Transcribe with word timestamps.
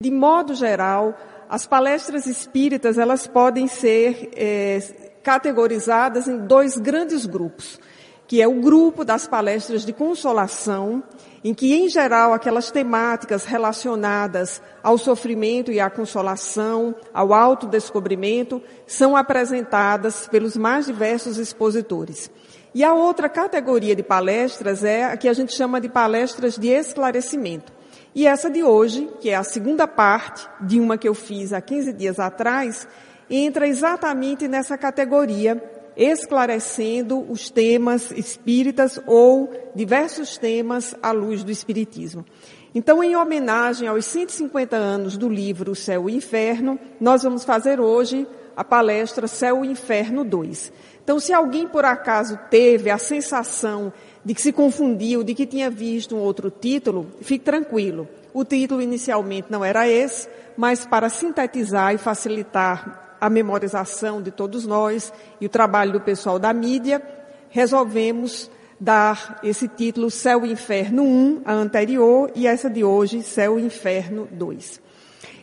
De 0.00 0.12
modo 0.12 0.54
geral, 0.54 1.18
as 1.48 1.66
palestras 1.66 2.24
espíritas 2.24 2.98
elas 2.98 3.26
podem 3.26 3.66
ser 3.66 4.30
é, 4.36 4.78
categorizadas 5.24 6.28
em 6.28 6.38
dois 6.38 6.76
grandes 6.76 7.26
grupos, 7.26 7.80
que 8.24 8.40
é 8.40 8.46
o 8.46 8.60
grupo 8.60 9.04
das 9.04 9.26
palestras 9.26 9.84
de 9.84 9.92
consolação, 9.92 11.02
em 11.42 11.52
que, 11.52 11.74
em 11.74 11.88
geral, 11.88 12.32
aquelas 12.32 12.70
temáticas 12.70 13.44
relacionadas 13.44 14.62
ao 14.84 14.96
sofrimento 14.96 15.72
e 15.72 15.80
à 15.80 15.90
consolação, 15.90 16.94
ao 17.12 17.34
autodescobrimento, 17.34 18.62
são 18.86 19.16
apresentadas 19.16 20.28
pelos 20.28 20.56
mais 20.56 20.86
diversos 20.86 21.38
expositores. 21.38 22.30
E 22.72 22.84
a 22.84 22.94
outra 22.94 23.28
categoria 23.28 23.96
de 23.96 24.04
palestras 24.04 24.84
é 24.84 25.06
a 25.06 25.16
que 25.16 25.28
a 25.28 25.32
gente 25.32 25.52
chama 25.52 25.80
de 25.80 25.88
palestras 25.88 26.56
de 26.56 26.68
esclarecimento. 26.68 27.77
E 28.14 28.26
essa 28.26 28.50
de 28.50 28.62
hoje, 28.62 29.08
que 29.20 29.30
é 29.30 29.34
a 29.34 29.42
segunda 29.42 29.86
parte 29.86 30.48
de 30.60 30.80
uma 30.80 30.98
que 30.98 31.08
eu 31.08 31.14
fiz 31.14 31.52
há 31.52 31.60
15 31.60 31.92
dias 31.92 32.18
atrás, 32.18 32.88
entra 33.30 33.66
exatamente 33.66 34.48
nessa 34.48 34.76
categoria 34.76 35.62
esclarecendo 35.96 37.26
os 37.28 37.50
temas 37.50 38.12
espíritas 38.12 39.00
ou 39.04 39.52
diversos 39.74 40.38
temas 40.38 40.94
à 41.02 41.10
luz 41.10 41.42
do 41.42 41.50
espiritismo. 41.50 42.24
Então, 42.72 43.02
em 43.02 43.16
homenagem 43.16 43.88
aos 43.88 44.04
150 44.04 44.76
anos 44.76 45.16
do 45.16 45.28
livro 45.28 45.74
Céu 45.74 46.08
e 46.08 46.14
Inferno, 46.14 46.78
nós 47.00 47.24
vamos 47.24 47.44
fazer 47.44 47.80
hoje 47.80 48.26
a 48.56 48.62
palestra 48.62 49.26
Céu 49.26 49.64
e 49.64 49.68
Inferno 49.68 50.24
2. 50.24 50.72
Então, 51.02 51.18
se 51.18 51.32
alguém 51.32 51.66
por 51.66 51.84
acaso 51.84 52.38
teve 52.48 52.90
a 52.90 52.98
sensação 52.98 53.92
de 54.28 54.34
que 54.34 54.42
se 54.42 54.52
confundiu, 54.52 55.24
de 55.24 55.34
que 55.34 55.46
tinha 55.46 55.70
visto 55.70 56.14
um 56.14 56.18
outro 56.18 56.50
título, 56.50 57.06
fique 57.22 57.46
tranquilo. 57.46 58.06
O 58.34 58.44
título 58.44 58.82
inicialmente 58.82 59.50
não 59.50 59.64
era 59.64 59.88
esse, 59.88 60.28
mas 60.54 60.84
para 60.84 61.08
sintetizar 61.08 61.94
e 61.94 61.96
facilitar 61.96 63.16
a 63.18 63.30
memorização 63.30 64.20
de 64.20 64.30
todos 64.30 64.66
nós 64.66 65.10
e 65.40 65.46
o 65.46 65.48
trabalho 65.48 65.92
do 65.92 66.00
pessoal 66.02 66.38
da 66.38 66.52
mídia, 66.52 67.02
resolvemos 67.48 68.50
dar 68.78 69.40
esse 69.42 69.66
título 69.66 70.10
Céu 70.10 70.44
e 70.44 70.52
Inferno 70.52 71.04
1, 71.04 71.42
a 71.46 71.54
anterior, 71.54 72.30
e 72.34 72.46
essa 72.46 72.68
de 72.68 72.84
hoje, 72.84 73.22
Céu 73.22 73.58
e 73.58 73.62
Inferno 73.62 74.28
2. 74.30 74.78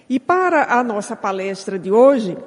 E 0.08 0.20
para 0.20 0.72
a 0.72 0.84
nossa 0.84 1.16
palestra 1.16 1.80
de 1.80 1.92
hoje, 1.92 2.38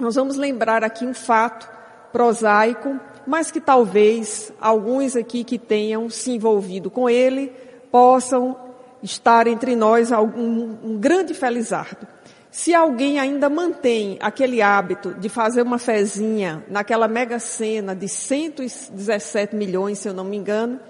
nós 0.00 0.16
vamos 0.16 0.34
lembrar 0.34 0.82
aqui 0.82 1.06
um 1.06 1.14
fato 1.14 1.70
prosaico, 2.12 2.98
mas 3.28 3.50
que 3.50 3.60
talvez 3.60 4.50
alguns 4.58 5.14
aqui 5.14 5.44
que 5.44 5.58
tenham 5.58 6.08
se 6.08 6.30
envolvido 6.30 6.90
com 6.90 7.10
ele 7.10 7.52
possam 7.92 8.56
estar 9.02 9.46
entre 9.46 9.76
nós 9.76 10.10
algum, 10.10 10.78
um 10.82 10.96
grande 10.98 11.34
felizardo. 11.34 12.06
Se 12.50 12.74
alguém 12.74 13.20
ainda 13.20 13.50
mantém 13.50 14.16
aquele 14.18 14.62
hábito 14.62 15.12
de 15.12 15.28
fazer 15.28 15.60
uma 15.60 15.78
fezinha 15.78 16.64
naquela 16.70 17.06
mega 17.06 17.38
cena 17.38 17.94
de 17.94 18.08
117 18.08 19.54
milhões, 19.54 19.98
se 19.98 20.08
eu 20.08 20.14
não 20.14 20.24
me 20.24 20.38
engano, 20.38 20.80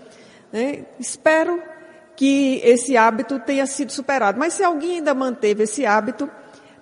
né, 0.52 0.84
espero 1.00 1.60
que 2.14 2.60
esse 2.62 2.96
hábito 2.96 3.40
tenha 3.40 3.66
sido 3.66 3.90
superado. 3.90 4.38
Mas 4.38 4.52
se 4.52 4.62
alguém 4.62 4.98
ainda 4.98 5.12
manteve 5.12 5.64
esse 5.64 5.84
hábito, 5.84 6.30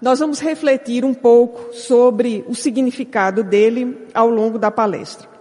nós 0.03 0.19
vamos 0.19 0.39
refletir 0.39 1.03
um 1.03 1.15
pouco 1.15 1.73
sobre 1.73 2.45
o 2.47 2.55
significado 2.55 3.43
dele 3.43 4.07
ao 4.12 4.29
longo 4.29 4.59
da 4.59 4.71
palestra. 4.71 5.36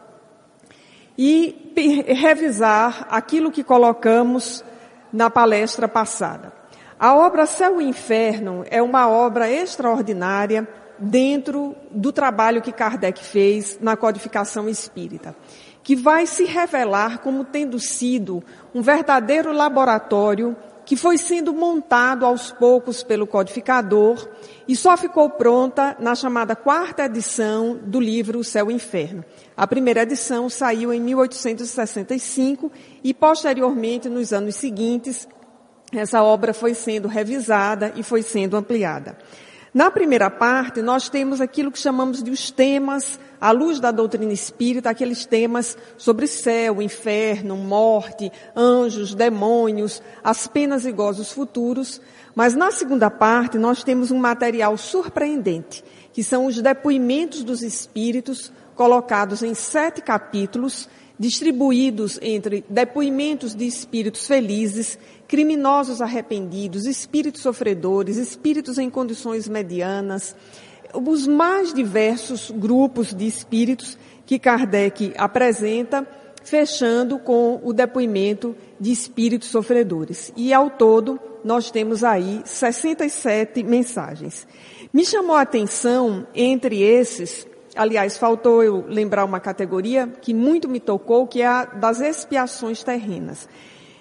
E 1.18 1.72
revisar 2.08 3.08
aquilo 3.10 3.52
que 3.52 3.64
colocamos 3.64 4.64
na 5.12 5.30
palestra 5.30 5.88
passada. 5.88 6.54
A 7.00 7.16
obra 7.16 7.46
Céu 7.46 7.82
e 7.82 7.86
Inferno 7.86 8.64
é 8.70 8.82
uma 8.82 9.10
obra 9.10 9.50
extraordinária 9.50 10.68
dentro 10.98 11.76
do 11.92 12.12
trabalho 12.12 12.62
que 12.62 12.72
Kardec 12.72 13.22
fez 13.24 13.78
na 13.82 13.98
codificação 13.98 14.70
espírita, 14.70 15.36
que 15.84 15.96
vai 15.96 16.26
se 16.26 16.46
revelar 16.46 17.20
como 17.20 17.44
tendo 17.44 17.80
sido 17.80 18.44
um 18.74 18.82
verdadeiro 18.82 19.52
laboratório 19.52 20.56
que 20.86 20.96
foi 20.96 21.18
sendo 21.18 21.52
montado 21.54 22.26
aos 22.26 22.52
poucos 22.52 23.04
pelo 23.04 23.26
codificador 23.26 24.30
e 24.68 24.76
só 24.76 24.96
ficou 24.96 25.30
pronta 25.32 25.98
na 26.00 26.14
chamada 26.14 26.56
quarta 26.56 27.06
edição 27.06 27.80
do 27.84 28.00
livro 28.00 28.44
Céu 28.44 28.70
e 28.70 28.74
Inferno. 28.74 29.26
A 29.58 29.66
primeira 29.66 30.02
edição 30.02 30.50
saiu 30.50 30.92
em 30.92 31.00
1865 31.00 32.72
e 33.04 33.14
posteriormente, 33.14 34.10
nos 34.10 34.34
anos 34.34 34.56
seguintes, 34.56 35.28
essa 35.94 36.22
obra 36.22 36.54
foi 36.54 36.74
sendo 36.74 37.08
revisada 37.08 37.94
e 37.96 38.04
foi 38.04 38.22
sendo 38.22 38.58
ampliada. 38.58 39.18
Na 39.74 39.92
primeira 39.92 40.30
parte, 40.30 40.82
nós 40.82 41.10
temos 41.10 41.42
aquilo 41.42 41.72
que 41.72 41.80
chamamos 41.80 42.24
de 42.24 42.32
os 42.32 42.50
temas, 42.50 43.20
à 43.42 43.52
luz 43.52 43.80
da 43.80 43.92
doutrina 43.92 44.32
espírita, 44.32 44.90
aqueles 44.90 45.26
temas 45.26 45.78
sobre 45.98 46.28
céu, 46.28 46.82
inferno, 46.82 47.58
morte, 47.58 48.32
anjos, 48.56 49.14
demônios, 49.14 50.02
as 50.24 50.48
penas 50.48 50.86
e 50.86 50.92
gozos 50.94 51.32
futuros. 51.32 52.02
Mas 52.34 52.56
na 52.56 52.72
segunda 52.72 53.10
parte, 53.10 53.58
nós 53.58 53.84
temos 53.84 54.12
um 54.12 54.18
material 54.18 54.78
surpreendente, 54.78 55.84
que 56.14 56.24
são 56.24 56.46
os 56.46 56.62
depoimentos 56.62 57.44
dos 57.44 57.62
espíritos, 57.62 58.54
colocados 58.76 59.42
em 59.42 59.54
sete 59.54 60.02
capítulos, 60.02 60.90
distribuídos 61.18 62.20
entre 62.22 62.64
depoimentos 62.70 63.56
de 63.56 63.66
espíritos 63.66 64.28
felizes 64.28 65.00
criminosos 65.28 66.02
arrependidos, 66.02 66.86
espíritos 66.86 67.42
sofredores, 67.42 68.18
espíritos 68.18 68.78
em 68.78 68.90
condições 68.90 69.48
medianas, 69.48 70.36
os 70.94 71.26
mais 71.26 71.74
diversos 71.74 72.52
grupos 72.52 73.14
de 73.14 73.26
espíritos 73.26 73.98
que 74.26 74.40
Kardec 74.40 75.14
apresenta, 75.18 76.08
fechando 76.44 77.18
com 77.18 77.60
o 77.64 77.74
depoimento 77.74 78.56
de 78.80 78.92
espíritos 78.92 79.50
sofredores. 79.50 80.32
E 80.36 80.54
ao 80.54 80.70
todo, 80.70 81.20
nós 81.44 81.72
temos 81.72 82.04
aí 82.04 82.42
67 82.46 83.64
mensagens. 83.64 84.48
Me 84.94 85.06
chamou 85.06 85.36
a 85.36 85.42
atenção, 85.42 86.26
entre 86.34 86.82
esses, 86.82 87.48
aliás, 87.76 88.18
faltou 88.18 88.64
eu 88.64 88.86
lembrar 88.88 89.26
uma 89.26 89.40
categoria 89.40 90.08
que 90.22 90.34
muito 90.34 90.68
me 90.70 90.80
tocou, 90.80 91.28
que 91.28 91.42
é 91.42 91.48
a 91.48 91.66
das 91.66 92.00
expiações 92.00 92.84
terrenas. 92.84 93.48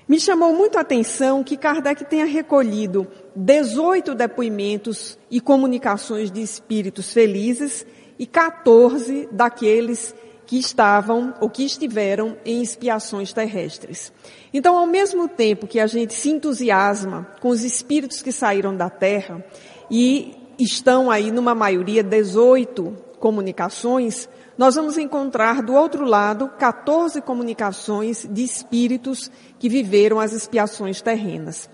Me 0.07 0.21
chamou 0.21 0.55
muito 0.55 0.77
a 0.77 0.83
atenção 0.83 1.43
que 1.43 1.57
Kardec 1.57 2.05
tenha 2.05 2.27
recolhido 2.27 3.07
18 3.35 4.15
depoimentos 4.15 5.19
e 5.31 5.41
comunicações 5.41 6.31
de 6.31 6.43
espíritos 6.43 7.13
felizes 7.13 7.87
e 8.19 8.27
14 8.27 9.29
daqueles 9.33 10.15
que 10.47 10.59
estavam 10.59 11.35
ou 11.41 11.49
que 11.49 11.65
estiveram 11.65 12.37
em 12.45 12.63
expiações 12.63 13.33
terrestres. 13.33 14.13
Então, 14.53 14.77
ao 14.77 14.87
mesmo 14.87 15.27
tempo 15.27 15.67
que 15.67 15.81
a 15.81 15.87
gente 15.87 16.13
se 16.13 16.31
entusiasma 16.31 17.27
com 17.41 17.49
os 17.49 17.65
espíritos 17.65 18.21
que 18.21 18.31
saíram 18.31 18.77
da 18.77 18.91
Terra 18.91 19.43
e 19.91 20.37
estão 20.59 21.11
aí 21.11 21.31
numa 21.31 21.55
maioria 21.55 22.03
18 22.03 22.95
comunicações, 23.25 24.29
nós 24.59 24.75
vamos 24.75 24.99
encontrar 24.99 25.63
do 25.63 25.73
outro 25.73 26.05
lado 26.05 26.47
14 26.59 27.23
comunicações 27.23 28.29
de 28.31 28.45
espíritos 28.45 29.31
que 29.59 29.67
viveram 29.67 30.21
as 30.21 30.35
expiações 30.35 31.01
terrenas, 31.01 31.71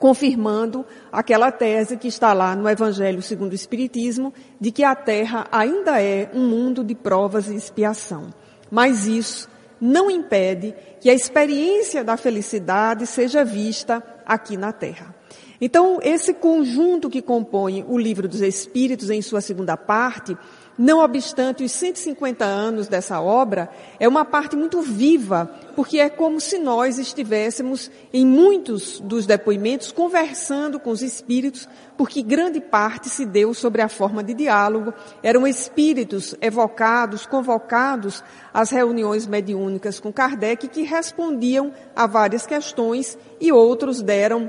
confirmando 0.00 0.84
aquela 1.12 1.52
tese 1.52 1.96
que 1.96 2.08
está 2.08 2.32
lá 2.32 2.56
no 2.56 2.68
Evangelho 2.68 3.22
segundo 3.22 3.52
o 3.52 3.54
Espiritismo, 3.54 4.34
de 4.60 4.72
que 4.72 4.82
a 4.82 4.96
Terra 4.96 5.46
ainda 5.52 6.02
é 6.02 6.28
um 6.34 6.48
mundo 6.48 6.82
de 6.82 6.96
provas 6.96 7.46
e 7.46 7.54
expiação. 7.54 8.34
Mas 8.68 9.06
isso 9.06 9.48
não 9.80 10.10
impede 10.10 10.74
que 11.00 11.08
a 11.08 11.14
experiência 11.14 12.02
da 12.02 12.16
felicidade 12.16 13.06
seja 13.06 13.44
vista 13.44 14.02
aqui 14.26 14.56
na 14.56 14.72
Terra. 14.72 15.14
Então, 15.60 16.00
esse 16.02 16.34
conjunto 16.34 17.08
que 17.08 17.22
compõe 17.22 17.84
o 17.88 17.96
Livro 17.96 18.26
dos 18.26 18.40
Espíritos, 18.40 19.10
em 19.10 19.22
sua 19.22 19.40
segunda 19.40 19.76
parte, 19.76 20.36
não 20.78 21.00
obstante 21.00 21.62
os 21.62 21.70
150 21.72 22.44
anos 22.44 22.88
dessa 22.88 23.20
obra, 23.20 23.70
é 24.00 24.08
uma 24.08 24.24
parte 24.24 24.56
muito 24.56 24.80
viva, 24.80 25.48
porque 25.76 25.98
é 25.98 26.08
como 26.08 26.40
se 26.40 26.58
nós 26.58 26.98
estivéssemos, 26.98 27.90
em 28.12 28.26
muitos 28.26 28.98
dos 28.98 29.26
depoimentos, 29.26 29.92
conversando 29.92 30.80
com 30.80 30.90
os 30.90 31.02
espíritos, 31.02 31.68
porque 31.96 32.22
grande 32.22 32.60
parte 32.60 33.08
se 33.10 33.26
deu 33.26 33.52
sobre 33.52 33.82
a 33.82 33.88
forma 33.88 34.24
de 34.24 34.32
diálogo. 34.32 34.94
Eram 35.22 35.46
espíritos 35.46 36.34
evocados, 36.40 37.26
convocados 37.26 38.24
às 38.52 38.70
reuniões 38.70 39.26
mediúnicas 39.26 40.00
com 40.00 40.12
Kardec, 40.12 40.68
que 40.68 40.82
respondiam 40.82 41.72
a 41.94 42.06
várias 42.06 42.46
questões 42.46 43.18
e 43.42 43.50
outros 43.50 44.00
deram 44.00 44.48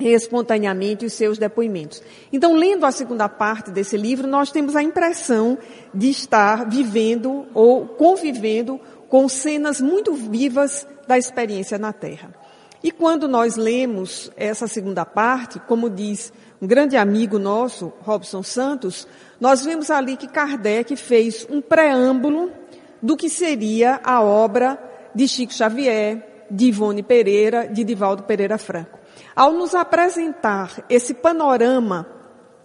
espontaneamente 0.00 1.04
os 1.04 1.12
seus 1.12 1.36
depoimentos. 1.36 2.02
Então, 2.32 2.54
lendo 2.54 2.86
a 2.86 2.90
segunda 2.90 3.28
parte 3.28 3.70
desse 3.70 3.94
livro, 3.94 4.26
nós 4.26 4.50
temos 4.50 4.74
a 4.74 4.82
impressão 4.82 5.58
de 5.92 6.08
estar 6.08 6.66
vivendo 6.68 7.46
ou 7.52 7.86
convivendo 7.86 8.80
com 9.06 9.28
cenas 9.28 9.82
muito 9.82 10.14
vivas 10.14 10.86
da 11.06 11.18
experiência 11.18 11.76
na 11.78 11.92
Terra. 11.92 12.34
E 12.82 12.90
quando 12.90 13.28
nós 13.28 13.56
lemos 13.56 14.32
essa 14.34 14.66
segunda 14.66 15.04
parte, 15.04 15.60
como 15.60 15.90
diz 15.90 16.32
um 16.60 16.66
grande 16.66 16.96
amigo 16.96 17.38
nosso, 17.38 17.92
Robson 18.00 18.42
Santos, 18.42 19.06
nós 19.38 19.62
vemos 19.62 19.90
ali 19.90 20.16
que 20.16 20.26
Kardec 20.26 20.96
fez 20.96 21.46
um 21.50 21.60
preâmbulo 21.60 22.50
do 23.02 23.14
que 23.14 23.28
seria 23.28 24.00
a 24.02 24.22
obra 24.22 24.78
de 25.14 25.28
Chico 25.28 25.52
Xavier, 25.52 26.31
de 26.52 26.66
Ivone 26.66 27.02
Pereira, 27.02 27.66
de 27.66 27.82
Divaldo 27.82 28.24
Pereira 28.24 28.58
Franco. 28.58 28.98
Ao 29.34 29.52
nos 29.52 29.74
apresentar 29.74 30.84
esse 30.88 31.14
panorama 31.14 32.06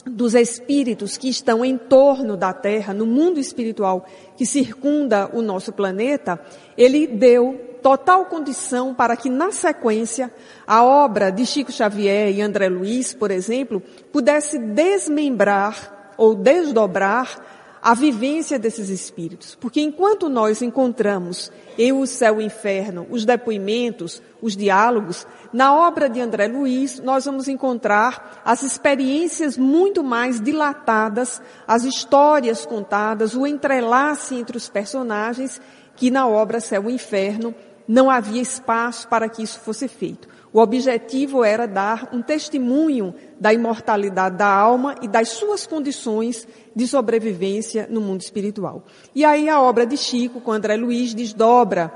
dos 0.05 0.35
espíritos 0.35 1.17
que 1.17 1.29
estão 1.29 1.63
em 1.63 1.77
torno 1.77 2.35
da 2.37 2.53
Terra, 2.53 2.93
no 2.93 3.05
mundo 3.05 3.39
espiritual 3.39 4.05
que 4.35 4.45
circunda 4.45 5.29
o 5.33 5.41
nosso 5.41 5.71
planeta, 5.71 6.39
ele 6.77 7.07
deu 7.07 7.77
total 7.81 8.25
condição 8.25 8.93
para 8.93 9.15
que, 9.15 9.29
na 9.29 9.51
sequência, 9.51 10.31
a 10.65 10.83
obra 10.83 11.31
de 11.31 11.45
Chico 11.45 11.71
Xavier 11.71 12.31
e 12.31 12.41
André 12.41 12.69
Luiz, 12.69 13.13
por 13.13 13.31
exemplo, 13.31 13.81
pudesse 14.11 14.57
desmembrar 14.57 16.13
ou 16.17 16.35
desdobrar 16.35 17.56
a 17.81 17.94
vivência 17.94 18.57
desses 18.57 18.89
espíritos. 18.89 19.56
Porque 19.56 19.81
enquanto 19.81 20.29
nós 20.29 20.62
encontramos 20.62 21.51
em 21.77 21.91
O 21.91 22.06
Céu 22.06 22.35
e 22.35 22.44
o 22.44 22.45
Inferno 22.45 23.07
os 23.09 23.25
depoimentos, 23.25 24.21
os 24.41 24.56
diálogos, 24.56 25.25
na 25.51 25.75
obra 25.75 26.09
de 26.09 26.19
André 26.19 26.47
Luiz 26.47 27.00
nós 27.00 27.25
vamos 27.25 27.47
encontrar 27.47 28.41
as 28.44 28.63
experiências 28.63 29.57
muito 29.57 30.03
mais 30.03 30.41
dilatadas, 30.41 31.41
as 31.68 31.83
histórias 31.83 32.65
contadas, 32.65 33.35
o 33.35 33.45
entrelace 33.45 34.35
entre 34.35 34.57
os 34.57 34.69
personagens, 34.69 35.62
que 35.95 36.12
na 36.12 36.27
obra 36.27 36.59
Céu 36.59 36.89
e 36.89 36.94
Inferno 36.94 37.53
não 37.87 38.09
havia 38.09 38.41
espaço 38.41 39.07
para 39.07 39.29
que 39.29 39.41
isso 39.41 39.59
fosse 39.59 39.87
feito. 39.87 40.27
O 40.51 40.59
objetivo 40.59 41.43
era 41.43 41.67
dar 41.67 42.09
um 42.11 42.21
testemunho 42.21 43.13
da 43.39 43.53
imortalidade 43.53 44.37
da 44.37 44.47
alma 44.47 44.95
e 45.01 45.07
das 45.07 45.29
suas 45.29 45.67
condições 45.67 46.47
de 46.75 46.87
sobrevivência 46.87 47.87
no 47.89 48.01
mundo 48.01 48.21
espiritual. 48.21 48.83
E 49.13 49.23
aí 49.23 49.49
a 49.49 49.61
obra 49.61 49.85
de 49.85 49.97
Chico, 49.97 50.41
com 50.41 50.51
André 50.51 50.75
Luiz, 50.75 51.13
desdobra 51.13 51.93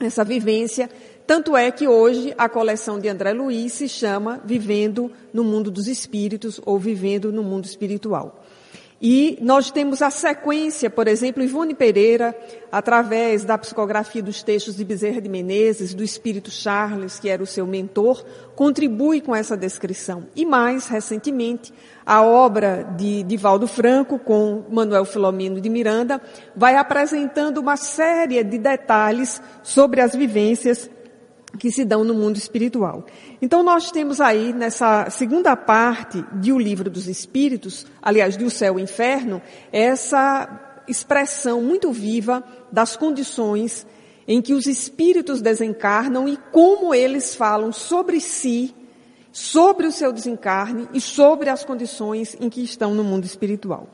essa 0.00 0.24
vivência, 0.24 0.90
tanto 1.26 1.56
é 1.56 1.70
que 1.70 1.86
hoje 1.86 2.34
a 2.36 2.48
coleção 2.48 2.98
de 2.98 3.08
André 3.08 3.32
Luiz 3.32 3.74
se 3.74 3.88
chama 3.88 4.40
Vivendo 4.44 5.10
no 5.32 5.44
Mundo 5.44 5.70
dos 5.70 5.86
Espíritos 5.86 6.60
ou 6.66 6.78
Vivendo 6.78 7.32
no 7.32 7.42
Mundo 7.42 7.64
Espiritual. 7.64 8.41
E 9.04 9.36
nós 9.42 9.68
temos 9.72 10.00
a 10.00 10.10
sequência, 10.10 10.88
por 10.88 11.08
exemplo, 11.08 11.42
Ivone 11.42 11.74
Pereira, 11.74 12.38
através 12.70 13.44
da 13.44 13.58
psicografia 13.58 14.22
dos 14.22 14.44
textos 14.44 14.76
de 14.76 14.84
Bezerra 14.84 15.20
de 15.20 15.28
Menezes, 15.28 15.92
do 15.92 16.04
Espírito 16.04 16.52
Charles, 16.52 17.18
que 17.18 17.28
era 17.28 17.42
o 17.42 17.46
seu 17.46 17.66
mentor, 17.66 18.24
contribui 18.54 19.20
com 19.20 19.34
essa 19.34 19.56
descrição. 19.56 20.28
E 20.36 20.46
mais 20.46 20.86
recentemente, 20.86 21.74
a 22.06 22.22
obra 22.22 22.84
de 22.96 23.24
Divaldo 23.24 23.66
Franco, 23.66 24.20
com 24.20 24.62
Manuel 24.70 25.04
Filomeno 25.04 25.60
de 25.60 25.68
Miranda, 25.68 26.22
vai 26.54 26.76
apresentando 26.76 27.58
uma 27.58 27.76
série 27.76 28.44
de 28.44 28.56
detalhes 28.56 29.42
sobre 29.64 30.00
as 30.00 30.14
vivências 30.14 30.88
que 31.58 31.70
se 31.70 31.84
dão 31.84 32.04
no 32.04 32.14
mundo 32.14 32.36
espiritual. 32.36 33.04
Então 33.40 33.62
nós 33.62 33.90
temos 33.90 34.20
aí 34.20 34.52
nessa 34.52 35.08
segunda 35.10 35.54
parte 35.56 36.24
de 36.34 36.52
O 36.52 36.58
Livro 36.58 36.90
dos 36.90 37.08
Espíritos, 37.08 37.86
aliás, 38.00 38.36
de 38.36 38.44
O 38.44 38.50
Céu 38.50 38.78
e 38.78 38.82
o 38.82 38.84
Inferno, 38.84 39.40
essa 39.70 40.82
expressão 40.88 41.62
muito 41.62 41.92
viva 41.92 42.42
das 42.70 42.96
condições 42.96 43.86
em 44.26 44.40
que 44.40 44.54
os 44.54 44.66
espíritos 44.66 45.40
desencarnam 45.40 46.28
e 46.28 46.36
como 46.50 46.94
eles 46.94 47.34
falam 47.34 47.72
sobre 47.72 48.20
si, 48.20 48.74
sobre 49.32 49.86
o 49.86 49.92
seu 49.92 50.12
desencarne 50.12 50.88
e 50.92 51.00
sobre 51.00 51.48
as 51.48 51.64
condições 51.64 52.36
em 52.40 52.48
que 52.48 52.62
estão 52.62 52.94
no 52.94 53.02
mundo 53.02 53.24
espiritual. 53.24 53.88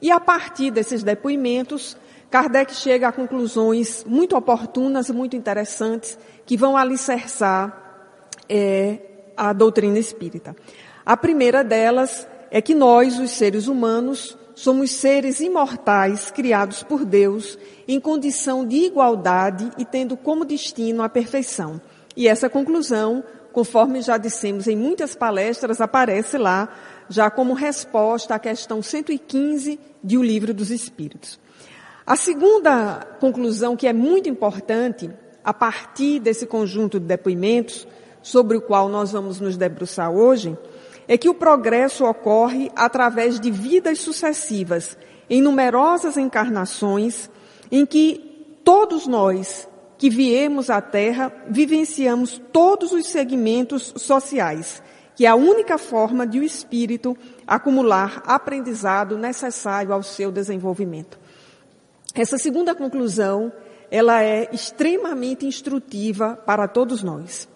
E 0.00 0.10
a 0.10 0.20
partir 0.20 0.70
desses 0.70 1.02
depoimentos, 1.02 1.96
Kardec 2.34 2.74
chega 2.74 3.06
a 3.06 3.12
conclusões 3.12 4.04
muito 4.04 4.36
oportunas 4.36 5.08
muito 5.08 5.36
interessantes 5.36 6.18
que 6.44 6.56
vão 6.56 6.76
alicerçar 6.76 8.10
é, 8.48 8.98
a 9.36 9.52
doutrina 9.52 10.00
espírita. 10.00 10.56
A 11.06 11.16
primeira 11.16 11.62
delas 11.62 12.26
é 12.50 12.60
que 12.60 12.74
nós, 12.74 13.20
os 13.20 13.30
seres 13.30 13.68
humanos, 13.68 14.36
somos 14.52 14.90
seres 14.90 15.38
imortais 15.38 16.32
criados 16.32 16.82
por 16.82 17.04
Deus 17.04 17.56
em 17.86 18.00
condição 18.00 18.66
de 18.66 18.78
igualdade 18.78 19.70
e 19.78 19.84
tendo 19.84 20.16
como 20.16 20.44
destino 20.44 21.04
a 21.04 21.08
perfeição. 21.08 21.80
E 22.16 22.26
essa 22.26 22.50
conclusão, 22.50 23.22
conforme 23.52 24.02
já 24.02 24.18
dissemos 24.18 24.66
em 24.66 24.74
muitas 24.74 25.14
palestras, 25.14 25.80
aparece 25.80 26.36
lá 26.36 26.68
já 27.08 27.30
como 27.30 27.54
resposta 27.54 28.34
à 28.34 28.40
questão 28.40 28.82
115 28.82 29.78
de 30.02 30.18
O 30.18 30.22
Livro 30.24 30.52
dos 30.52 30.72
Espíritos. 30.72 31.43
A 32.06 32.16
segunda 32.16 33.16
conclusão, 33.18 33.74
que 33.74 33.86
é 33.86 33.92
muito 33.92 34.28
importante, 34.28 35.10
a 35.42 35.54
partir 35.54 36.20
desse 36.20 36.46
conjunto 36.46 37.00
de 37.00 37.06
depoimentos, 37.06 37.88
sobre 38.22 38.58
o 38.58 38.60
qual 38.60 38.90
nós 38.90 39.12
vamos 39.12 39.40
nos 39.40 39.56
debruçar 39.56 40.10
hoje, 40.10 40.56
é 41.08 41.16
que 41.16 41.30
o 41.30 41.34
progresso 41.34 42.04
ocorre 42.04 42.70
através 42.76 43.40
de 43.40 43.50
vidas 43.50 44.00
sucessivas, 44.00 44.98
em 45.30 45.40
numerosas 45.40 46.18
encarnações, 46.18 47.30
em 47.72 47.86
que 47.86 48.58
todos 48.62 49.06
nós 49.06 49.66
que 49.96 50.10
viemos 50.10 50.68
à 50.68 50.82
Terra 50.82 51.32
vivenciamos 51.48 52.40
todos 52.52 52.92
os 52.92 53.06
segmentos 53.06 53.94
sociais, 53.96 54.82
que 55.16 55.24
é 55.24 55.28
a 55.28 55.34
única 55.34 55.78
forma 55.78 56.26
de 56.26 56.38
o 56.38 56.42
espírito 56.42 57.16
acumular 57.46 58.22
aprendizado 58.26 59.16
necessário 59.16 59.90
ao 59.90 60.02
seu 60.02 60.30
desenvolvimento. 60.30 61.23
Essa 62.14 62.38
segunda 62.38 62.76
conclusão, 62.76 63.52
ela 63.90 64.22
é 64.22 64.48
extremamente 64.52 65.46
instrutiva 65.46 66.36
para 66.46 66.68
todos 66.68 67.02
nós. 67.02 67.48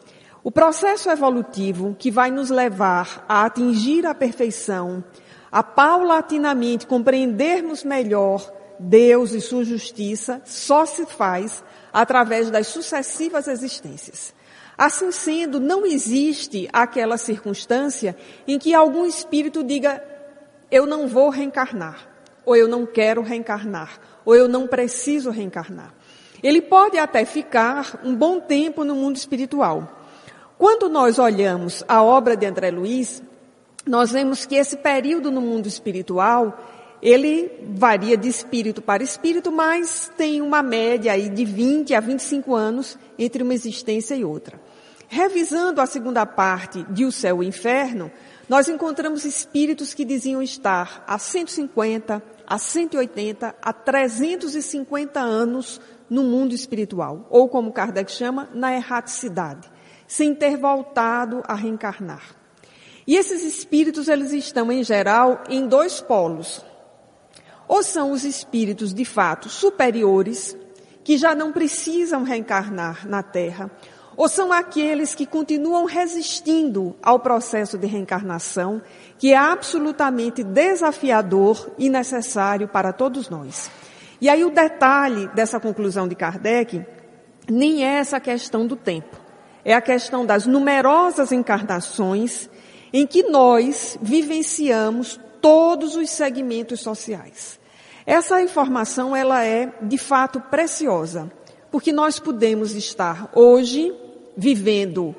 O 0.42 0.50
processo 0.50 1.08
evolutivo 1.08 1.94
que 1.96 2.10
vai 2.10 2.30
nos 2.32 2.50
levar 2.50 3.24
a 3.28 3.44
atingir 3.44 4.04
a 4.04 4.14
perfeição, 4.14 5.04
a 5.52 5.62
paulatinamente 5.62 6.88
compreendermos 6.88 7.84
melhor 7.84 8.52
Deus 8.80 9.32
e 9.32 9.40
sua 9.40 9.64
justiça, 9.64 10.42
só 10.44 10.84
se 10.84 11.06
faz 11.06 11.62
através 11.92 12.50
das 12.50 12.66
sucessivas 12.66 13.46
existências. 13.46 14.34
Assim 14.76 15.12
sendo, 15.12 15.60
não 15.60 15.86
existe 15.86 16.68
aquela 16.72 17.16
circunstância 17.16 18.16
em 18.46 18.58
que 18.58 18.74
algum 18.74 19.04
espírito 19.04 19.62
diga, 19.62 20.02
eu 20.68 20.84
não 20.84 21.06
vou 21.06 21.30
reencarnar, 21.30 22.08
ou 22.44 22.56
eu 22.56 22.66
não 22.66 22.86
quero 22.86 23.22
reencarnar, 23.22 24.00
ou 24.28 24.36
eu 24.36 24.46
não 24.46 24.66
preciso 24.66 25.30
reencarnar. 25.30 25.94
Ele 26.42 26.60
pode 26.60 26.98
até 26.98 27.24
ficar 27.24 27.98
um 28.04 28.14
bom 28.14 28.38
tempo 28.38 28.84
no 28.84 28.94
mundo 28.94 29.16
espiritual. 29.16 30.04
Quando 30.58 30.86
nós 30.90 31.18
olhamos 31.18 31.82
a 31.88 32.02
obra 32.02 32.36
de 32.36 32.44
André 32.44 32.70
Luiz, 32.70 33.22
nós 33.86 34.12
vemos 34.12 34.44
que 34.44 34.56
esse 34.56 34.76
período 34.76 35.30
no 35.30 35.40
mundo 35.40 35.66
espiritual, 35.66 36.62
ele 37.00 37.50
varia 37.70 38.18
de 38.18 38.28
espírito 38.28 38.82
para 38.82 39.02
espírito, 39.02 39.50
mas 39.50 40.12
tem 40.14 40.42
uma 40.42 40.62
média 40.62 41.12
aí 41.12 41.30
de 41.30 41.46
20 41.46 41.94
a 41.94 42.00
25 42.00 42.54
anos 42.54 42.98
entre 43.18 43.42
uma 43.42 43.54
existência 43.54 44.14
e 44.14 44.26
outra. 44.26 44.60
Revisando 45.08 45.80
a 45.80 45.86
segunda 45.86 46.26
parte 46.26 46.82
de 46.90 47.06
O 47.06 47.10
Céu 47.10 47.42
e 47.42 47.46
o 47.46 47.48
Inferno, 47.48 48.10
nós 48.46 48.68
encontramos 48.68 49.24
espíritos 49.24 49.94
que 49.94 50.04
diziam 50.04 50.42
estar 50.42 51.02
a 51.06 51.18
150, 51.18 52.22
a 52.50 52.56
180 52.56 53.54
a 53.60 53.72
350 53.74 55.20
anos 55.20 55.78
no 56.08 56.22
mundo 56.22 56.54
espiritual, 56.54 57.26
ou 57.28 57.46
como 57.46 57.72
Kardec 57.72 58.10
chama, 58.10 58.48
na 58.54 58.74
erraticidade, 58.74 59.70
sem 60.06 60.34
ter 60.34 60.56
voltado 60.56 61.42
a 61.46 61.54
reencarnar. 61.54 62.34
E 63.06 63.16
esses 63.16 63.44
espíritos, 63.44 64.08
eles 64.08 64.32
estão 64.32 64.72
em 64.72 64.82
geral 64.82 65.44
em 65.50 65.66
dois 65.66 66.00
polos. 66.00 66.64
Ou 67.68 67.82
são 67.82 68.12
os 68.12 68.24
espíritos 68.24 68.94
de 68.94 69.04
fato 69.04 69.50
superiores, 69.50 70.56
que 71.04 71.18
já 71.18 71.34
não 71.34 71.52
precisam 71.52 72.22
reencarnar 72.22 73.06
na 73.06 73.22
Terra, 73.22 73.70
ou 74.18 74.28
são 74.28 74.52
aqueles 74.52 75.14
que 75.14 75.24
continuam 75.24 75.84
resistindo 75.84 76.96
ao 77.02 77.20
processo 77.20 77.78
de 77.78 77.86
reencarnação, 77.86 78.82
que 79.18 79.32
é 79.32 79.36
absolutamente 79.36 80.44
desafiador 80.44 81.70
e 81.76 81.88
necessário 81.88 82.68
para 82.68 82.92
todos 82.92 83.28
nós. 83.28 83.70
E 84.20 84.28
aí 84.28 84.44
o 84.44 84.50
detalhe 84.50 85.28
dessa 85.28 85.58
conclusão 85.60 86.06
de 86.06 86.14
Kardec 86.14 86.84
nem 87.50 87.84
é 87.84 87.98
essa 87.98 88.20
questão 88.20 88.66
do 88.66 88.76
tempo. 88.76 89.16
É 89.64 89.74
a 89.74 89.80
questão 89.80 90.24
das 90.24 90.46
numerosas 90.46 91.32
encarnações 91.32 92.48
em 92.92 93.06
que 93.06 93.24
nós 93.24 93.98
vivenciamos 94.00 95.20
todos 95.40 95.96
os 95.96 96.10
segmentos 96.10 96.80
sociais. 96.80 97.58
Essa 98.06 98.40
informação 98.40 99.14
ela 99.14 99.44
é 99.44 99.72
de 99.82 99.98
fato 99.98 100.40
preciosa, 100.40 101.30
porque 101.70 101.92
nós 101.92 102.18
podemos 102.18 102.72
estar 102.74 103.30
hoje 103.34 103.94
vivendo 104.36 105.14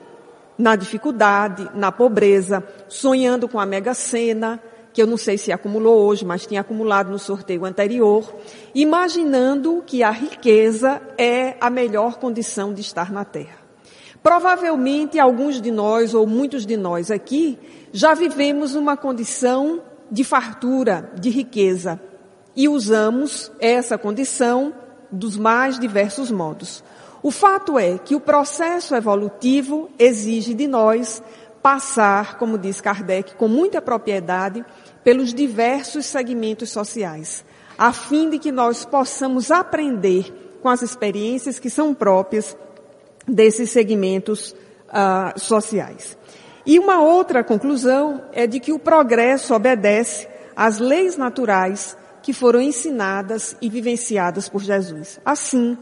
na 0.59 0.75
dificuldade, 0.75 1.69
na 1.73 1.89
pobreza, 1.89 2.61
sonhando 2.89 3.47
com 3.47 3.57
a 3.57 3.65
mega 3.65 3.93
sena, 3.93 4.61
que 4.91 5.01
eu 5.01 5.07
não 5.07 5.15
sei 5.15 5.37
se 5.37 5.53
acumulou 5.53 6.05
hoje, 6.05 6.25
mas 6.25 6.45
tinha 6.45 6.59
acumulado 6.59 7.09
no 7.09 7.17
sorteio 7.17 7.63
anterior, 7.63 8.35
imaginando 8.75 9.81
que 9.85 10.03
a 10.03 10.11
riqueza 10.11 11.01
é 11.17 11.55
a 11.61 11.69
melhor 11.69 12.17
condição 12.17 12.73
de 12.73 12.81
estar 12.81 13.09
na 13.09 13.23
Terra. 13.23 13.57
Provavelmente 14.21 15.17
alguns 15.17 15.61
de 15.61 15.71
nós, 15.71 16.13
ou 16.13 16.27
muitos 16.27 16.65
de 16.65 16.75
nós 16.75 17.09
aqui, 17.09 17.57
já 17.93 18.13
vivemos 18.13 18.75
uma 18.75 18.97
condição 18.97 19.81
de 20.11 20.25
fartura, 20.25 21.09
de 21.17 21.29
riqueza, 21.29 22.01
e 22.53 22.67
usamos 22.67 23.49
essa 23.61 23.97
condição 23.97 24.73
dos 25.09 25.37
mais 25.37 25.79
diversos 25.79 26.29
modos. 26.29 26.83
O 27.21 27.31
fato 27.31 27.77
é 27.77 27.97
que 27.97 28.15
o 28.15 28.19
processo 28.19 28.95
evolutivo 28.95 29.89
exige 29.99 30.53
de 30.53 30.67
nós 30.67 31.21
passar, 31.61 32.38
como 32.38 32.57
diz 32.57 32.79
Kardec, 32.79 33.35
com 33.35 33.47
muita 33.47 33.81
propriedade, 33.81 34.65
pelos 35.03 35.33
diversos 35.33 36.05
segmentos 36.05 36.69
sociais, 36.69 37.43
a 37.77 37.91
fim 37.91 38.29
de 38.29 38.39
que 38.39 38.51
nós 38.51 38.85
possamos 38.85 39.51
aprender 39.51 40.57
com 40.61 40.69
as 40.69 40.81
experiências 40.81 41.59
que 41.59 41.69
são 41.69 41.93
próprias 41.93 42.55
desses 43.27 43.69
segmentos 43.69 44.55
uh, 44.88 45.38
sociais. 45.39 46.17
E 46.65 46.79
uma 46.79 47.01
outra 47.01 47.43
conclusão 47.43 48.23
é 48.31 48.45
de 48.45 48.59
que 48.59 48.71
o 48.71 48.79
progresso 48.79 49.53
obedece 49.53 50.27
às 50.55 50.79
leis 50.79 51.17
naturais 51.17 51.97
que 52.21 52.33
foram 52.33 52.61
ensinadas 52.61 53.55
e 53.61 53.69
vivenciadas 53.69 54.49
por 54.49 54.61
Jesus. 54.61 55.19
Assim, 55.25 55.77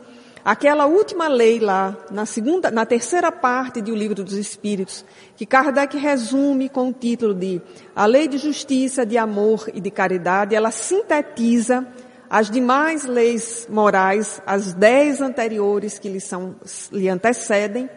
Aquela 0.47 0.85
última 0.85 1.27
lei 1.27 1.59
lá, 1.59 1.97
na 2.09 2.25
segunda, 2.25 2.71
na 2.71 2.85
terceira 2.85 3.33
parte 3.33 3.81
do 3.81 3.93
livro 3.93 4.23
dos 4.23 4.35
Espíritos, 4.35 5.03
que 5.35 5.45
Kardec 5.45 5.97
resume 5.97 6.69
com 6.69 6.87
o 6.87 6.93
título 6.93 7.33
de 7.33 7.61
A 7.93 8.05
Lei 8.05 8.29
de 8.29 8.37
Justiça, 8.37 9.05
de 9.05 9.17
Amor 9.17 9.69
e 9.73 9.81
de 9.81 9.91
Caridade, 9.91 10.55
ela 10.55 10.71
sintetiza 10.71 11.85
as 12.29 12.49
demais 12.49 13.03
leis 13.03 13.67
morais, 13.69 14.41
as 14.45 14.73
dez 14.73 15.19
anteriores 15.19 15.99
que 15.99 16.07
lhe, 16.07 16.21
são, 16.21 16.55
lhe 16.93 17.09
antecedem. 17.09 17.89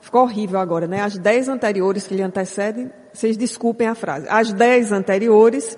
Ficou 0.00 0.22
horrível 0.22 0.58
agora, 0.58 0.86
né? 0.86 1.02
As 1.02 1.18
dez 1.18 1.46
anteriores 1.46 2.06
que 2.06 2.14
lhe 2.14 2.22
antecedem, 2.22 2.90
vocês 3.12 3.36
desculpem 3.36 3.86
a 3.86 3.94
frase. 3.94 4.26
As 4.30 4.50
dez 4.50 4.92
anteriores, 4.92 5.76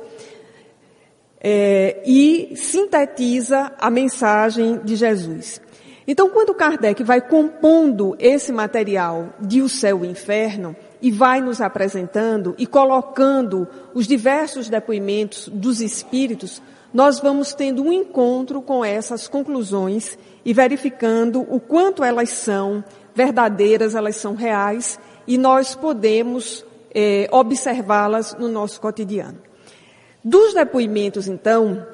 é, 1.41 2.01
e 2.07 2.55
sintetiza 2.55 3.73
a 3.81 3.91
mensagem 3.91 4.79
de 4.85 4.95
Jesus. 4.95 5.61
Então, 6.11 6.31
quando 6.31 6.55
Kardec 6.55 7.05
vai 7.05 7.21
compondo 7.21 8.17
esse 8.19 8.51
material 8.51 9.29
de 9.39 9.61
O 9.61 9.69
Céu 9.69 9.99
e 9.99 10.09
o 10.09 10.11
Inferno 10.11 10.75
e 11.03 11.11
vai 11.11 11.43
nos 11.43 11.61
apresentando 11.61 12.55
e 12.57 12.67
colocando 12.67 13.69
os 13.93 14.07
diversos 14.07 14.71
depoimentos 14.71 15.51
dos 15.53 15.83
espíritos, 15.83 16.63
nós 16.95 17.21
vamos 17.21 17.53
tendo 17.53 17.83
um 17.83 17.93
encontro 17.93 18.63
com 18.63 18.83
essas 18.83 19.29
conclusões 19.29 20.19
e 20.47 20.55
verificando 20.55 21.43
o 21.43 21.61
quanto 21.61 22.03
elas 22.03 22.31
são 22.31 22.83
verdadeiras, 23.15 23.95
elas 23.95 24.17
são 24.17 24.35
reais 24.35 24.99
e 25.27 25.37
nós 25.37 25.75
podemos 25.75 26.65
é, 26.95 27.29
observá-las 27.31 28.35
no 28.39 28.49
nosso 28.49 28.81
cotidiano. 28.81 29.37
Dos 30.25 30.55
depoimentos, 30.55 31.29
então, 31.29 31.87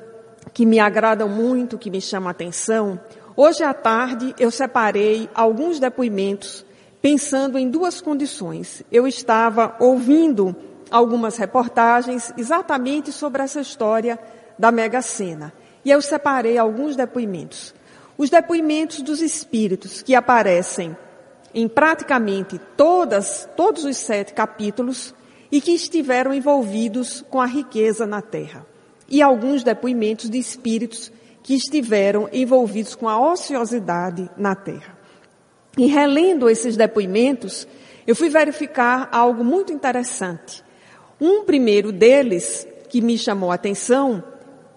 que 0.53 0.65
me 0.65 0.79
agradam 0.79 1.29
muito, 1.29 1.77
que 1.77 1.91
me 1.91 2.01
chamam 2.01 2.29
a 2.29 2.31
atenção, 2.31 3.01
Hoje 3.37 3.65
à 3.65 3.75
tarde 3.75 4.33
eu 4.39 4.49
separei 4.49 5.29
alguns 5.35 5.81
depoimentos 5.81 6.65
pensando 7.03 7.59
em 7.59 7.69
duas 7.69 8.01
condições. 8.01 8.85
Eu 8.93 9.09
estava 9.09 9.75
ouvindo 9.81 10.55
algumas 10.89 11.37
reportagens 11.37 12.33
exatamente 12.39 13.11
sobre 13.11 13.43
essa 13.43 13.61
história 13.61 14.21
da 14.57 14.71
Mega 14.71 15.03
Sena. 15.03 15.53
E 15.85 15.91
eu 15.91 16.01
separei 16.01 16.57
alguns 16.57 16.95
depoimentos. 16.95 17.75
Os 18.17 18.31
depoimentos 18.31 19.03
dos 19.03 19.21
espíritos 19.21 20.01
que 20.01 20.15
aparecem 20.15 20.97
em 21.53 21.67
praticamente 21.67 22.61
todas, 22.77 23.49
todos 23.57 23.85
os 23.85 23.97
sete 23.97 24.33
capítulos 24.33 25.13
e 25.51 25.61
que 25.61 25.73
estiveram 25.73 26.33
envolvidos 26.33 27.25
com 27.29 27.41
a 27.41 27.47
riqueza 27.47 28.07
na 28.07 28.23
terra. 28.23 28.65
E 29.09 29.21
alguns 29.21 29.65
depoimentos 29.65 30.31
de 30.31 30.39
espíritos 30.39 31.11
que 31.45 31.55
estiveram 31.55 32.27
envolvidos 32.33 32.95
com 32.95 33.07
a 33.07 33.21
ociosidade 33.21 34.31
na 34.35 34.55
terra. 34.55 34.97
E 35.77 35.87
relendo 35.87 36.49
esses 36.49 36.75
depoimentos, 36.75 37.69
eu 38.07 38.17
fui 38.17 38.31
verificar 38.31 39.11
algo 39.13 39.45
muito 39.45 39.71
interessante. 39.71 40.65
Um 41.21 41.45
primeiro 41.45 41.93
deles, 41.93 42.67
que 42.89 43.03
me 43.03 43.19
chamou 43.19 43.53
a 43.53 43.57
atenção, 43.57 44.25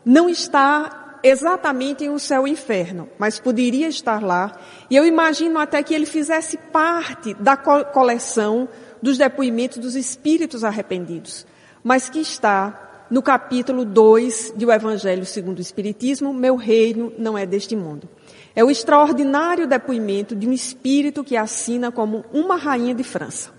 não 0.03 0.29
está 0.29 1.19
exatamente 1.23 2.03
em 2.03 2.09
um 2.09 2.19
céu 2.19 2.45
e 2.45 2.51
inferno, 2.51 3.09
mas 3.17 3.39
poderia 3.39 3.87
estar 3.87 4.21
lá. 4.21 4.59
E 4.89 4.95
eu 4.97 5.05
imagino 5.05 5.59
até 5.59 5.81
que 5.81 5.93
ele 5.93 6.05
fizesse 6.05 6.57
parte 6.57 7.33
da 7.35 7.55
coleção 7.55 8.67
dos 9.01 9.17
depoimentos 9.17 9.77
dos 9.77 9.95
espíritos 9.95 10.65
arrependidos, 10.65 11.47
mas 11.81 12.09
que 12.09 12.19
está 12.19 12.86
no 13.09 13.21
capítulo 13.21 13.85
2 13.85 14.53
do 14.55 14.71
Evangelho 14.71 15.25
segundo 15.25 15.59
o 15.59 15.61
Espiritismo, 15.61 16.33
meu 16.33 16.55
reino 16.55 17.11
não 17.17 17.37
é 17.37 17.45
deste 17.45 17.75
mundo. 17.75 18.09
É 18.55 18.63
o 18.63 18.71
extraordinário 18.71 19.67
depoimento 19.67 20.35
de 20.35 20.47
um 20.47 20.51
espírito 20.51 21.23
que 21.23 21.37
assina 21.37 21.91
como 21.91 22.25
uma 22.33 22.55
rainha 22.55 22.93
de 22.93 23.03
França. 23.03 23.51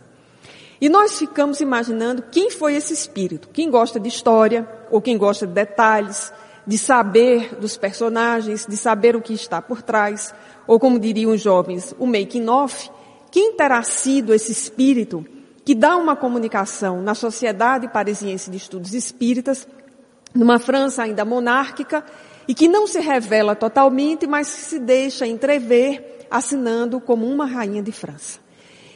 E 0.80 0.88
nós 0.88 1.18
ficamos 1.18 1.60
imaginando 1.60 2.22
quem 2.30 2.50
foi 2.50 2.74
esse 2.74 2.92
espírito. 2.92 3.48
Quem 3.52 3.70
gosta 3.70 3.98
de 3.98 4.08
história, 4.08 4.68
ou 4.90 5.00
quem 5.00 5.16
gosta 5.16 5.46
de 5.46 5.52
detalhes, 5.52 6.32
de 6.66 6.76
saber 6.76 7.56
dos 7.56 7.76
personagens, 7.76 8.66
de 8.66 8.76
saber 8.76 9.16
o 9.16 9.22
que 9.22 9.32
está 9.32 9.62
por 9.62 9.82
trás, 9.82 10.34
ou 10.66 10.78
como 10.78 10.98
diriam 10.98 11.32
os 11.32 11.40
jovens, 11.40 11.94
o 11.98 12.06
making 12.06 12.46
off. 12.48 12.90
Quem 13.30 13.54
terá 13.54 13.82
sido 13.82 14.34
esse 14.34 14.52
espírito 14.52 15.24
que 15.68 15.74
dá 15.74 15.98
uma 15.98 16.16
comunicação 16.16 17.02
na 17.02 17.14
Sociedade 17.14 17.88
Parisiense 17.88 18.50
de 18.50 18.56
Estudos 18.56 18.94
Espíritas, 18.94 19.68
numa 20.34 20.58
França 20.58 21.02
ainda 21.02 21.26
monárquica, 21.26 22.02
e 22.48 22.54
que 22.54 22.66
não 22.66 22.86
se 22.86 22.98
revela 23.00 23.54
totalmente, 23.54 24.26
mas 24.26 24.46
se 24.46 24.78
deixa 24.78 25.26
entrever 25.26 26.26
assinando 26.30 26.98
como 26.98 27.26
uma 27.26 27.44
rainha 27.44 27.82
de 27.82 27.92
França. 27.92 28.40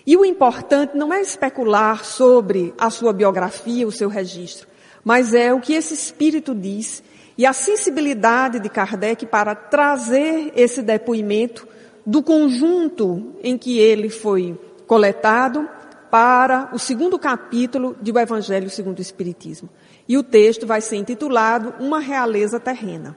E 0.07 0.17
o 0.17 0.25
importante 0.25 0.97
não 0.97 1.13
é 1.13 1.21
especular 1.21 2.07
sobre 2.07 2.73
a 2.79 2.89
sua 2.89 3.13
biografia, 3.13 3.87
o 3.87 3.93
seu 3.93 4.09
registro, 4.09 4.67
mas 5.05 5.35
é 5.35 5.53
o 5.53 5.61
que 5.61 5.75
esse 5.75 5.93
espírito 5.93 6.55
diz 6.55 7.03
e 7.37 7.45
a 7.45 7.53
sensibilidade 7.53 8.59
de 8.59 8.71
Kardec 8.71 9.27
para 9.27 9.55
trazer 9.55 10.51
esse 10.57 10.81
depoimento 10.81 11.69
do 12.07 12.23
conjunto 12.23 13.35
em 13.43 13.59
que 13.59 13.79
ele 13.79 14.09
foi 14.09 14.59
coletado 14.87 15.69
para 16.13 16.69
o 16.75 16.79
segundo 16.79 17.19
capítulo 17.19 17.97
do 17.99 18.19
Evangelho 18.19 18.69
segundo 18.69 18.99
o 18.99 19.01
Espiritismo. 19.01 19.71
E 20.07 20.19
o 20.19 20.23
texto 20.23 20.67
vai 20.67 20.83
ser 20.83 20.97
intitulado 20.97 21.73
Uma 21.81 22.01
Realeza 22.01 22.61
Terrena. 22.61 23.17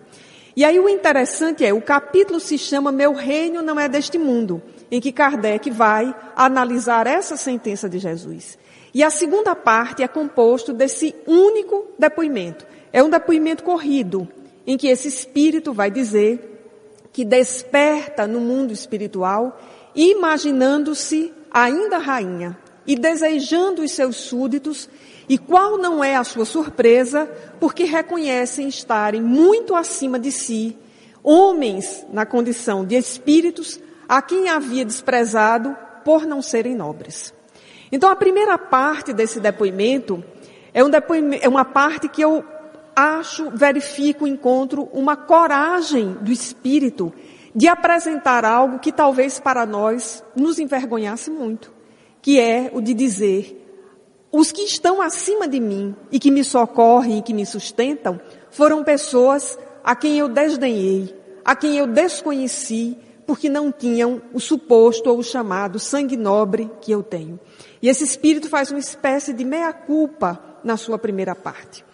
E 0.56 0.64
aí 0.64 0.80
o 0.80 0.88
interessante 0.88 1.66
é, 1.66 1.74
o 1.74 1.82
capítulo 1.82 2.40
se 2.40 2.58
chama 2.58 2.94
Meu 2.94 3.12
Reino 3.12 3.62
Não 3.62 3.78
É 3.78 3.90
Deste 3.90 4.18
Mundo, 4.18 4.62
em 4.90 5.02
que 5.02 5.12
Kardec 5.12 5.70
vai 5.72 6.16
analisar 6.38 7.06
essa 7.06 7.36
sentença 7.36 7.90
de 7.90 8.00
Jesus. 8.00 8.58
E 8.94 9.04
a 9.04 9.10
segunda 9.10 9.54
parte 9.54 10.02
é 10.02 10.08
composto 10.08 10.72
desse 10.72 11.14
único 11.28 11.88
depoimento. 12.00 12.66
É 12.94 13.04
um 13.04 13.10
depoimento 13.10 13.62
corrido, 13.62 14.26
em 14.66 14.78
que 14.78 14.88
esse 14.88 15.10
espírito 15.10 15.74
vai 15.74 15.92
dizer 15.92 17.10
que 17.12 17.26
desperta 17.26 18.26
no 18.26 18.40
mundo 18.40 18.72
espiritual, 18.72 19.60
imaginando-se 19.94 21.34
ainda 21.52 21.98
rainha, 21.98 22.58
e 22.88 22.96
desejando 22.96 23.82
os 23.82 23.92
seus 23.92 24.16
súditos, 24.16 24.90
e 25.28 25.38
qual 25.38 25.78
não 25.78 26.04
é 26.04 26.16
a 26.16 26.24
sua 26.24 26.46
surpresa, 26.46 27.30
porque 27.60 27.84
reconhecem 27.84 28.68
estarem 28.68 29.22
muito 29.22 29.76
acima 29.76 30.20
de 30.20 30.32
si, 30.32 30.78
homens 31.24 32.06
na 32.12 32.26
condição 32.26 32.86
de 32.86 32.96
espíritos, 32.96 33.80
a 34.08 34.22
quem 34.22 34.50
havia 34.50 34.86
desprezado 34.86 35.76
por 36.04 36.26
não 36.26 36.42
serem 36.42 36.76
nobres. 36.76 37.34
Então 37.92 38.10
a 38.10 38.16
primeira 38.16 38.58
parte 38.58 39.14
desse 39.14 39.40
depoimento 39.40 40.24
é, 40.74 40.84
um 40.84 40.90
depoimento, 40.90 41.44
é 41.44 41.50
uma 41.50 41.66
parte 41.66 42.08
que 42.08 42.22
eu 42.22 42.44
acho, 42.96 43.50
verifico, 43.52 44.28
encontro 44.28 44.90
uma 44.94 45.16
coragem 45.16 46.14
do 46.22 46.32
espírito 46.32 47.12
de 47.56 47.68
apresentar 47.68 48.46
algo 48.46 48.80
que 48.80 48.92
talvez 48.92 49.40
para 49.40 49.66
nós 49.66 50.24
nos 50.36 50.60
envergonhasse 50.60 51.32
muito 51.32 51.75
que 52.26 52.40
é 52.40 52.72
o 52.74 52.82
de 52.82 52.96
dizer: 52.96 53.64
os 54.32 54.52
que 54.52 54.64
estão 54.64 55.00
acima 55.00 55.48
de 55.48 55.60
mim 55.60 55.96
e 56.12 56.18
que 56.18 56.32
me 56.32 56.44
socorrem 56.44 57.20
e 57.20 57.22
que 57.22 57.36
me 57.36 57.46
sustentam 57.46 58.20
foram 58.50 58.84
pessoas 58.84 59.60
a 59.84 59.96
quem 59.96 60.18
eu 60.18 60.28
desdenhei, 60.28 61.16
a 61.46 61.56
quem 61.56 61.78
eu 61.78 61.86
desconheci, 61.86 62.98
porque 63.28 63.48
não 63.48 63.72
tinham 63.72 64.24
o 64.34 64.40
suposto 64.40 65.08
ou 65.08 65.20
o 65.20 65.24
chamado 65.24 65.78
sangue 65.78 66.18
nobre 66.18 66.68
que 66.82 66.92
eu 66.92 67.04
tenho. 67.04 67.40
E 67.80 67.88
esse 67.88 68.04
espírito 68.04 68.50
faz 68.50 68.72
uma 68.72 68.80
espécie 68.80 69.32
de 69.32 69.46
meia-culpa 69.46 70.42
na 70.64 70.78
sua 70.78 70.98
primeira 70.98 71.36
parte. 71.36 71.86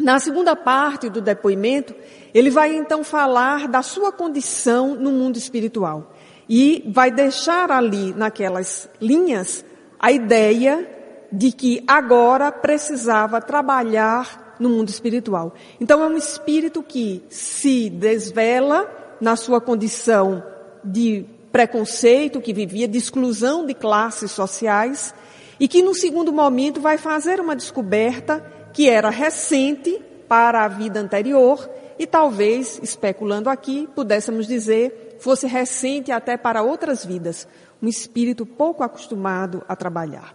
Na 0.00 0.18
segunda 0.18 0.56
parte 0.56 1.08
do 1.08 1.20
depoimento, 1.20 1.94
ele 2.34 2.50
vai 2.50 2.74
então 2.74 3.04
falar 3.04 3.68
da 3.68 3.80
sua 3.80 4.10
condição 4.10 4.96
no 4.96 5.12
mundo 5.12 5.36
espiritual. 5.36 6.11
E 6.48 6.84
vai 6.92 7.10
deixar 7.10 7.70
ali, 7.70 8.12
naquelas 8.14 8.88
linhas, 9.00 9.64
a 9.98 10.10
ideia 10.10 10.88
de 11.30 11.50
que 11.52 11.82
agora 11.86 12.52
precisava 12.52 13.40
trabalhar 13.40 14.54
no 14.58 14.68
mundo 14.68 14.88
espiritual. 14.88 15.54
Então 15.80 16.02
é 16.02 16.06
um 16.06 16.16
espírito 16.16 16.82
que 16.82 17.24
se 17.28 17.88
desvela 17.88 18.90
na 19.20 19.36
sua 19.36 19.60
condição 19.60 20.42
de 20.84 21.24
preconceito 21.50 22.40
que 22.40 22.52
vivia, 22.52 22.88
de 22.88 22.98
exclusão 22.98 23.64
de 23.64 23.74
classes 23.74 24.30
sociais, 24.30 25.14
e 25.60 25.68
que 25.68 25.82
no 25.82 25.94
segundo 25.94 26.32
momento 26.32 26.80
vai 26.80 26.98
fazer 26.98 27.38
uma 27.40 27.54
descoberta 27.54 28.44
que 28.72 28.88
era 28.88 29.10
recente 29.10 30.00
para 30.26 30.64
a 30.64 30.68
vida 30.68 30.98
anterior 30.98 31.68
e 31.98 32.06
talvez, 32.06 32.80
especulando 32.82 33.48
aqui, 33.48 33.88
pudéssemos 33.94 34.46
dizer, 34.46 35.11
fosse 35.22 35.46
recente 35.46 36.10
até 36.10 36.36
para 36.36 36.62
outras 36.62 37.04
vidas, 37.04 37.46
um 37.80 37.86
espírito 37.86 38.44
pouco 38.44 38.82
acostumado 38.82 39.64
a 39.68 39.76
trabalhar. 39.76 40.34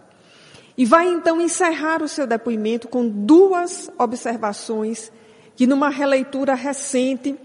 E 0.78 0.84
vai 0.86 1.06
então 1.08 1.40
encerrar 1.42 2.02
o 2.02 2.08
seu 2.08 2.26
depoimento 2.26 2.88
com 2.88 3.06
duas 3.06 3.90
observações 3.98 5.12
que, 5.54 5.66
numa 5.66 5.90
releitura 5.90 6.54
recente, 6.54 7.38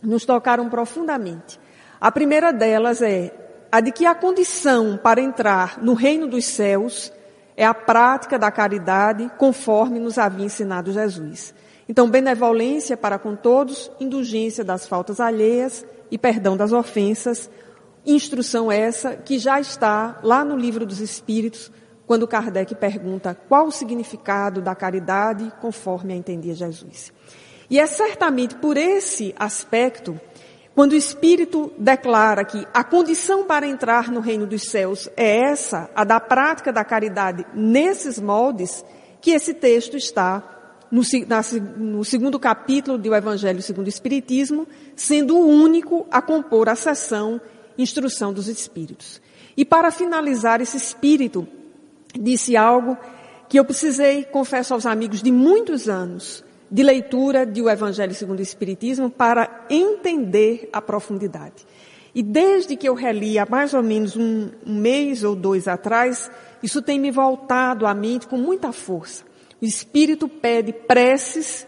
nos 0.00 0.24
tocaram 0.24 0.68
profundamente. 0.68 1.58
A 2.00 2.12
primeira 2.12 2.52
delas 2.52 3.02
é 3.02 3.34
a 3.72 3.80
de 3.80 3.90
que 3.90 4.06
a 4.06 4.14
condição 4.14 4.96
para 4.96 5.20
entrar 5.20 5.82
no 5.82 5.94
reino 5.94 6.28
dos 6.28 6.44
céus 6.44 7.12
é 7.56 7.66
a 7.66 7.74
prática 7.74 8.38
da 8.38 8.50
caridade 8.52 9.28
conforme 9.38 9.98
nos 9.98 10.18
havia 10.18 10.46
ensinado 10.46 10.92
Jesus. 10.92 11.52
Então, 11.88 12.08
benevolência 12.08 12.96
para 12.96 13.18
com 13.18 13.34
todos, 13.34 13.90
indulgência 13.98 14.62
das 14.62 14.86
faltas 14.86 15.18
alheias 15.18 15.84
e 16.10 16.18
perdão 16.18 16.56
das 16.56 16.72
ofensas. 16.72 17.50
Instrução 18.04 18.70
essa 18.70 19.16
que 19.16 19.38
já 19.38 19.60
está 19.60 20.20
lá 20.22 20.44
no 20.44 20.56
livro 20.56 20.86
dos 20.86 21.00
Espíritos, 21.00 21.70
quando 22.06 22.28
Kardec 22.28 22.74
pergunta 22.74 23.36
qual 23.48 23.66
o 23.66 23.72
significado 23.72 24.62
da 24.62 24.74
caridade 24.74 25.52
conforme 25.60 26.12
a 26.12 26.16
entendia 26.16 26.54
Jesus. 26.54 27.12
E 27.68 27.80
é 27.80 27.86
certamente 27.86 28.54
por 28.54 28.76
esse 28.76 29.34
aspecto, 29.36 30.18
quando 30.74 30.92
o 30.92 30.96
Espírito 30.96 31.72
declara 31.78 32.44
que 32.44 32.66
a 32.72 32.84
condição 32.84 33.44
para 33.44 33.66
entrar 33.66 34.10
no 34.12 34.20
reino 34.20 34.46
dos 34.46 34.62
céus 34.70 35.08
é 35.16 35.38
essa, 35.40 35.90
a 35.94 36.04
da 36.04 36.20
prática 36.20 36.72
da 36.72 36.84
caridade 36.84 37.44
nesses 37.54 38.20
moldes, 38.20 38.84
que 39.20 39.32
esse 39.32 39.54
texto 39.54 39.96
está 39.96 40.55
no, 40.96 41.02
na, 41.26 41.42
no 41.76 42.04
segundo 42.04 42.38
capítulo 42.38 42.96
do 42.96 43.14
Evangelho 43.14 43.60
segundo 43.60 43.86
o 43.86 43.90
Espiritismo, 43.90 44.66
sendo 44.94 45.36
o 45.36 45.46
único 45.46 46.06
a 46.10 46.22
compor 46.22 46.70
a 46.70 46.74
sessão 46.74 47.40
Instrução 47.76 48.32
dos 48.32 48.48
Espíritos. 48.48 49.20
E 49.54 49.64
para 49.64 49.90
finalizar, 49.90 50.62
esse 50.62 50.78
espírito 50.78 51.46
disse 52.18 52.56
algo 52.56 52.96
que 53.48 53.58
eu 53.58 53.64
precisei, 53.64 54.24
confesso 54.24 54.72
aos 54.72 54.86
amigos, 54.86 55.22
de 55.22 55.30
muitos 55.30 55.86
anos 55.86 56.42
de 56.70 56.82
leitura 56.82 57.44
do 57.44 57.68
Evangelho 57.68 58.14
segundo 58.14 58.38
o 58.38 58.42
Espiritismo 58.42 59.10
para 59.10 59.66
entender 59.68 60.70
a 60.72 60.80
profundidade. 60.80 61.66
E 62.14 62.22
desde 62.22 62.74
que 62.76 62.88
eu 62.88 62.94
reli 62.94 63.38
há 63.38 63.44
mais 63.44 63.74
ou 63.74 63.82
menos 63.82 64.16
um, 64.16 64.48
um 64.66 64.74
mês 64.74 65.22
ou 65.22 65.36
dois 65.36 65.68
atrás, 65.68 66.30
isso 66.62 66.80
tem 66.80 66.98
me 66.98 67.10
voltado 67.10 67.86
à 67.86 67.92
mente 67.92 68.26
com 68.26 68.38
muita 68.38 68.72
força. 68.72 69.25
O 69.60 69.64
Espírito 69.64 70.28
pede 70.28 70.72
preces 70.72 71.66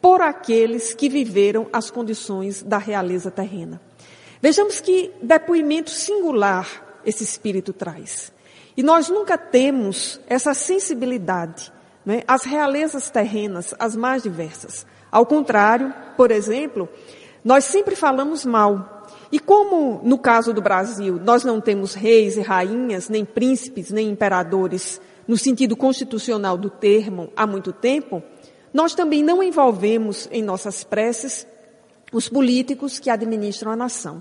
por 0.00 0.20
aqueles 0.20 0.94
que 0.94 1.08
viveram 1.08 1.68
as 1.72 1.90
condições 1.90 2.62
da 2.62 2.78
realeza 2.78 3.30
terrena. 3.30 3.80
Vejamos 4.40 4.80
que 4.80 5.12
depoimento 5.22 5.90
singular 5.90 7.00
esse 7.04 7.24
Espírito 7.24 7.72
traz. 7.72 8.32
E 8.76 8.82
nós 8.82 9.08
nunca 9.08 9.36
temos 9.36 10.20
essa 10.26 10.54
sensibilidade, 10.54 11.72
né? 12.04 12.22
as 12.26 12.44
realezas 12.44 13.10
terrenas, 13.10 13.74
as 13.78 13.94
mais 13.94 14.22
diversas. 14.22 14.86
Ao 15.10 15.26
contrário, 15.26 15.92
por 16.16 16.30
exemplo, 16.30 16.88
nós 17.44 17.64
sempre 17.64 17.96
falamos 17.96 18.44
mal. 18.44 19.06
E 19.32 19.38
como 19.38 20.00
no 20.02 20.18
caso 20.18 20.52
do 20.52 20.62
Brasil, 20.62 21.20
nós 21.22 21.44
não 21.44 21.60
temos 21.60 21.94
reis 21.94 22.36
e 22.36 22.40
rainhas, 22.40 23.08
nem 23.08 23.24
príncipes, 23.24 23.90
nem 23.90 24.08
imperadores 24.08 25.00
no 25.30 25.36
sentido 25.36 25.76
constitucional 25.76 26.58
do 26.58 26.68
termo, 26.68 27.32
há 27.36 27.46
muito 27.46 27.72
tempo, 27.72 28.20
nós 28.74 28.96
também 28.96 29.22
não 29.22 29.40
envolvemos 29.40 30.28
em 30.32 30.42
nossas 30.42 30.82
preces 30.82 31.46
os 32.12 32.28
políticos 32.28 32.98
que 32.98 33.08
administram 33.08 33.70
a 33.70 33.76
nação. 33.76 34.20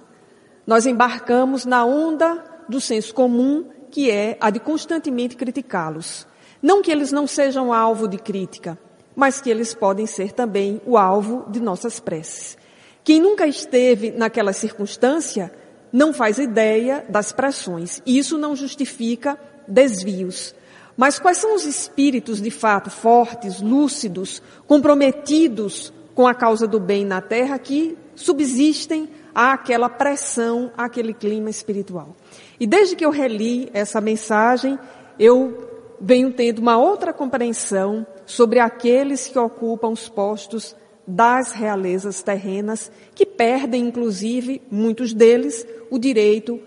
Nós 0.67 0.85
embarcamos 0.85 1.65
na 1.65 1.83
onda 1.83 2.45
do 2.69 2.79
senso 2.79 3.11
comum, 3.11 3.65
que 3.89 4.11
é 4.11 4.37
a 4.39 4.51
de 4.51 4.59
constantemente 4.59 5.35
criticá-los. 5.35 6.27
Não 6.61 6.79
que 6.79 6.91
eles 6.91 7.11
não 7.11 7.25
sejam 7.25 7.73
alvo 7.73 8.07
de 8.07 8.19
crítica, 8.19 8.77
mas 9.15 9.41
que 9.41 9.49
eles 9.49 9.73
podem 9.73 10.05
ser 10.05 10.31
também 10.31 10.79
o 10.85 10.95
alvo 10.95 11.43
de 11.49 11.59
nossas 11.59 11.99
preces. 11.99 12.55
Quem 13.03 13.19
nunca 13.19 13.47
esteve 13.47 14.11
naquela 14.11 14.53
circunstância 14.53 15.51
não 15.91 16.13
faz 16.13 16.37
ideia 16.37 17.03
das 17.09 17.31
pressões. 17.31 17.99
E 18.05 18.19
isso 18.19 18.37
não 18.37 18.55
justifica 18.55 19.39
desvios. 19.67 20.53
Mas 20.99 21.17
quais 21.17 21.37
são 21.37 21.55
os 21.55 21.65
espíritos 21.65 22.41
de 22.41 22.51
fato 22.51 22.89
fortes, 22.89 23.61
lúcidos, 23.61 24.41
comprometidos 24.67 25.93
com 26.13 26.27
a 26.27 26.33
causa 26.33 26.67
do 26.67 26.77
bem 26.77 27.05
na 27.05 27.21
terra 27.21 27.57
que 27.57 27.97
subsistem 28.17 29.07
àquela 29.33 29.87
pressão, 29.87 30.69
àquele 30.75 31.13
clima 31.13 31.49
espiritual? 31.49 32.17
E 32.59 32.67
desde 32.67 32.97
que 32.97 33.05
eu 33.05 33.11
reli 33.11 33.69
essa 33.73 34.01
mensagem, 34.01 34.77
eu 35.17 35.95
venho 36.01 36.33
tendo 36.33 36.59
uma 36.59 36.77
outra 36.77 37.13
compreensão 37.13 38.05
sobre 38.25 38.59
aqueles 38.59 39.29
que 39.29 39.39
ocupam 39.39 39.91
os 39.91 40.09
postos 40.09 40.75
das 41.07 41.53
realezas 41.53 42.21
terrenas, 42.21 42.91
que 43.15 43.25
perdem, 43.25 43.87
inclusive, 43.87 44.61
muitos 44.69 45.13
deles, 45.13 45.65
o 45.89 45.97
direito 45.97 46.59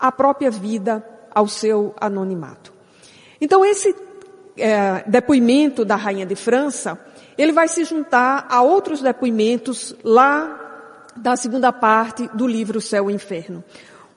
à 0.00 0.10
própria 0.10 0.50
vida, 0.50 1.06
ao 1.30 1.46
seu 1.46 1.94
anonimato. 2.00 2.73
Então, 3.44 3.62
esse 3.62 3.94
é, 4.56 5.04
depoimento 5.06 5.84
da 5.84 5.96
Rainha 5.96 6.24
de 6.24 6.34
França, 6.34 6.98
ele 7.36 7.52
vai 7.52 7.68
se 7.68 7.84
juntar 7.84 8.46
a 8.48 8.62
outros 8.62 9.02
depoimentos 9.02 9.94
lá 10.02 11.10
da 11.14 11.36
segunda 11.36 11.70
parte 11.70 12.26
do 12.32 12.46
livro 12.46 12.80
Céu 12.80 13.10
e 13.10 13.12
Inferno. 13.12 13.62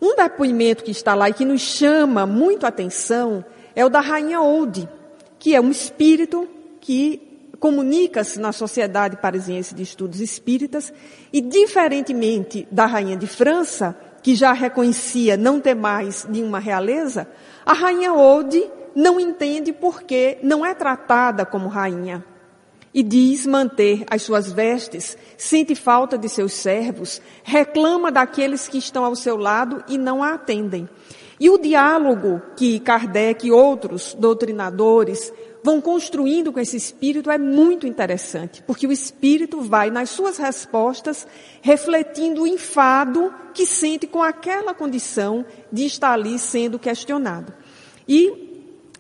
Um 0.02 0.16
depoimento 0.16 0.82
que 0.82 0.92
está 0.92 1.14
lá 1.14 1.30
e 1.30 1.34
que 1.34 1.44
nos 1.44 1.60
chama 1.60 2.26
muito 2.26 2.66
a 2.66 2.70
atenção 2.70 3.44
é 3.76 3.84
o 3.86 3.90
da 3.90 4.00
Rainha 4.00 4.40
Oude, 4.40 4.88
que 5.38 5.54
é 5.54 5.60
um 5.60 5.72
espírito 5.72 6.48
que 6.80 7.50
comunica-se 7.60 8.40
na 8.40 8.54
Sociedade 8.54 9.18
Parisiense 9.18 9.76
de 9.76 9.84
Estudos 9.84 10.22
Espíritas 10.22 10.94
e, 11.34 11.42
diferentemente 11.42 12.66
da 12.72 12.86
Rainha 12.86 13.18
de 13.18 13.28
França, 13.28 13.94
que 14.24 14.36
já 14.36 14.54
reconhecia 14.54 15.36
não 15.36 15.60
ter 15.60 15.76
mais 15.76 16.26
nenhuma 16.30 16.60
realeza, 16.60 17.28
a 17.66 17.74
Rainha 17.74 18.14
Oude 18.14 18.78
não 18.96 19.20
entende 19.20 19.72
porque 19.72 20.38
não 20.42 20.66
é 20.66 20.74
tratada 20.74 21.46
como 21.46 21.68
rainha. 21.68 22.24
E 22.94 23.04
diz 23.04 23.46
manter 23.46 24.04
as 24.10 24.24
suas 24.24 24.52
vestes, 24.52 25.18
sente 25.38 25.76
falta 25.76 26.18
de 26.18 26.28
seus 26.28 26.54
servos, 26.54 27.22
reclama 27.44 28.12
daqueles 28.12 28.68
que 28.68 28.78
estão 28.78 29.06
ao 29.06 29.16
seu 29.16 29.38
lado 29.38 29.84
e 29.88 29.98
não 29.98 30.24
a 30.24 30.34
atendem. 30.34 30.90
E 31.40 31.50
o 31.50 31.58
diálogo 31.60 32.42
que 32.56 32.80
Kardec 32.80 33.46
e 33.46 33.52
outros 33.52 34.16
doutrinadores 34.16 35.32
vão 35.64 35.82
construindo 35.82 36.52
com 36.52 36.60
esse 36.60 36.78
espírito 36.78 37.30
é 37.30 37.38
muito 37.38 37.86
interessante, 37.86 38.64
porque 38.66 38.88
o 38.88 38.92
espírito 38.92 39.62
vai 39.62 39.92
nas 39.92 40.10
suas 40.10 40.38
respostas 40.38 41.28
refletindo 41.62 42.44
o 42.44 42.48
enfado 42.48 43.34
que 43.54 43.66
sente 43.66 44.08
com 44.08 44.24
aquela 44.24 44.74
condição 44.74 45.46
de 45.72 45.86
estar 45.86 46.14
ali 46.14 46.40
sendo 46.40 46.80
questionado. 46.80 47.54
E 48.08 48.47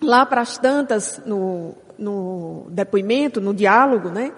lá 0.01 0.25
para 0.25 0.41
as 0.41 0.57
tantas, 0.57 1.21
no, 1.25 1.73
no 1.97 2.67
depoimento, 2.69 3.41
no 3.41 3.53
diálogo, 3.53 4.09
né, 4.09 4.31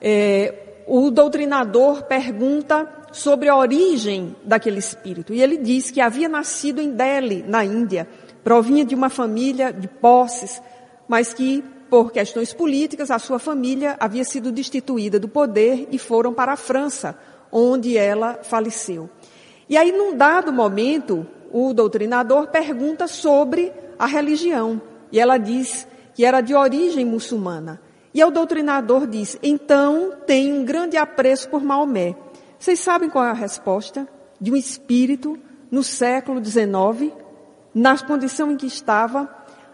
é, 0.00 0.82
o 0.86 1.10
doutrinador 1.10 2.04
pergunta 2.04 2.88
sobre 3.12 3.48
a 3.48 3.56
origem 3.56 4.36
daquele 4.44 4.78
espírito. 4.78 5.32
E 5.32 5.42
ele 5.42 5.56
diz 5.56 5.90
que 5.90 6.00
havia 6.00 6.28
nascido 6.28 6.80
em 6.80 6.90
Delhi, 6.90 7.44
na 7.46 7.64
Índia, 7.64 8.06
provinha 8.44 8.84
de 8.84 8.94
uma 8.94 9.08
família 9.08 9.72
de 9.72 9.88
posses, 9.88 10.62
mas 11.08 11.32
que, 11.32 11.64
por 11.90 12.12
questões 12.12 12.52
políticas, 12.52 13.10
a 13.10 13.18
sua 13.18 13.38
família 13.38 13.96
havia 13.98 14.24
sido 14.24 14.52
destituída 14.52 15.18
do 15.18 15.28
poder 15.28 15.88
e 15.90 15.98
foram 15.98 16.32
para 16.32 16.52
a 16.52 16.56
França, 16.56 17.18
onde 17.50 17.96
ela 17.96 18.40
faleceu. 18.42 19.08
E 19.68 19.76
aí, 19.76 19.90
num 19.90 20.16
dado 20.16 20.52
momento, 20.52 21.26
o 21.52 21.72
doutrinador 21.72 22.48
pergunta 22.48 23.08
sobre 23.08 23.72
a 23.98 24.06
religião. 24.06 24.80
E 25.12 25.20
ela 25.20 25.38
diz 25.38 25.86
que 26.14 26.24
era 26.24 26.40
de 26.40 26.54
origem 26.54 27.04
muçulmana. 27.04 27.80
E 28.12 28.24
o 28.24 28.30
doutrinador 28.30 29.06
diz: 29.06 29.38
então 29.42 30.12
tem 30.26 30.52
um 30.52 30.64
grande 30.64 30.96
apreço 30.96 31.48
por 31.48 31.62
Maomé. 31.62 32.16
Vocês 32.58 32.80
sabem 32.80 33.10
qual 33.10 33.24
é 33.24 33.30
a 33.30 33.34
resposta? 33.34 34.08
De 34.40 34.50
um 34.50 34.56
espírito 34.56 35.38
no 35.70 35.82
século 35.82 36.42
XIX, 36.44 37.12
na 37.74 37.98
condição 37.98 38.50
em 38.50 38.56
que 38.56 38.66
estava, 38.66 39.28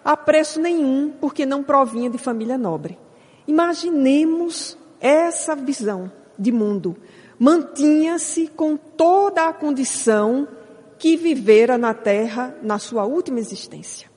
apreço 0.04 0.60
nenhum, 0.60 1.12
porque 1.20 1.46
não 1.46 1.62
provinha 1.62 2.10
de 2.10 2.18
família 2.18 2.58
nobre. 2.58 2.98
Imaginemos 3.46 4.76
essa 5.00 5.54
visão 5.54 6.10
de 6.38 6.50
mundo. 6.50 6.96
Mantinha-se 7.38 8.48
com 8.48 8.76
toda 8.76 9.48
a 9.48 9.52
condição 9.52 10.48
que 10.98 11.16
vivera 11.16 11.76
na 11.76 11.94
terra 11.94 12.56
na 12.62 12.78
sua 12.78 13.04
última 13.04 13.40
existência. 13.40 14.11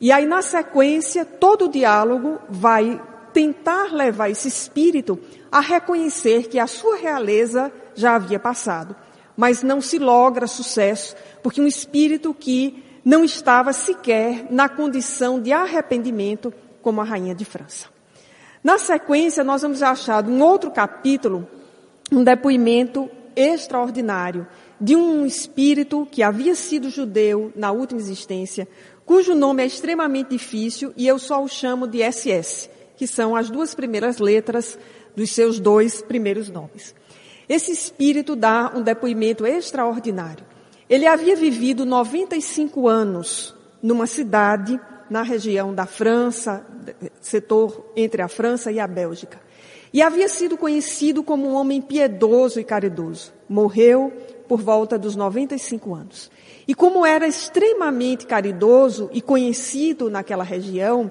E 0.00 0.10
aí, 0.10 0.26
na 0.26 0.42
sequência, 0.42 1.24
todo 1.24 1.66
o 1.66 1.70
diálogo 1.70 2.38
vai 2.48 3.00
tentar 3.32 3.92
levar 3.92 4.30
esse 4.30 4.48
espírito 4.48 5.18
a 5.52 5.60
reconhecer 5.60 6.48
que 6.48 6.58
a 6.58 6.66
sua 6.66 6.96
realeza 6.96 7.72
já 7.94 8.14
havia 8.14 8.38
passado. 8.38 8.96
Mas 9.36 9.62
não 9.62 9.80
se 9.80 9.98
logra 9.98 10.46
sucesso, 10.46 11.14
porque 11.42 11.60
um 11.60 11.66
espírito 11.66 12.32
que 12.34 12.82
não 13.04 13.24
estava 13.24 13.72
sequer 13.72 14.46
na 14.50 14.68
condição 14.68 15.40
de 15.40 15.52
arrependimento, 15.52 16.52
como 16.82 17.00
a 17.00 17.04
rainha 17.04 17.34
de 17.34 17.44
França. 17.44 17.88
Na 18.62 18.78
sequência, 18.78 19.42
nós 19.44 19.62
vamos 19.62 19.82
achar 19.82 20.24
um 20.24 20.42
outro 20.42 20.70
capítulo 20.70 21.46
um 22.12 22.24
depoimento 22.24 23.08
extraordinário 23.36 24.46
de 24.80 24.96
um 24.96 25.24
espírito 25.24 26.06
que 26.10 26.22
havia 26.22 26.54
sido 26.54 26.90
judeu 26.90 27.52
na 27.54 27.70
última 27.70 28.00
existência, 28.00 28.66
cujo 29.10 29.34
nome 29.34 29.64
é 29.64 29.66
extremamente 29.66 30.30
difícil 30.30 30.94
e 30.96 31.04
eu 31.04 31.18
só 31.18 31.42
o 31.42 31.48
chamo 31.48 31.88
de 31.88 31.98
SS, 32.00 32.70
que 32.96 33.08
são 33.08 33.34
as 33.34 33.50
duas 33.50 33.74
primeiras 33.74 34.18
letras 34.18 34.78
dos 35.16 35.32
seus 35.32 35.58
dois 35.58 36.00
primeiros 36.00 36.48
nomes. 36.48 36.94
Esse 37.48 37.72
espírito 37.72 38.36
dá 38.36 38.70
um 38.72 38.82
depoimento 38.82 39.44
extraordinário. 39.44 40.46
Ele 40.88 41.08
havia 41.08 41.34
vivido 41.34 41.84
95 41.84 42.86
anos 42.86 43.52
numa 43.82 44.06
cidade 44.06 44.78
na 45.10 45.22
região 45.22 45.74
da 45.74 45.86
França, 45.86 46.64
setor 47.20 47.90
entre 47.96 48.22
a 48.22 48.28
França 48.28 48.70
e 48.70 48.78
a 48.78 48.86
Bélgica. 48.86 49.40
E 49.92 50.00
havia 50.02 50.28
sido 50.28 50.56
conhecido 50.56 51.24
como 51.24 51.48
um 51.48 51.54
homem 51.54 51.82
piedoso 51.82 52.60
e 52.60 52.64
caridoso. 52.64 53.32
Morreu 53.48 54.12
por 54.46 54.62
volta 54.62 54.96
dos 54.96 55.16
95 55.16 55.94
anos. 55.96 56.30
E 56.70 56.74
como 56.74 57.04
era 57.04 57.26
extremamente 57.26 58.28
caridoso 58.28 59.10
e 59.12 59.20
conhecido 59.20 60.08
naquela 60.08 60.44
região, 60.44 61.10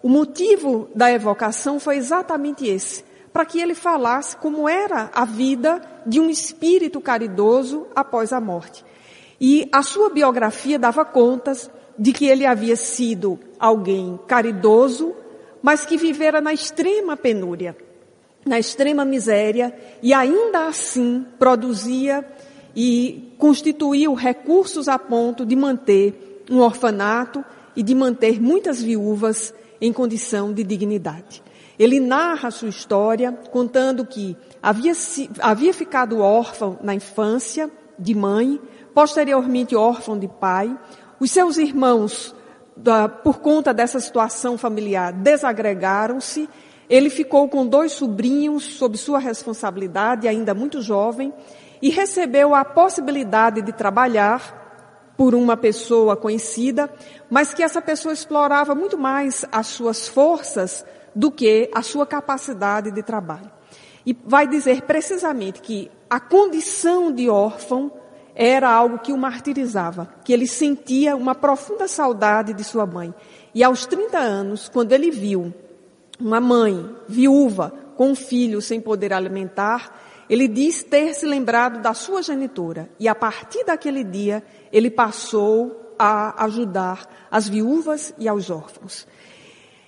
o 0.00 0.08
motivo 0.08 0.88
da 0.94 1.10
evocação 1.10 1.80
foi 1.80 1.96
exatamente 1.96 2.64
esse, 2.64 3.02
para 3.32 3.44
que 3.44 3.60
ele 3.60 3.74
falasse 3.74 4.36
como 4.36 4.68
era 4.68 5.10
a 5.12 5.24
vida 5.24 5.82
de 6.06 6.20
um 6.20 6.30
espírito 6.30 7.00
caridoso 7.00 7.88
após 7.92 8.32
a 8.32 8.40
morte. 8.40 8.84
E 9.40 9.68
a 9.72 9.82
sua 9.82 10.10
biografia 10.10 10.78
dava 10.78 11.04
contas 11.04 11.68
de 11.98 12.12
que 12.12 12.26
ele 12.26 12.46
havia 12.46 12.76
sido 12.76 13.36
alguém 13.58 14.16
caridoso, 14.28 15.12
mas 15.60 15.84
que 15.84 15.96
vivera 15.96 16.40
na 16.40 16.52
extrema 16.52 17.16
penúria, 17.16 17.76
na 18.46 18.60
extrema 18.60 19.04
miséria, 19.04 19.76
e 20.04 20.14
ainda 20.14 20.68
assim 20.68 21.26
produzia 21.36 22.24
e 22.74 23.34
constituiu 23.38 24.14
recursos 24.14 24.88
a 24.88 24.98
ponto 24.98 25.44
de 25.44 25.56
manter 25.56 26.44
um 26.50 26.58
orfanato 26.58 27.44
e 27.74 27.82
de 27.82 27.94
manter 27.94 28.40
muitas 28.40 28.82
viúvas 28.82 29.54
em 29.80 29.92
condição 29.92 30.52
de 30.52 30.62
dignidade. 30.62 31.42
Ele 31.78 31.98
narra 31.98 32.50
sua 32.50 32.68
história 32.68 33.32
contando 33.32 34.04
que 34.04 34.36
havia, 34.62 34.92
havia 35.40 35.72
ficado 35.72 36.20
órfão 36.20 36.78
na 36.82 36.94
infância 36.94 37.70
de 37.98 38.14
mãe, 38.14 38.60
posteriormente 38.92 39.74
órfão 39.74 40.18
de 40.18 40.28
pai. 40.28 40.76
Os 41.18 41.30
seus 41.30 41.56
irmãos, 41.56 42.34
por 43.24 43.38
conta 43.38 43.72
dessa 43.72 43.98
situação 43.98 44.58
familiar, 44.58 45.12
desagregaram-se. 45.12 46.48
Ele 46.88 47.08
ficou 47.08 47.48
com 47.48 47.66
dois 47.66 47.92
sobrinhos 47.92 48.64
sob 48.64 48.98
sua 48.98 49.18
responsabilidade, 49.18 50.28
ainda 50.28 50.52
muito 50.52 50.82
jovem, 50.82 51.32
e 51.80 51.90
recebeu 51.90 52.54
a 52.54 52.64
possibilidade 52.64 53.62
de 53.62 53.72
trabalhar 53.72 54.58
por 55.16 55.34
uma 55.34 55.56
pessoa 55.56 56.16
conhecida, 56.16 56.90
mas 57.28 57.52
que 57.52 57.62
essa 57.62 57.82
pessoa 57.82 58.14
explorava 58.14 58.74
muito 58.74 58.96
mais 58.96 59.44
as 59.52 59.66
suas 59.66 60.08
forças 60.08 60.84
do 61.14 61.30
que 61.30 61.70
a 61.74 61.82
sua 61.82 62.06
capacidade 62.06 62.90
de 62.90 63.02
trabalho. 63.02 63.50
E 64.04 64.16
vai 64.24 64.46
dizer 64.46 64.82
precisamente 64.82 65.60
que 65.60 65.90
a 66.08 66.18
condição 66.18 67.12
de 67.12 67.28
órfão 67.28 67.92
era 68.34 68.70
algo 68.70 68.98
que 68.98 69.12
o 69.12 69.18
martirizava, 69.18 70.08
que 70.24 70.32
ele 70.32 70.46
sentia 70.46 71.14
uma 71.14 71.34
profunda 71.34 71.86
saudade 71.86 72.54
de 72.54 72.64
sua 72.64 72.86
mãe. 72.86 73.12
E 73.54 73.62
aos 73.62 73.84
30 73.84 74.18
anos, 74.18 74.68
quando 74.68 74.92
ele 74.92 75.10
viu 75.10 75.52
uma 76.18 76.40
mãe 76.40 76.88
viúva 77.08 77.72
com 77.96 78.12
um 78.12 78.14
filho 78.14 78.62
sem 78.62 78.80
poder 78.80 79.12
alimentar, 79.12 79.92
ele 80.30 80.46
diz 80.46 80.84
ter 80.84 81.12
se 81.12 81.26
lembrado 81.26 81.82
da 81.82 81.92
sua 81.92 82.22
genitora. 82.22 82.88
E 83.00 83.08
a 83.08 83.16
partir 83.16 83.64
daquele 83.64 84.04
dia, 84.04 84.44
ele 84.72 84.88
passou 84.88 85.96
a 85.98 86.44
ajudar 86.44 87.26
as 87.28 87.48
viúvas 87.48 88.14
e 88.16 88.28
aos 88.28 88.48
órfãos. 88.48 89.08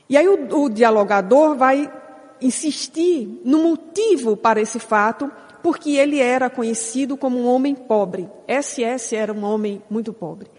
E 0.09 0.16
aí 0.16 0.26
o, 0.26 0.64
o 0.64 0.68
dialogador 0.68 1.55
vai 1.55 1.88
insistir 2.40 3.40
no 3.44 3.62
motivo 3.62 4.37
para 4.37 4.61
esse 4.61 4.81
fato, 4.81 5.31
porque 5.62 5.92
ele 5.92 6.18
era 6.18 6.50
conhecido 6.50 7.16
como 7.16 7.38
um 7.38 7.46
homem 7.46 7.76
pobre. 7.76 8.28
SS 8.48 9.14
era 9.14 9.33
um 9.33 9.44
homem 9.44 9.81
muito 9.88 10.12
pobre. 10.12 10.50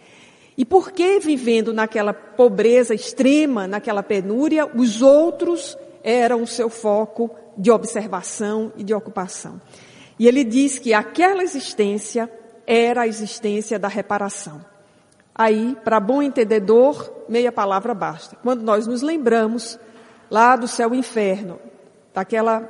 E 0.57 0.63
por 0.63 0.93
que 0.93 1.19
vivendo 1.19 1.73
naquela 1.73 2.13
pobreza 2.13 2.95
extrema, 2.95 3.67
naquela 3.67 4.01
penúria, 4.01 4.65
os 4.65 5.01
outros 5.01 5.77
eram 6.01 6.43
o 6.43 6.47
seu 6.47 6.69
foco 6.69 7.29
de 7.57 7.71
observação 7.71 8.71
e 8.75 8.83
de 8.83 8.93
ocupação. 8.93 9.59
E 10.17 10.27
ele 10.27 10.43
diz 10.43 10.79
que 10.79 10.93
aquela 10.93 11.43
existência 11.43 12.31
era 12.65 13.01
a 13.01 13.07
existência 13.07 13.77
da 13.77 13.87
reparação. 13.87 14.63
Aí, 15.35 15.75
para 15.83 15.99
bom 15.99 16.21
entendedor, 16.21 17.11
meia 17.27 17.51
palavra 17.51 17.93
basta. 17.93 18.37
Quando 18.43 18.61
nós 18.61 18.85
nos 18.85 19.01
lembramos 19.01 19.79
lá 20.29 20.55
do 20.55 20.67
céu 20.67 20.93
e 20.93 20.97
inferno, 20.97 21.59
daquela 22.13 22.69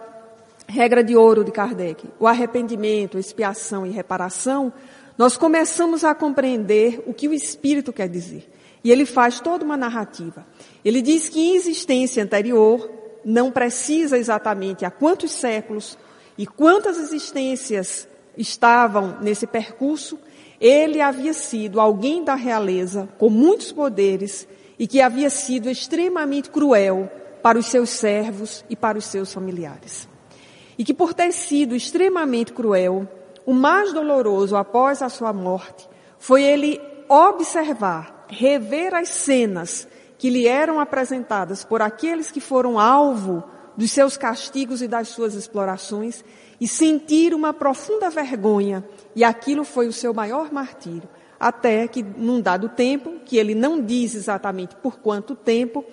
regra 0.67 1.04
de 1.04 1.15
ouro 1.15 1.43
de 1.43 1.52
Kardec, 1.52 2.10
o 2.19 2.26
arrependimento, 2.26 3.17
expiação 3.17 3.86
e 3.86 3.89
reparação, 3.89 4.72
nós 5.17 5.38
começamos 5.38 6.04
a 6.04 6.15
compreender 6.15 7.04
o 7.06 7.13
que 7.13 7.28
o 7.28 7.34
Espírito 7.34 7.91
quer 7.91 8.08
dizer. 8.08 8.50
E 8.84 8.91
ele 8.91 9.06
faz 9.06 9.39
toda 9.39 9.63
uma 9.63 9.78
narrativa. 9.78 10.46
Ele 10.84 11.02
diz 11.02 11.30
que 11.30 11.39
em 11.39 11.56
existência 11.56 12.24
anterior, 12.24 12.89
não 13.24 13.52
precisa 13.52 14.18
exatamente 14.18 14.86
há 14.86 14.92
quantos 14.92 15.32
séculos 15.32 15.98
e 16.38 16.46
quantas 16.46 16.98
existências 16.98 18.08
estavam 18.38 19.20
nesse 19.22 19.46
percurso, 19.46 20.20
ele 20.60 21.02
havia 21.02 21.34
sido 21.34 21.80
alguém 21.80 22.24
da 22.24 22.36
realeza 22.36 23.10
com 23.18 23.30
muitos 23.30 23.72
poderes 23.72 24.48
e 24.80 24.88
que 24.88 25.02
havia 25.02 25.30
sido 25.30 25.70
extremamente 25.70 26.50
cruel 26.50 27.10
para 27.42 27.60
os 27.60 27.68
seus 27.68 27.90
servos 27.90 28.64
e 28.70 28.76
para 28.76 28.98
os 28.98 29.06
seus 29.06 29.32
familiares. 29.32 30.08
E 30.78 30.84
que 30.84 30.94
por 30.94 31.14
ter 31.14 31.32
sido 31.32 31.76
extremamente 31.76 32.54
cruel, 32.54 33.08
o 33.46 33.54
mais 33.54 33.94
doloroso 33.94 34.56
após 34.56 35.02
a 35.02 35.10
sua 35.10 35.34
morte 35.34 35.88
foi 36.18 36.42
ele 36.42 36.82
observar, 37.10 38.26
rever 38.30 38.96
as 38.96 39.10
cenas 39.10 39.88
que 40.24 40.30
lhe 40.30 40.48
eram 40.48 40.80
apresentadas 40.80 41.66
por 41.66 41.82
aqueles 41.82 42.32
que 42.32 42.40
foram 42.40 42.80
alvo 42.80 43.44
dos 43.76 43.92
seus 43.92 44.16
castigos 44.16 44.82
e 44.82 44.88
das 44.88 45.10
suas 45.10 45.34
explorações 45.34 46.24
e 46.62 46.66
sentir 46.66 47.34
uma 47.34 47.52
profunda 47.52 48.10
vergonha, 48.10 48.86
e 49.14 49.22
aquilo 49.22 49.66
foi 49.66 49.86
o 49.86 49.92
seu 49.92 50.14
maior 50.14 50.50
martírio. 50.50 51.10
Até 51.38 51.90
que, 51.90 52.02
num 52.02 52.40
dado 52.40 52.70
tempo, 52.70 53.20
que 53.26 53.36
ele 53.36 53.54
não 53.54 53.82
diz 53.82 54.16
exatamente 54.16 54.78
por 54.78 54.98
quanto 54.98 55.36
tempo, 55.36 55.84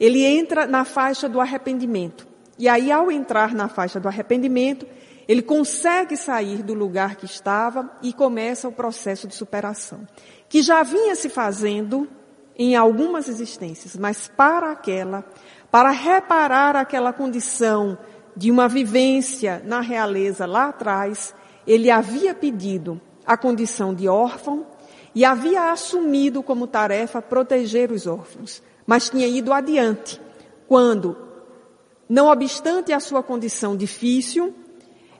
ele 0.00 0.24
entra 0.24 0.66
na 0.66 0.84
faixa 0.84 1.28
do 1.28 1.40
arrependimento. 1.40 2.26
E 2.58 2.68
aí, 2.68 2.90
ao 2.90 3.08
entrar 3.08 3.54
na 3.54 3.68
faixa 3.68 4.00
do 4.00 4.08
arrependimento, 4.08 4.84
ele 5.28 5.42
consegue 5.42 6.16
sair 6.16 6.60
do 6.60 6.74
lugar 6.74 7.14
que 7.14 7.24
estava 7.24 7.88
e 8.02 8.12
começa 8.12 8.66
o 8.66 8.72
processo 8.72 9.28
de 9.28 9.34
superação, 9.36 10.08
que 10.48 10.60
já 10.60 10.82
vinha 10.82 11.14
se 11.14 11.28
fazendo 11.28 12.08
em 12.58 12.74
algumas 12.74 13.28
existências, 13.28 13.96
mas 13.96 14.28
para 14.28 14.70
aquela, 14.70 15.24
para 15.70 15.90
reparar 15.90 16.74
aquela 16.74 17.12
condição 17.12 17.98
de 18.36 18.50
uma 18.50 18.68
vivência 18.68 19.62
na 19.64 19.80
realeza 19.80 20.46
lá 20.46 20.68
atrás, 20.68 21.34
ele 21.66 21.90
havia 21.90 22.34
pedido 22.34 23.00
a 23.26 23.36
condição 23.36 23.94
de 23.94 24.08
órfão 24.08 24.66
e 25.14 25.24
havia 25.24 25.70
assumido 25.70 26.42
como 26.42 26.66
tarefa 26.66 27.20
proteger 27.20 27.90
os 27.90 28.06
órfãos, 28.06 28.62
mas 28.86 29.10
tinha 29.10 29.26
ido 29.26 29.52
adiante, 29.52 30.20
quando, 30.68 31.16
não 32.08 32.28
obstante 32.28 32.92
a 32.92 33.00
sua 33.00 33.22
condição 33.22 33.76
difícil, 33.76 34.54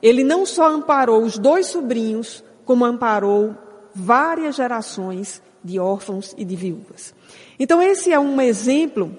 ele 0.01 0.23
não 0.23 0.45
só 0.45 0.69
amparou 0.69 1.23
os 1.23 1.37
dois 1.37 1.67
sobrinhos, 1.67 2.43
como 2.63 2.85
amparou 2.85 3.55
várias 3.93 4.55
gerações 4.55 5.41
de 5.67 5.79
órfãos 5.79 6.33
e 6.37 6.45
de 6.45 6.55
viúvas. 6.55 7.13
Então 7.59 7.81
esse 7.81 8.11
é 8.11 8.19
um 8.19 8.39
exemplo 8.41 9.15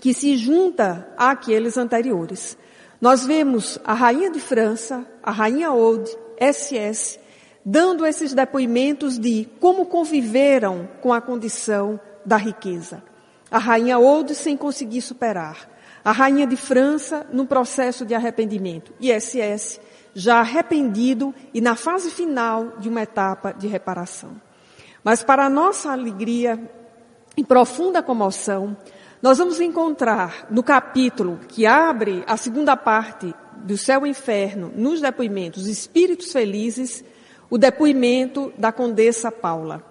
que 0.00 0.14
se 0.14 0.36
junta 0.36 1.08
àqueles 1.16 1.76
anteriores. 1.76 2.56
Nós 3.00 3.24
vemos 3.24 3.78
a 3.82 3.94
rainha 3.94 4.30
de 4.30 4.38
França, 4.38 5.06
a 5.22 5.30
rainha 5.30 5.68
Aude, 5.68 6.14
SS, 6.38 7.18
dando 7.64 8.04
esses 8.06 8.34
depoimentos 8.34 9.18
de 9.18 9.48
como 9.58 9.86
conviveram 9.86 10.88
com 11.00 11.12
a 11.12 11.20
condição 11.20 11.98
da 12.24 12.36
riqueza. 12.36 13.02
A 13.50 13.58
rainha 13.58 13.96
Aude 13.96 14.34
sem 14.34 14.56
conseguir 14.56 15.00
superar. 15.00 15.68
A 16.04 16.12
rainha 16.12 16.46
de 16.46 16.56
França 16.56 17.26
no 17.32 17.46
processo 17.46 18.04
de 18.04 18.14
arrependimento. 18.14 18.92
E 19.00 19.12
SS 19.18 19.80
já 20.14 20.40
arrependido 20.40 21.34
e 21.54 21.60
na 21.60 21.76
fase 21.76 22.10
final 22.10 22.78
de 22.78 22.88
uma 22.88 23.02
etapa 23.02 23.52
de 23.52 23.66
reparação. 23.66 24.40
Mas 25.02 25.22
para 25.22 25.48
nossa 25.48 25.92
alegria 25.92 26.60
e 27.36 27.44
profunda 27.44 28.02
comoção, 28.02 28.76
nós 29.22 29.38
vamos 29.38 29.60
encontrar 29.60 30.46
no 30.50 30.62
capítulo 30.62 31.40
que 31.48 31.66
abre 31.66 32.24
a 32.26 32.36
segunda 32.36 32.76
parte 32.76 33.34
do 33.56 33.76
céu 33.76 34.06
e 34.06 34.10
inferno, 34.10 34.72
nos 34.74 35.00
depoimentos 35.00 35.66
Espíritos 35.66 36.32
Felizes, 36.32 37.04
o 37.48 37.58
depoimento 37.58 38.52
da 38.56 38.72
Condessa 38.72 39.30
Paula. 39.30 39.84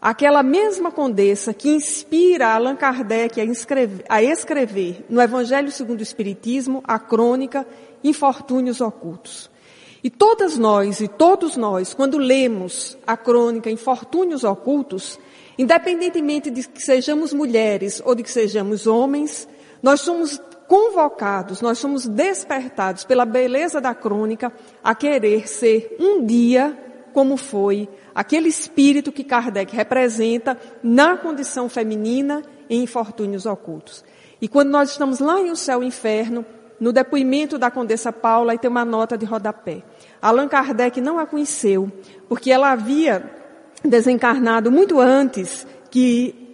Aquela 0.00 0.42
mesma 0.42 0.92
condessa 0.92 1.54
que 1.54 1.70
inspira 1.70 2.48
Allan 2.48 2.76
Kardec 2.76 3.40
a, 3.40 3.44
inscrever, 3.44 4.04
a 4.08 4.22
escrever 4.22 5.04
no 5.08 5.20
Evangelho 5.20 5.70
segundo 5.70 6.00
o 6.00 6.02
Espiritismo 6.02 6.82
a 6.86 6.98
crônica 6.98 7.66
Infortúnios 8.04 8.80
Ocultos. 8.80 9.50
E 10.02 10.10
todas 10.10 10.56
nós 10.56 11.00
e 11.00 11.08
todos 11.08 11.56
nós, 11.56 11.94
quando 11.94 12.18
lemos 12.18 12.96
a 13.06 13.16
crônica 13.16 13.70
Infortúnios 13.70 14.44
Ocultos, 14.44 15.18
independentemente 15.58 16.50
de 16.50 16.66
que 16.68 16.82
sejamos 16.82 17.32
mulheres 17.32 18.02
ou 18.04 18.14
de 18.14 18.22
que 18.22 18.30
sejamos 18.30 18.86
homens, 18.86 19.48
nós 19.82 20.00
somos 20.00 20.40
convocados, 20.68 21.60
nós 21.60 21.78
somos 21.78 22.06
despertados 22.06 23.04
pela 23.04 23.24
beleza 23.24 23.80
da 23.80 23.94
crônica 23.94 24.52
a 24.82 24.94
querer 24.94 25.48
ser 25.48 25.96
um 25.98 26.24
dia 26.24 26.76
como 27.12 27.36
foi 27.36 27.88
aquele 28.14 28.48
espírito 28.48 29.12
que 29.12 29.24
Kardec 29.24 29.74
representa 29.74 30.58
na 30.82 31.16
condição 31.16 31.68
feminina 31.68 32.42
em 32.68 32.82
infortúnios 32.82 33.46
ocultos. 33.46 34.04
E 34.40 34.48
quando 34.48 34.70
nós 34.70 34.90
estamos 34.90 35.18
lá 35.18 35.40
em 35.40 35.50
O 35.50 35.56
Céu 35.56 35.82
e 35.82 35.86
Inferno, 35.86 36.44
no 36.78 36.92
depoimento 36.92 37.58
da 37.58 37.70
Condessa 37.70 38.12
Paula, 38.12 38.52
aí 38.52 38.58
tem 38.58 38.70
uma 38.70 38.84
nota 38.84 39.16
de 39.16 39.24
rodapé. 39.24 39.82
Allan 40.20 40.48
Kardec 40.48 41.00
não 41.00 41.18
a 41.18 41.26
conheceu, 41.26 41.90
porque 42.28 42.50
ela 42.50 42.72
havia 42.72 43.30
desencarnado 43.84 44.70
muito 44.70 45.00
antes 45.00 45.66
que 45.90 46.52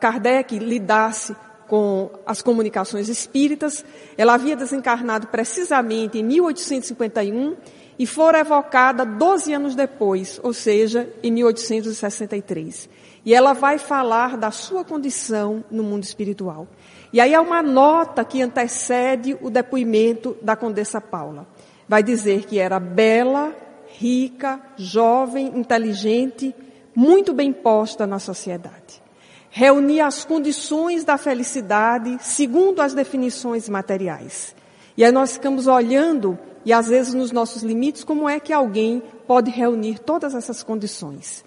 Kardec 0.00 0.58
lidasse 0.58 1.34
com 1.66 2.10
as 2.26 2.42
comunicações 2.42 3.08
espíritas. 3.08 3.84
Ela 4.16 4.34
havia 4.34 4.54
desencarnado 4.54 5.28
precisamente 5.28 6.18
em 6.18 6.22
1851 6.22 7.56
e 7.98 8.06
fora 8.06 8.40
evocada 8.40 9.04
12 9.04 9.52
anos 9.52 9.74
depois, 9.74 10.38
ou 10.42 10.52
seja, 10.52 11.08
em 11.22 11.30
1863. 11.32 12.88
E 13.24 13.32
ela 13.32 13.54
vai 13.54 13.78
falar 13.78 14.36
da 14.36 14.50
sua 14.50 14.84
condição 14.84 15.64
no 15.70 15.82
mundo 15.82 16.02
espiritual. 16.02 16.68
E 17.14 17.20
aí 17.20 17.32
há 17.32 17.40
uma 17.40 17.62
nota 17.62 18.24
que 18.24 18.42
antecede 18.42 19.38
o 19.40 19.48
depoimento 19.48 20.36
da 20.42 20.56
Condessa 20.56 21.00
Paula. 21.00 21.46
Vai 21.88 22.02
dizer 22.02 22.44
que 22.44 22.58
era 22.58 22.80
bela, 22.80 23.54
rica, 23.86 24.60
jovem, 24.76 25.56
inteligente, 25.56 26.52
muito 26.92 27.32
bem 27.32 27.52
posta 27.52 28.04
na 28.04 28.18
sociedade. 28.18 29.00
Reunia 29.48 30.06
as 30.06 30.24
condições 30.24 31.04
da 31.04 31.16
felicidade 31.16 32.18
segundo 32.20 32.82
as 32.82 32.94
definições 32.94 33.68
materiais. 33.68 34.52
E 34.96 35.04
aí 35.04 35.12
nós 35.12 35.34
ficamos 35.34 35.68
olhando, 35.68 36.36
e 36.64 36.72
às 36.72 36.88
vezes 36.88 37.14
nos 37.14 37.30
nossos 37.30 37.62
limites, 37.62 38.02
como 38.02 38.28
é 38.28 38.40
que 38.40 38.52
alguém 38.52 39.00
pode 39.24 39.52
reunir 39.52 40.00
todas 40.00 40.34
essas 40.34 40.64
condições. 40.64 41.44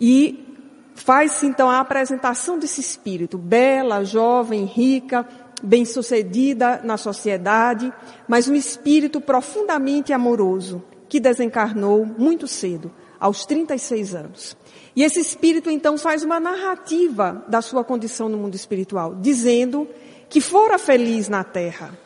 E 0.00 0.53
Faz-se 0.94 1.46
então 1.46 1.68
a 1.68 1.80
apresentação 1.80 2.58
desse 2.58 2.80
espírito, 2.80 3.36
bela, 3.36 4.04
jovem, 4.04 4.64
rica, 4.64 5.26
bem-sucedida 5.62 6.80
na 6.84 6.96
sociedade, 6.96 7.92
mas 8.28 8.48
um 8.48 8.54
espírito 8.54 9.20
profundamente 9.20 10.12
amoroso, 10.12 10.82
que 11.08 11.18
desencarnou 11.18 12.06
muito 12.06 12.46
cedo, 12.46 12.92
aos 13.18 13.44
36 13.44 14.14
anos. 14.14 14.56
E 14.94 15.02
esse 15.02 15.20
espírito 15.20 15.70
então 15.70 15.98
faz 15.98 16.22
uma 16.22 16.38
narrativa 16.38 17.44
da 17.48 17.60
sua 17.60 17.82
condição 17.82 18.28
no 18.28 18.38
mundo 18.38 18.54
espiritual, 18.54 19.14
dizendo 19.16 19.88
que 20.28 20.40
fora 20.40 20.78
feliz 20.78 21.28
na 21.28 21.42
terra, 21.42 21.96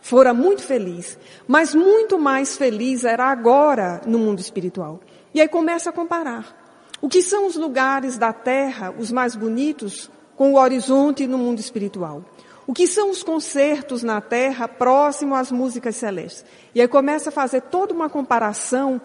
fora 0.00 0.32
muito 0.32 0.62
feliz, 0.62 1.18
mas 1.48 1.74
muito 1.74 2.18
mais 2.18 2.56
feliz 2.56 3.04
era 3.04 3.24
agora 3.24 4.00
no 4.06 4.18
mundo 4.18 4.40
espiritual. 4.40 5.00
E 5.34 5.40
aí 5.40 5.48
começa 5.48 5.90
a 5.90 5.92
comparar. 5.92 6.65
O 7.00 7.08
que 7.08 7.22
são 7.22 7.46
os 7.46 7.56
lugares 7.56 8.16
da 8.16 8.32
terra, 8.32 8.94
os 8.98 9.12
mais 9.12 9.36
bonitos, 9.36 10.10
com 10.34 10.52
o 10.52 10.58
horizonte 10.58 11.26
no 11.26 11.38
mundo 11.38 11.58
espiritual? 11.58 12.24
O 12.66 12.72
que 12.72 12.86
são 12.86 13.10
os 13.10 13.22
concertos 13.22 14.02
na 14.02 14.20
terra 14.20 14.66
próximo 14.66 15.34
às 15.34 15.52
músicas 15.52 15.96
celestes? 15.96 16.44
E 16.74 16.80
aí 16.80 16.88
começa 16.88 17.28
a 17.28 17.32
fazer 17.32 17.62
toda 17.62 17.94
uma 17.94 18.08
comparação, 18.08 19.00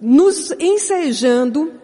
nos 0.00 0.52
ensejando 0.52 1.74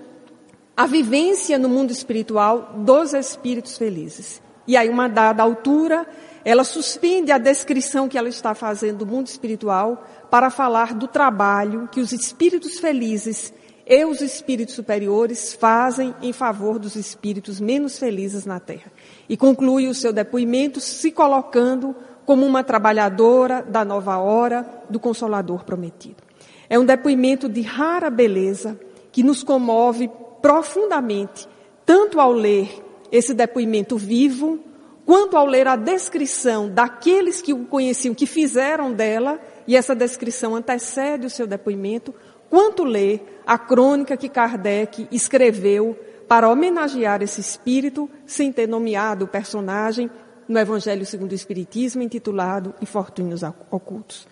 a 0.76 0.86
vivência 0.86 1.58
no 1.58 1.68
mundo 1.68 1.90
espiritual 1.90 2.74
dos 2.76 3.14
espíritos 3.14 3.76
felizes. 3.76 4.40
E 4.66 4.76
aí, 4.76 4.88
uma 4.88 5.08
dada 5.08 5.42
altura, 5.42 6.06
ela 6.44 6.62
suspende 6.62 7.32
a 7.32 7.38
descrição 7.38 8.08
que 8.08 8.16
ela 8.16 8.28
está 8.28 8.54
fazendo 8.54 8.98
do 8.98 9.06
mundo 9.06 9.26
espiritual 9.26 10.06
para 10.30 10.50
falar 10.50 10.94
do 10.94 11.08
trabalho 11.08 11.88
que 11.90 12.00
os 12.00 12.12
espíritos 12.12 12.78
felizes 12.78 13.52
e 13.86 14.04
os 14.04 14.20
espíritos 14.20 14.74
superiores 14.74 15.52
fazem 15.54 16.14
em 16.22 16.32
favor 16.32 16.78
dos 16.78 16.94
espíritos 16.94 17.60
menos 17.60 17.98
felizes 17.98 18.46
na 18.46 18.60
Terra. 18.60 18.92
E 19.28 19.36
conclui 19.36 19.88
o 19.88 19.94
seu 19.94 20.12
depoimento 20.12 20.80
se 20.80 21.10
colocando 21.10 21.94
como 22.24 22.46
uma 22.46 22.62
trabalhadora 22.62 23.62
da 23.62 23.84
nova 23.84 24.18
hora 24.18 24.66
do 24.88 25.00
Consolador 25.00 25.64
prometido. 25.64 26.22
É 26.68 26.78
um 26.78 26.84
depoimento 26.84 27.48
de 27.48 27.60
rara 27.60 28.08
beleza 28.08 28.78
que 29.10 29.22
nos 29.22 29.42
comove 29.42 30.10
profundamente, 30.40 31.48
tanto 31.84 32.20
ao 32.20 32.32
ler 32.32 32.82
esse 33.10 33.34
depoimento 33.34 33.98
vivo, 33.98 34.58
quanto 35.04 35.36
ao 35.36 35.44
ler 35.44 35.68
a 35.68 35.76
descrição 35.76 36.68
daqueles 36.68 37.42
que 37.42 37.52
o 37.52 37.66
conheciam, 37.66 38.14
que 38.14 38.26
fizeram 38.26 38.92
dela, 38.92 39.38
e 39.66 39.76
essa 39.76 39.94
descrição 39.94 40.56
antecede 40.56 41.26
o 41.26 41.30
seu 41.30 41.46
depoimento, 41.46 42.14
quanto 42.52 42.84
ler 42.84 43.40
a 43.46 43.56
crônica 43.56 44.14
que 44.14 44.28
Kardec 44.28 45.08
escreveu 45.10 45.98
para 46.28 46.50
homenagear 46.50 47.22
esse 47.22 47.40
espírito, 47.40 48.10
sem 48.26 48.52
ter 48.52 48.68
nomeado 48.68 49.24
o 49.24 49.28
personagem 49.28 50.10
no 50.46 50.58
Evangelho 50.58 51.06
segundo 51.06 51.32
o 51.32 51.34
Espiritismo, 51.34 52.02
intitulado 52.02 52.74
Infortúnios 52.82 53.40
Ocultos. 53.70 54.28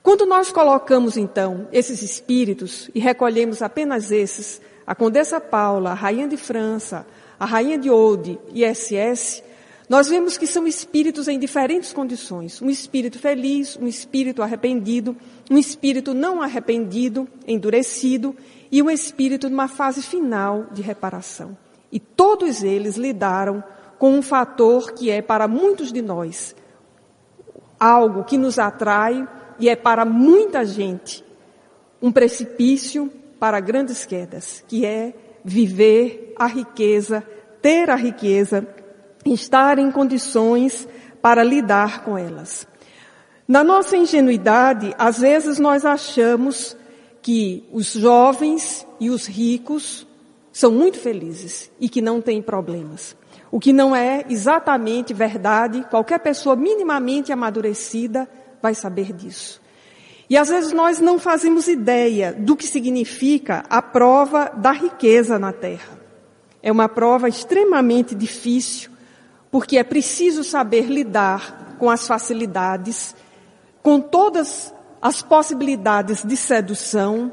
Quando 0.00 0.24
nós 0.26 0.52
colocamos, 0.52 1.16
então, 1.16 1.66
esses 1.72 2.02
espíritos 2.02 2.88
e 2.94 3.00
recolhemos 3.00 3.60
apenas 3.60 4.12
esses, 4.12 4.60
a 4.86 4.94
Condessa 4.94 5.40
Paula, 5.40 5.90
a 5.90 5.94
Rainha 5.94 6.28
de 6.28 6.36
França, 6.36 7.04
a 7.36 7.44
Rainha 7.44 7.76
de 7.76 7.90
Oude 7.90 8.38
e 8.54 8.64
SS, 8.64 9.42
nós 9.88 10.08
vemos 10.08 10.36
que 10.36 10.46
são 10.46 10.66
espíritos 10.66 11.28
em 11.28 11.38
diferentes 11.38 11.92
condições. 11.92 12.60
Um 12.60 12.68
espírito 12.68 13.18
feliz, 13.18 13.76
um 13.76 13.86
espírito 13.86 14.42
arrependido, 14.42 15.16
um 15.50 15.56
espírito 15.56 16.12
não 16.12 16.42
arrependido, 16.42 17.28
endurecido, 17.46 18.34
e 18.70 18.82
um 18.82 18.90
espírito 18.90 19.48
numa 19.48 19.68
fase 19.68 20.02
final 20.02 20.66
de 20.72 20.82
reparação. 20.82 21.56
E 21.92 22.00
todos 22.00 22.64
eles 22.64 22.96
lidaram 22.96 23.62
com 23.96 24.12
um 24.12 24.22
fator 24.22 24.92
que 24.92 25.08
é 25.08 25.22
para 25.22 25.46
muitos 25.46 25.92
de 25.92 26.02
nós 26.02 26.54
algo 27.78 28.24
que 28.24 28.36
nos 28.36 28.58
atrai 28.58 29.26
e 29.58 29.68
é 29.68 29.76
para 29.76 30.04
muita 30.04 30.64
gente 30.64 31.24
um 32.00 32.10
precipício 32.10 33.10
para 33.38 33.60
grandes 33.60 34.04
quedas, 34.04 34.64
que 34.66 34.84
é 34.84 35.14
viver 35.44 36.34
a 36.36 36.46
riqueza, 36.46 37.22
ter 37.62 37.88
a 37.88 37.94
riqueza 37.94 38.66
estar 39.34 39.78
em 39.78 39.90
condições 39.90 40.86
para 41.20 41.42
lidar 41.42 42.04
com 42.04 42.16
elas. 42.16 42.66
Na 43.48 43.62
nossa 43.62 43.96
ingenuidade, 43.96 44.94
às 44.98 45.18
vezes 45.18 45.58
nós 45.58 45.84
achamos 45.84 46.76
que 47.22 47.64
os 47.72 47.92
jovens 47.92 48.86
e 49.00 49.10
os 49.10 49.26
ricos 49.26 50.06
são 50.52 50.72
muito 50.72 50.98
felizes 50.98 51.70
e 51.78 51.88
que 51.88 52.00
não 52.00 52.20
têm 52.20 52.40
problemas. 52.40 53.16
O 53.50 53.60
que 53.60 53.72
não 53.72 53.94
é 53.94 54.24
exatamente 54.28 55.12
verdade, 55.12 55.86
qualquer 55.90 56.18
pessoa 56.18 56.56
minimamente 56.56 57.32
amadurecida 57.32 58.28
vai 58.60 58.74
saber 58.74 59.12
disso. 59.12 59.60
E 60.28 60.36
às 60.36 60.48
vezes 60.48 60.72
nós 60.72 60.98
não 60.98 61.18
fazemos 61.18 61.68
ideia 61.68 62.32
do 62.32 62.56
que 62.56 62.66
significa 62.66 63.64
a 63.70 63.80
prova 63.80 64.50
da 64.56 64.72
riqueza 64.72 65.38
na 65.38 65.52
terra. 65.52 65.98
É 66.62 66.72
uma 66.72 66.88
prova 66.88 67.28
extremamente 67.28 68.14
difícil, 68.14 68.90
porque 69.56 69.78
é 69.78 69.82
preciso 69.82 70.44
saber 70.44 70.84
lidar 70.84 71.76
com 71.78 71.88
as 71.88 72.06
facilidades, 72.06 73.16
com 73.82 73.98
todas 73.98 74.70
as 75.00 75.22
possibilidades 75.22 76.22
de 76.22 76.36
sedução 76.36 77.32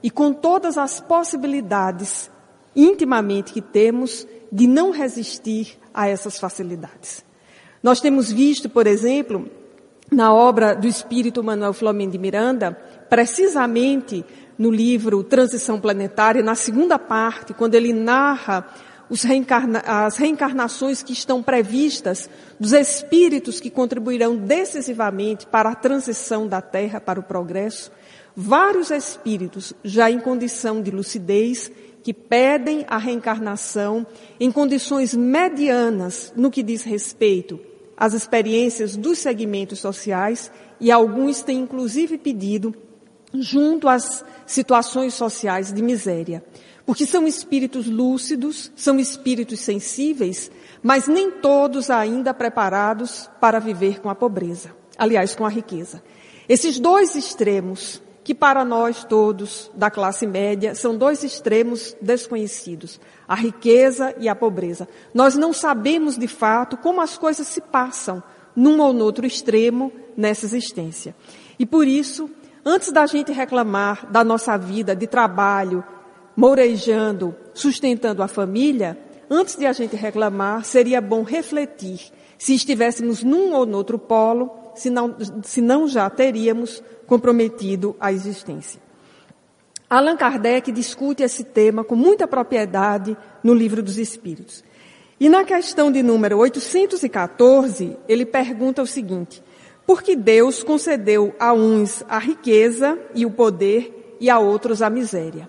e 0.00 0.08
com 0.08 0.32
todas 0.32 0.78
as 0.78 1.00
possibilidades 1.00 2.30
intimamente 2.76 3.52
que 3.52 3.60
temos 3.60 4.24
de 4.52 4.68
não 4.68 4.92
resistir 4.92 5.76
a 5.92 6.06
essas 6.06 6.38
facilidades. 6.38 7.24
Nós 7.82 8.00
temos 8.00 8.30
visto, 8.30 8.70
por 8.70 8.86
exemplo, 8.86 9.50
na 10.12 10.32
obra 10.32 10.76
do 10.76 10.86
espírito 10.86 11.42
Manuel 11.42 11.72
Flamengo 11.72 12.12
de 12.12 12.18
Miranda, 12.18 12.70
precisamente 13.10 14.24
no 14.56 14.70
livro 14.70 15.24
Transição 15.24 15.80
Planetária, 15.80 16.40
na 16.40 16.54
segunda 16.54 17.00
parte, 17.00 17.52
quando 17.52 17.74
ele 17.74 17.92
narra 17.92 18.64
reencarna 19.10 19.80
as 19.80 20.16
reencarnações 20.16 21.02
que 21.02 21.12
estão 21.12 21.42
previstas 21.42 22.28
dos 22.58 22.72
espíritos 22.72 23.60
que 23.60 23.70
contribuirão 23.70 24.36
decisivamente 24.36 25.46
para 25.46 25.70
a 25.70 25.74
transição 25.74 26.46
da 26.46 26.60
Terra 26.60 27.00
para 27.00 27.20
o 27.20 27.22
progresso, 27.22 27.92
vários 28.36 28.90
espíritos 28.90 29.72
já 29.84 30.10
em 30.10 30.18
condição 30.18 30.80
de 30.82 30.90
lucidez 30.90 31.70
que 32.02 32.12
pedem 32.12 32.84
a 32.88 32.98
reencarnação 32.98 34.06
em 34.38 34.50
condições 34.52 35.14
medianas 35.14 36.32
no 36.36 36.50
que 36.50 36.62
diz 36.62 36.82
respeito 36.82 37.58
às 37.96 38.12
experiências 38.12 38.96
dos 38.96 39.18
segmentos 39.18 39.78
sociais 39.78 40.50
e 40.80 40.90
alguns 40.90 41.42
têm 41.42 41.60
inclusive 41.60 42.18
pedido 42.18 42.74
junto 43.32 43.88
às 43.88 44.24
situações 44.46 45.14
sociais 45.14 45.72
de 45.72 45.82
miséria. 45.82 46.44
Porque 46.86 47.06
são 47.06 47.26
espíritos 47.26 47.86
lúcidos, 47.86 48.70
são 48.76 48.98
espíritos 48.98 49.60
sensíveis, 49.60 50.50
mas 50.82 51.08
nem 51.08 51.30
todos 51.30 51.90
ainda 51.90 52.34
preparados 52.34 53.30
para 53.40 53.58
viver 53.58 54.00
com 54.00 54.10
a 54.10 54.14
pobreza. 54.14 54.74
Aliás, 54.98 55.34
com 55.34 55.46
a 55.46 55.48
riqueza. 55.48 56.02
Esses 56.48 56.78
dois 56.78 57.14
extremos, 57.14 58.02
que 58.22 58.34
para 58.34 58.64
nós 58.64 59.04
todos 59.04 59.70
da 59.74 59.90
classe 59.90 60.26
média 60.26 60.74
são 60.74 60.96
dois 60.96 61.22
extremos 61.22 61.94
desconhecidos, 62.00 62.98
a 63.28 63.34
riqueza 63.34 64.14
e 64.18 64.28
a 64.28 64.34
pobreza. 64.34 64.88
Nós 65.12 65.34
não 65.36 65.52
sabemos 65.52 66.16
de 66.16 66.26
fato 66.26 66.76
como 66.76 67.00
as 67.00 67.18
coisas 67.18 67.46
se 67.46 67.60
passam 67.60 68.22
num 68.56 68.80
ou 68.80 68.92
no 68.92 69.04
outro 69.04 69.26
extremo 69.26 69.92
nessa 70.16 70.46
existência. 70.46 71.14
E 71.58 71.66
por 71.66 71.86
isso, 71.86 72.30
antes 72.64 72.90
da 72.92 73.06
gente 73.06 73.30
reclamar 73.30 74.10
da 74.10 74.24
nossa 74.24 74.56
vida 74.56 74.96
de 74.96 75.06
trabalho, 75.06 75.84
mourejando, 76.36 77.34
sustentando 77.52 78.22
a 78.22 78.28
família, 78.28 78.98
antes 79.30 79.56
de 79.56 79.66
a 79.66 79.72
gente 79.72 79.96
reclamar, 79.96 80.64
seria 80.64 81.00
bom 81.00 81.22
refletir 81.22 82.12
se 82.38 82.54
estivéssemos 82.54 83.22
num 83.22 83.52
ou 83.52 83.64
no 83.64 83.76
outro 83.76 83.98
polo, 83.98 84.50
se 84.74 84.90
não, 84.90 85.16
se 85.42 85.60
não 85.60 85.88
já 85.88 86.10
teríamos 86.10 86.82
comprometido 87.06 87.96
a 87.98 88.12
existência. 88.12 88.80
Allan 89.88 90.16
Kardec 90.16 90.72
discute 90.72 91.22
esse 91.22 91.44
tema 91.44 91.84
com 91.84 91.94
muita 91.94 92.26
propriedade 92.26 93.16
no 93.42 93.54
Livro 93.54 93.82
dos 93.82 93.98
Espíritos. 93.98 94.64
E 95.20 95.28
na 95.28 95.44
questão 95.44 95.92
de 95.92 96.02
número 96.02 96.38
814, 96.38 97.96
ele 98.08 98.26
pergunta 98.26 98.82
o 98.82 98.86
seguinte: 98.86 99.42
por 99.86 100.02
que 100.02 100.16
Deus 100.16 100.62
concedeu 100.62 101.34
a 101.38 101.52
uns 101.52 102.02
a 102.08 102.18
riqueza 102.18 102.98
e 103.14 103.24
o 103.24 103.30
poder 103.30 104.16
e 104.20 104.28
a 104.28 104.38
outros 104.38 104.82
a 104.82 104.90
miséria? 104.90 105.48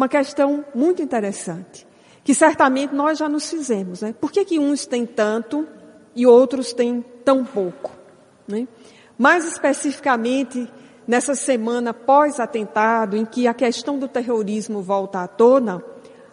Uma 0.00 0.08
questão 0.08 0.64
muito 0.74 1.02
interessante, 1.02 1.86
que 2.24 2.34
certamente 2.34 2.94
nós 2.94 3.18
já 3.18 3.28
nos 3.28 3.50
fizemos. 3.50 4.00
Né? 4.00 4.14
Por 4.18 4.32
que, 4.32 4.46
que 4.46 4.58
uns 4.58 4.86
têm 4.86 5.04
tanto 5.04 5.68
e 6.16 6.26
outros 6.26 6.72
têm 6.72 7.04
tão 7.22 7.44
pouco? 7.44 7.92
Né? 8.48 8.66
Mais 9.18 9.44
especificamente, 9.46 10.66
nessa 11.06 11.34
semana 11.34 11.92
pós-atentado, 11.92 13.14
em 13.14 13.26
que 13.26 13.46
a 13.46 13.52
questão 13.52 13.98
do 13.98 14.08
terrorismo 14.08 14.80
volta 14.80 15.20
à 15.20 15.28
tona, 15.28 15.84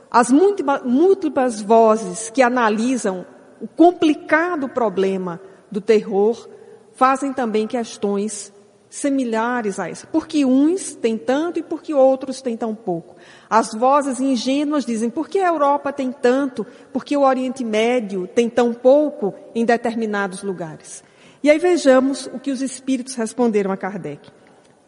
as 0.09 0.31
múltiplas 0.31 1.59
vozes 1.59 2.29
que 2.29 2.41
analisam 2.41 3.25
o 3.59 3.67
complicado 3.67 4.69
problema 4.69 5.41
do 5.69 5.81
terror 5.81 6.47
fazem 6.93 7.33
também 7.33 7.67
questões 7.67 8.53
similares 8.89 9.79
a 9.79 9.89
essa. 9.89 10.07
Porque 10.07 10.45
uns 10.45 10.95
têm 10.95 11.17
tanto 11.17 11.59
e 11.59 11.63
porque 11.63 11.93
outros 11.93 12.41
têm 12.41 12.55
tão 12.55 12.73
pouco. 12.73 13.15
As 13.49 13.73
vozes 13.73 14.19
ingênuas 14.19 14.85
dizem, 14.85 15.09
por 15.09 15.27
que 15.27 15.39
a 15.39 15.47
Europa 15.47 15.91
tem 15.91 16.11
tanto? 16.11 16.65
Porque 16.93 17.15
o 17.15 17.21
Oriente 17.21 17.63
Médio 17.63 18.27
tem 18.27 18.49
tão 18.49 18.73
pouco 18.73 19.33
em 19.53 19.65
determinados 19.65 20.43
lugares? 20.43 21.03
E 21.43 21.49
aí 21.49 21.59
vejamos 21.59 22.27
o 22.33 22.39
que 22.39 22.51
os 22.51 22.61
espíritos 22.61 23.15
responderam 23.15 23.71
a 23.71 23.77
Kardec. 23.77 24.29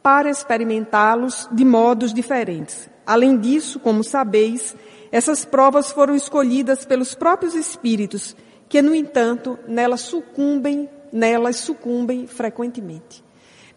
Para 0.02 0.30
experimentá-los 0.30 1.48
de 1.52 1.66
modos 1.66 2.14
diferentes. 2.14 2.90
Além 3.06 3.38
disso, 3.38 3.80
como 3.80 4.04
sabeis, 4.04 4.76
essas 5.12 5.44
provas 5.44 5.92
foram 5.92 6.16
escolhidas 6.16 6.86
pelos 6.86 7.16
próprios 7.16 7.56
espíritos, 7.56 8.36
que, 8.68 8.82
no 8.82 8.94
entanto, 8.94 9.58
nelas 9.68 10.02
sucumbem, 10.02 10.88
nelas 11.12 11.58
sucumbem 11.58 12.28
frequentemente. 12.28 13.24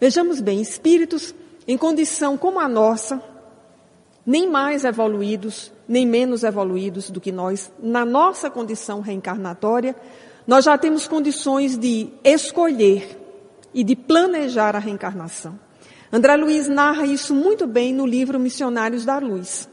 Vejamos 0.03 0.41
bem, 0.41 0.61
espíritos 0.61 1.33
em 1.65 1.79
condição 1.79 2.37
como 2.37 2.59
a 2.59 2.67
nossa, 2.67 3.23
nem 4.27 4.51
mais 4.51 4.85
evoluídos, 4.85 5.73
nem 5.87 6.05
menos 6.05 6.43
evoluídos 6.43 7.09
do 7.09 7.21
que 7.21 7.31
nós, 7.31 7.71
na 7.81 8.05
nossa 8.05 8.51
condição 8.51 9.01
reencarnatória, 9.01 9.95
nós 10.45 10.65
já 10.65 10.77
temos 10.77 11.07
condições 11.07 11.79
de 11.79 12.09
escolher 12.25 13.17
e 13.73 13.85
de 13.85 13.95
planejar 13.95 14.75
a 14.75 14.81
reencarnação. 14.81 15.57
André 16.13 16.35
Luiz 16.35 16.67
narra 16.67 17.07
isso 17.07 17.33
muito 17.33 17.65
bem 17.65 17.95
no 17.95 18.05
livro 18.05 18.41
Missionários 18.41 19.05
da 19.05 19.19
Luz. 19.19 19.69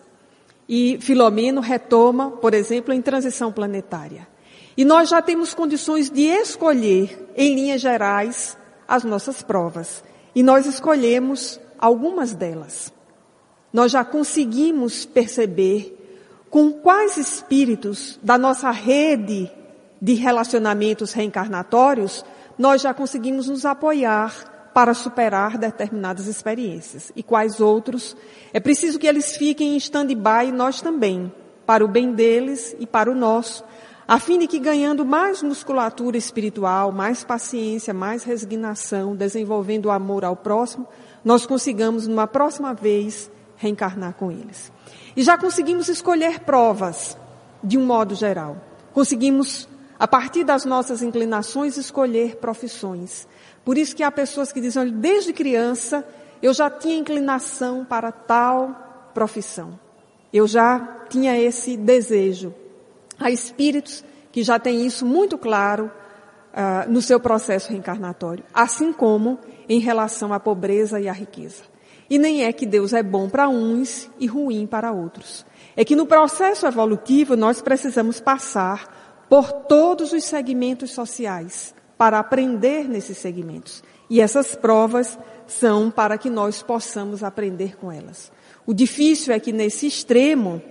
E 0.69 0.99
Filomeno 1.01 1.59
retoma, 1.59 2.29
por 2.29 2.53
exemplo, 2.53 2.93
em 2.93 3.01
Transição 3.01 3.51
Planetária. 3.51 4.27
E 4.77 4.85
nós 4.85 5.09
já 5.09 5.23
temos 5.23 5.55
condições 5.55 6.07
de 6.07 6.21
escolher, 6.21 7.31
em 7.35 7.55
linhas 7.55 7.81
gerais, 7.81 8.55
as 8.87 9.03
nossas 9.03 9.41
provas. 9.41 10.07
E 10.39 10.43
nós 10.43 10.65
escolhemos 10.65 11.59
algumas 11.77 12.33
delas. 12.33 12.93
Nós 13.73 13.91
já 13.91 14.05
conseguimos 14.05 15.03
perceber 15.03 15.97
com 16.49 16.71
quais 16.71 17.17
espíritos 17.17 18.17
da 18.23 18.37
nossa 18.37 18.71
rede 18.71 19.51
de 20.01 20.13
relacionamentos 20.13 21.11
reencarnatórios 21.11 22.23
nós 22.57 22.81
já 22.81 22.93
conseguimos 22.93 23.49
nos 23.49 23.65
apoiar 23.65 24.71
para 24.73 24.93
superar 24.93 25.57
determinadas 25.57 26.25
experiências. 26.25 27.11
E 27.17 27.21
quais 27.21 27.59
outros? 27.59 28.15
É 28.53 28.61
preciso 28.61 28.97
que 28.97 29.07
eles 29.07 29.35
fiquem 29.35 29.73
em 29.73 29.77
stand-by 29.77 30.53
nós 30.53 30.79
também, 30.79 31.29
para 31.65 31.83
o 31.83 31.87
bem 31.89 32.13
deles 32.13 32.77
e 32.79 32.87
para 32.87 33.11
o 33.11 33.13
nosso, 33.13 33.61
a 34.09 34.17
fim 34.17 34.39
de 34.39 34.47
que 34.47 34.57
ganhando 34.57 35.05
mais 35.05 35.43
musculatura 35.43 36.17
espiritual, 36.17 36.91
mais 36.91 37.23
paciência, 37.23 37.93
mais 37.93 38.23
resignação, 38.23 39.15
desenvolvendo 39.15 39.85
o 39.85 39.91
amor 39.91 40.25
ao 40.25 40.35
próximo, 40.35 40.87
nós 41.23 41.45
consigamos 41.45 42.07
numa 42.07 42.25
próxima 42.25 42.73
vez 42.73 43.29
reencarnar 43.55 44.15
com 44.15 44.31
eles. 44.31 44.71
E 45.15 45.21
já 45.21 45.37
conseguimos 45.37 45.89
escolher 45.89 46.39
provas, 46.39 47.15
de 47.63 47.77
um 47.77 47.85
modo 47.85 48.15
geral. 48.15 48.57
Conseguimos, 48.93 49.69
a 49.99 50.07
partir 50.07 50.43
das 50.43 50.65
nossas 50.65 51.03
inclinações, 51.03 51.77
escolher 51.77 52.37
profissões. 52.37 53.27
Por 53.63 53.77
isso 53.77 53.95
que 53.95 54.01
há 54.01 54.11
pessoas 54.11 54.51
que 54.51 54.59
dizem, 54.59 54.89
desde 54.89 55.33
criança 55.33 56.03
eu 56.41 56.51
já 56.51 56.67
tinha 56.67 56.97
inclinação 56.97 57.85
para 57.85 58.11
tal 58.11 59.11
profissão. 59.13 59.79
Eu 60.33 60.47
já 60.47 61.05
tinha 61.11 61.37
esse 61.37 61.77
desejo. 61.77 62.55
Há 63.19 63.29
espíritos 63.31 64.03
que 64.31 64.43
já 64.43 64.57
têm 64.57 64.85
isso 64.85 65.05
muito 65.05 65.37
claro 65.37 65.91
uh, 66.53 66.91
no 66.91 67.01
seu 67.01 67.19
processo 67.19 67.69
reencarnatório, 67.69 68.43
assim 68.53 68.93
como 68.93 69.39
em 69.67 69.79
relação 69.79 70.33
à 70.33 70.39
pobreza 70.39 70.99
e 70.99 71.07
à 71.07 71.11
riqueza. 71.11 71.63
E 72.09 72.17
nem 72.17 72.43
é 72.43 72.51
que 72.51 72.65
Deus 72.65 72.93
é 72.93 73.03
bom 73.03 73.29
para 73.29 73.47
uns 73.47 74.09
e 74.19 74.25
ruim 74.25 74.65
para 74.65 74.91
outros. 74.91 75.45
É 75.75 75.85
que 75.85 75.95
no 75.95 76.07
processo 76.07 76.65
evolutivo 76.65 77.35
nós 77.35 77.61
precisamos 77.61 78.19
passar 78.19 79.25
por 79.29 79.51
todos 79.51 80.11
os 80.11 80.23
segmentos 80.23 80.91
sociais 80.91 81.73
para 81.97 82.17
aprender 82.17 82.89
nesses 82.89 83.17
segmentos. 83.17 83.83
E 84.09 84.19
essas 84.19 84.55
provas 84.55 85.19
são 85.45 85.91
para 85.91 86.17
que 86.17 86.29
nós 86.29 86.63
possamos 86.63 87.23
aprender 87.23 87.77
com 87.77 87.91
elas. 87.91 88.31
O 88.65 88.73
difícil 88.73 89.33
é 89.33 89.39
que 89.39 89.51
nesse 89.51 89.85
extremo, 89.85 90.61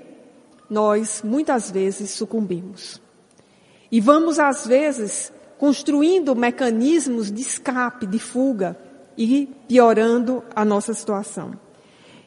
nós 0.68 1.22
muitas 1.24 1.70
vezes 1.70 2.10
sucumbimos. 2.10 3.00
E 3.90 4.00
vamos, 4.00 4.38
às 4.38 4.66
vezes, 4.66 5.32
construindo 5.58 6.36
mecanismos 6.36 7.30
de 7.30 7.40
escape, 7.40 8.06
de 8.06 8.18
fuga 8.18 8.78
e 9.16 9.48
piorando 9.66 10.42
a 10.54 10.64
nossa 10.64 10.92
situação. 10.94 11.52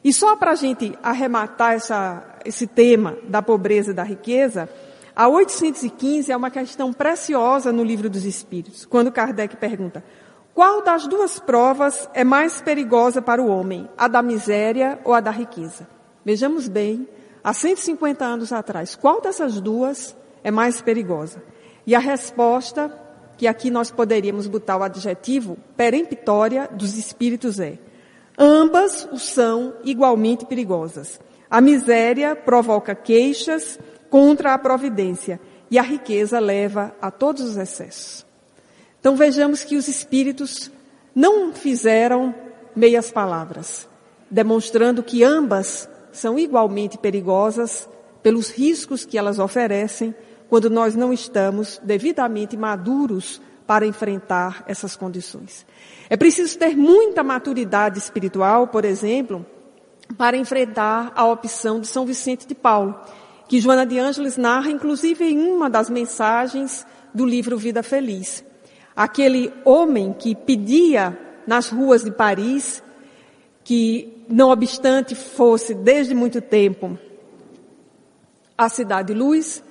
E 0.04 0.12
só 0.12 0.36
para 0.36 0.50
a 0.50 0.56
gente 0.56 0.98
arrematar 1.02 1.74
essa, 1.74 2.38
esse 2.44 2.66
tema 2.66 3.16
da 3.28 3.40
pobreza 3.40 3.92
e 3.92 3.94
da 3.94 4.02
riqueza, 4.02 4.68
a 5.14 5.28
815 5.28 6.32
é 6.32 6.36
uma 6.36 6.50
questão 6.50 6.92
preciosa 6.92 7.70
no 7.70 7.84
livro 7.84 8.10
dos 8.10 8.24
Espíritos, 8.24 8.84
quando 8.84 9.12
Kardec 9.12 9.56
pergunta: 9.56 10.02
qual 10.54 10.82
das 10.82 11.06
duas 11.06 11.38
provas 11.38 12.08
é 12.12 12.24
mais 12.24 12.60
perigosa 12.60 13.22
para 13.22 13.40
o 13.40 13.46
homem, 13.46 13.88
a 13.96 14.08
da 14.08 14.20
miséria 14.22 14.98
ou 15.04 15.14
a 15.14 15.20
da 15.20 15.30
riqueza? 15.30 15.86
Vejamos 16.24 16.68
bem, 16.68 17.06
há 17.42 17.52
150 17.52 18.24
anos 18.24 18.52
atrás, 18.52 18.94
qual 18.94 19.20
dessas 19.20 19.60
duas 19.60 20.16
é 20.42 20.50
mais 20.50 20.80
perigosa? 20.80 21.42
E 21.86 21.94
a 21.94 21.98
resposta, 21.98 22.92
que 23.36 23.46
aqui 23.46 23.70
nós 23.70 23.90
poderíamos 23.90 24.46
botar 24.46 24.76
o 24.76 24.82
adjetivo 24.82 25.56
peremptória 25.76 26.68
dos 26.72 26.96
espíritos 26.96 27.58
é: 27.58 27.78
ambas 28.38 29.08
o 29.12 29.18
são 29.18 29.74
igualmente 29.84 30.46
perigosas. 30.46 31.20
A 31.50 31.60
miséria 31.60 32.34
provoca 32.34 32.94
queixas 32.94 33.78
contra 34.08 34.54
a 34.54 34.58
providência 34.58 35.40
e 35.70 35.78
a 35.78 35.82
riqueza 35.82 36.38
leva 36.38 36.94
a 37.00 37.10
todos 37.10 37.42
os 37.42 37.56
excessos. 37.56 38.24
Então 39.00 39.16
vejamos 39.16 39.64
que 39.64 39.76
os 39.76 39.88
espíritos 39.88 40.70
não 41.14 41.52
fizeram 41.52 42.34
meias 42.74 43.10
palavras, 43.10 43.88
demonstrando 44.30 45.02
que 45.02 45.24
ambas 45.24 45.88
são 46.12 46.38
igualmente 46.38 46.98
perigosas 46.98 47.88
pelos 48.22 48.50
riscos 48.50 49.04
que 49.04 49.18
elas 49.18 49.38
oferecem 49.38 50.14
quando 50.48 50.68
nós 50.68 50.94
não 50.94 51.12
estamos 51.12 51.80
devidamente 51.82 52.56
maduros 52.56 53.40
para 53.66 53.86
enfrentar 53.86 54.64
essas 54.66 54.94
condições. 54.94 55.66
É 56.10 56.16
preciso 56.16 56.58
ter 56.58 56.76
muita 56.76 57.22
maturidade 57.22 57.98
espiritual, 57.98 58.66
por 58.68 58.84
exemplo, 58.84 59.46
para 60.16 60.36
enfrentar 60.36 61.12
a 61.16 61.24
opção 61.24 61.80
de 61.80 61.86
São 61.86 62.04
Vicente 62.04 62.46
de 62.46 62.54
Paulo, 62.54 63.00
que 63.48 63.60
Joana 63.60 63.86
de 63.86 63.98
Ângeles 63.98 64.36
narra, 64.36 64.70
inclusive, 64.70 65.24
em 65.24 65.38
uma 65.38 65.70
das 65.70 65.88
mensagens 65.88 66.86
do 67.14 67.24
livro 67.24 67.56
Vida 67.56 67.82
Feliz. 67.82 68.44
Aquele 68.94 69.52
homem 69.64 70.12
que 70.12 70.34
pedia 70.34 71.18
nas 71.46 71.70
ruas 71.70 72.04
de 72.04 72.10
Paris 72.10 72.82
que, 73.64 74.21
não 74.32 74.48
obstante 74.48 75.14
fosse 75.14 75.74
desde 75.74 76.14
muito 76.14 76.40
tempo 76.40 76.98
a 78.56 78.66
cidade 78.70 79.12
luz, 79.12 79.62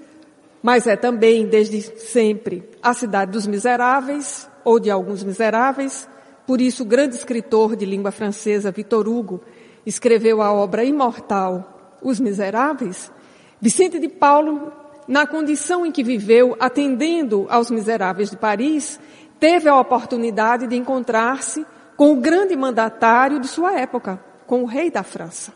mas 0.61 0.85
é 0.85 0.95
também, 0.95 1.47
desde 1.47 1.81
sempre, 1.81 2.63
a 2.83 2.93
cidade 2.93 3.31
dos 3.31 3.47
miseráveis, 3.47 4.47
ou 4.63 4.79
de 4.79 4.91
alguns 4.91 5.23
miseráveis. 5.23 6.07
Por 6.45 6.61
isso, 6.61 6.83
o 6.83 6.85
grande 6.85 7.15
escritor 7.15 7.75
de 7.75 7.85
língua 7.85 8.11
francesa, 8.11 8.71
Victor 8.71 9.07
Hugo, 9.07 9.41
escreveu 9.83 10.43
a 10.43 10.53
obra 10.53 10.83
imortal 10.83 11.97
Os 11.99 12.19
Miseráveis. 12.19 13.11
Vicente 13.59 13.97
de 13.97 14.09
Paulo, 14.09 14.71
na 15.07 15.25
condição 15.25 15.83
em 15.87 15.91
que 15.91 16.03
viveu, 16.03 16.55
atendendo 16.59 17.47
aos 17.49 17.71
miseráveis 17.71 18.29
de 18.29 18.37
Paris, 18.37 18.99
teve 19.39 19.67
a 19.67 19.79
oportunidade 19.79 20.67
de 20.67 20.75
encontrar-se 20.75 21.65
com 21.97 22.13
o 22.13 22.17
grande 22.17 22.55
mandatário 22.55 23.39
de 23.39 23.47
sua 23.47 23.79
época, 23.79 24.30
com 24.51 24.63
o 24.63 24.65
rei 24.65 24.91
da 24.91 25.01
França. 25.01 25.53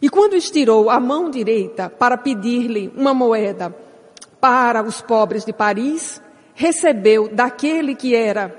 E 0.00 0.08
quando 0.08 0.34
estirou 0.34 0.88
a 0.88 0.98
mão 0.98 1.28
direita 1.28 1.90
para 1.90 2.16
pedir-lhe 2.16 2.90
uma 2.96 3.12
moeda 3.12 3.76
para 4.40 4.82
os 4.82 5.02
pobres 5.02 5.44
de 5.44 5.52
Paris, 5.52 6.18
recebeu 6.54 7.28
daquele 7.28 7.94
que 7.94 8.14
era 8.14 8.58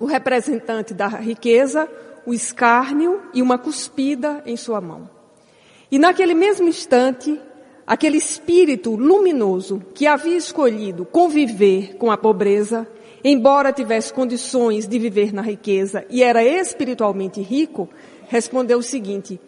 o 0.00 0.06
representante 0.06 0.94
da 0.94 1.08
riqueza 1.08 1.86
o 2.24 2.32
escárnio 2.32 3.20
e 3.34 3.42
uma 3.42 3.58
cuspida 3.58 4.42
em 4.46 4.56
sua 4.56 4.80
mão. 4.80 5.10
E 5.90 5.98
naquele 5.98 6.32
mesmo 6.32 6.66
instante, 6.66 7.38
aquele 7.86 8.16
espírito 8.16 8.96
luminoso 8.96 9.82
que 9.94 10.06
havia 10.06 10.38
escolhido 10.38 11.04
conviver 11.04 11.96
com 11.96 12.10
a 12.10 12.16
pobreza, 12.16 12.88
embora 13.22 13.74
tivesse 13.74 14.10
condições 14.10 14.88
de 14.88 14.98
viver 14.98 15.34
na 15.34 15.42
riqueza 15.42 16.06
e 16.08 16.22
era 16.22 16.42
espiritualmente 16.42 17.42
rico, 17.42 17.90
respondeu 18.28 18.78
o 18.78 18.82
seguinte: 18.82 19.40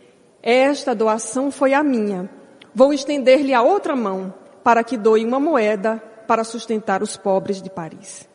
Esta 0.42 0.94
doação 0.94 1.50
foi 1.50 1.74
a 1.74 1.82
minha. 1.82 2.28
Vou 2.74 2.92
estender-lhe 2.92 3.54
a 3.54 3.62
outra 3.62 3.96
mão 3.96 4.32
para 4.62 4.84
que 4.84 4.96
doe 4.96 5.24
uma 5.24 5.40
moeda 5.40 6.02
para 6.26 6.44
sustentar 6.44 7.02
os 7.02 7.16
pobres 7.16 7.62
de 7.62 7.70
Paris. 7.70 8.28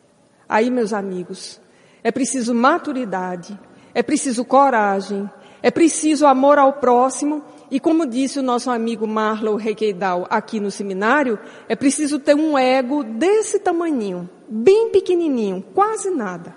Aí, 0.48 0.70
meus 0.70 0.92
amigos, 0.92 1.60
é 2.02 2.10
preciso 2.10 2.54
maturidade, 2.54 3.58
é 3.94 4.02
preciso 4.02 4.44
coragem, 4.44 5.30
é 5.62 5.70
preciso 5.70 6.26
amor 6.26 6.58
ao 6.58 6.74
próximo 6.74 7.42
e 7.70 7.80
como 7.80 8.06
disse 8.06 8.38
o 8.38 8.42
nosso 8.42 8.70
amigo 8.70 9.06
Marlow 9.06 9.56
Requeidal 9.56 10.26
aqui 10.28 10.60
no 10.60 10.70
seminário, 10.70 11.38
é 11.68 11.74
preciso 11.74 12.18
ter 12.18 12.34
um 12.36 12.58
ego 12.58 13.02
desse 13.02 13.58
tamanhinho, 13.58 14.28
bem 14.48 14.90
pequenininho, 14.90 15.64
quase 15.74 16.10
nada, 16.10 16.54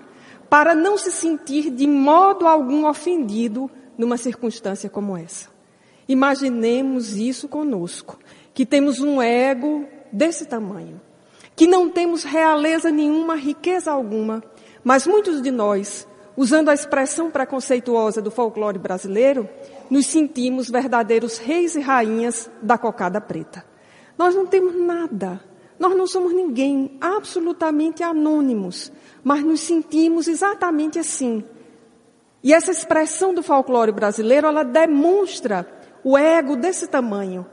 para 0.50 0.74
não 0.74 0.98
se 0.98 1.10
sentir 1.10 1.70
de 1.70 1.86
modo 1.86 2.46
algum 2.46 2.86
ofendido 2.86 3.70
numa 3.98 4.16
circunstância 4.16 4.88
como 4.88 5.16
essa. 5.16 5.48
Imaginemos 6.08 7.16
isso 7.16 7.48
conosco 7.48 8.18
que 8.54 8.64
temos 8.64 9.00
um 9.00 9.20
ego 9.20 9.84
desse 10.10 10.46
tamanho, 10.46 11.00
que 11.54 11.66
não 11.66 11.90
temos 11.90 12.24
realeza 12.24 12.90
nenhuma, 12.90 13.34
riqueza 13.34 13.90
alguma, 13.90 14.42
mas 14.82 15.06
muitos 15.06 15.42
de 15.42 15.50
nós, 15.50 16.08
usando 16.36 16.70
a 16.70 16.74
expressão 16.74 17.30
preconceituosa 17.30 18.22
do 18.22 18.30
folclore 18.30 18.78
brasileiro, 18.78 19.48
nos 19.90 20.06
sentimos 20.06 20.70
verdadeiros 20.70 21.38
reis 21.38 21.74
e 21.74 21.80
rainhas 21.80 22.50
da 22.62 22.78
cocada 22.78 23.20
preta. 23.20 23.64
Nós 24.16 24.34
não 24.34 24.46
temos 24.46 24.74
nada, 24.74 25.40
nós 25.78 25.96
não 25.96 26.06
somos 26.06 26.32
ninguém, 26.32 26.96
absolutamente 27.00 28.02
anônimos, 28.02 28.90
mas 29.22 29.44
nos 29.44 29.60
sentimos 29.60 30.26
exatamente 30.26 30.98
assim. 30.98 31.44
E 32.42 32.54
essa 32.54 32.70
expressão 32.70 33.34
do 33.34 33.42
folclore 33.42 33.92
brasileiro, 33.92 34.46
ela 34.46 34.64
demonstra 34.64 35.66
o 36.04 36.16
ego 36.16 36.56
desse 36.56 36.86
tamanho, 36.86 37.46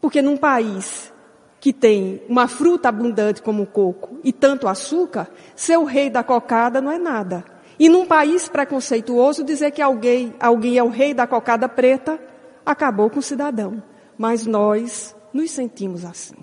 porque 0.00 0.22
num 0.22 0.36
país 0.36 1.12
que 1.60 1.72
tem 1.72 2.22
uma 2.28 2.48
fruta 2.48 2.88
abundante 2.88 3.40
como 3.40 3.62
o 3.62 3.66
coco 3.66 4.18
e 4.24 4.32
tanto 4.32 4.66
açúcar, 4.66 5.30
ser 5.54 5.76
o 5.76 5.84
rei 5.84 6.10
da 6.10 6.22
cocada 6.22 6.80
não 6.80 6.90
é 6.90 6.98
nada. 6.98 7.44
E 7.78 7.88
num 7.88 8.04
país 8.04 8.48
preconceituoso, 8.48 9.44
dizer 9.44 9.70
que 9.70 9.80
alguém, 9.80 10.34
alguém 10.40 10.76
é 10.76 10.82
o 10.82 10.88
rei 10.88 11.14
da 11.14 11.26
cocada 11.26 11.68
preta, 11.68 12.20
acabou 12.66 13.08
com 13.10 13.20
o 13.20 13.22
cidadão. 13.22 13.82
Mas 14.18 14.46
nós 14.46 15.14
nos 15.32 15.50
sentimos 15.50 16.04
assim. 16.04 16.34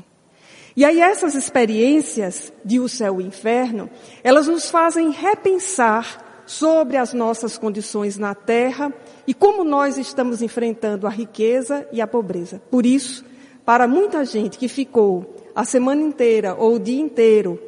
E 0.75 0.85
aí 0.85 1.01
essas 1.01 1.35
experiências 1.35 2.53
de 2.63 2.79
o 2.79 2.87
céu 2.87 3.19
e 3.19 3.23
o 3.23 3.27
inferno, 3.27 3.89
elas 4.23 4.47
nos 4.47 4.69
fazem 4.69 5.11
repensar 5.11 6.28
sobre 6.49 6.97
as 6.97 7.13
nossas 7.13 7.59
condições 7.59 8.17
na 8.17 8.33
terra 8.33 8.91
e 9.27 9.35
como 9.35 9.63
nós 9.63 9.99
estamos 9.99 10.41
enfrentando 10.41 11.05
a 11.05 11.09
riqueza 11.11 11.87
e 11.91 12.01
a 12.01 12.07
pobreza. 12.07 12.59
Por 12.71 12.87
isso, 12.87 13.23
para 13.63 13.87
muita 13.87 14.25
gente 14.25 14.57
que 14.57 14.67
ficou 14.67 15.35
a 15.53 15.63
semana 15.63 16.01
inteira 16.01 16.55
ou 16.55 16.73
o 16.73 16.79
dia 16.79 16.99
inteiro 16.99 17.61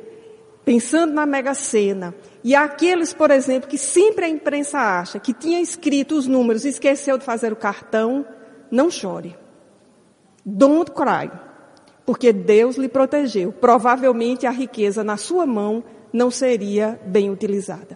pensando 0.65 1.13
na 1.13 1.27
Mega 1.27 1.53
Sena, 1.53 2.15
e 2.43 2.55
aqueles, 2.55 3.13
por 3.13 3.29
exemplo, 3.29 3.69
que 3.69 3.77
sempre 3.77 4.25
a 4.25 4.29
imprensa 4.29 4.79
acha 4.79 5.19
que 5.19 5.32
tinha 5.32 5.61
escrito 5.61 6.15
os 6.15 6.25
números 6.25 6.65
e 6.65 6.69
esqueceu 6.69 7.19
de 7.19 7.23
fazer 7.23 7.53
o 7.53 7.57
cartão, 7.57 8.25
não 8.71 8.89
chore. 8.89 9.38
Don't 10.43 10.89
cry. 10.89 11.29
Porque 12.03 12.34
Deus 12.34 12.77
lhe 12.77 12.89
protegeu. 12.89 13.51
Provavelmente 13.51 14.47
a 14.47 14.51
riqueza 14.51 15.03
na 15.03 15.17
sua 15.17 15.45
mão 15.45 15.84
não 16.11 16.32
seria 16.32 16.99
bem 17.05 17.29
utilizada. 17.29 17.95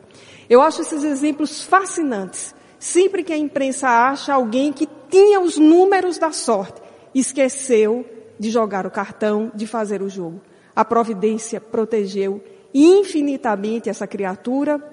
Eu 0.49 0.61
acho 0.61 0.81
esses 0.81 1.03
exemplos 1.03 1.63
fascinantes. 1.63 2.53
Sempre 2.79 3.23
que 3.23 3.33
a 3.33 3.37
imprensa 3.37 3.87
acha 3.87 4.33
alguém 4.33 4.71
que 4.71 4.87
tinha 5.09 5.39
os 5.39 5.57
números 5.57 6.17
da 6.17 6.31
sorte 6.31 6.81
esqueceu 7.13 8.05
de 8.37 8.49
jogar 8.49 8.85
o 8.85 8.91
cartão, 8.91 9.51
de 9.55 9.65
fazer 9.65 10.01
o 10.01 10.09
jogo. 10.09 10.41
A 10.75 10.83
providência 10.83 11.61
protegeu 11.61 12.43
infinitamente 12.73 13.89
essa 13.89 14.05
criatura 14.05 14.83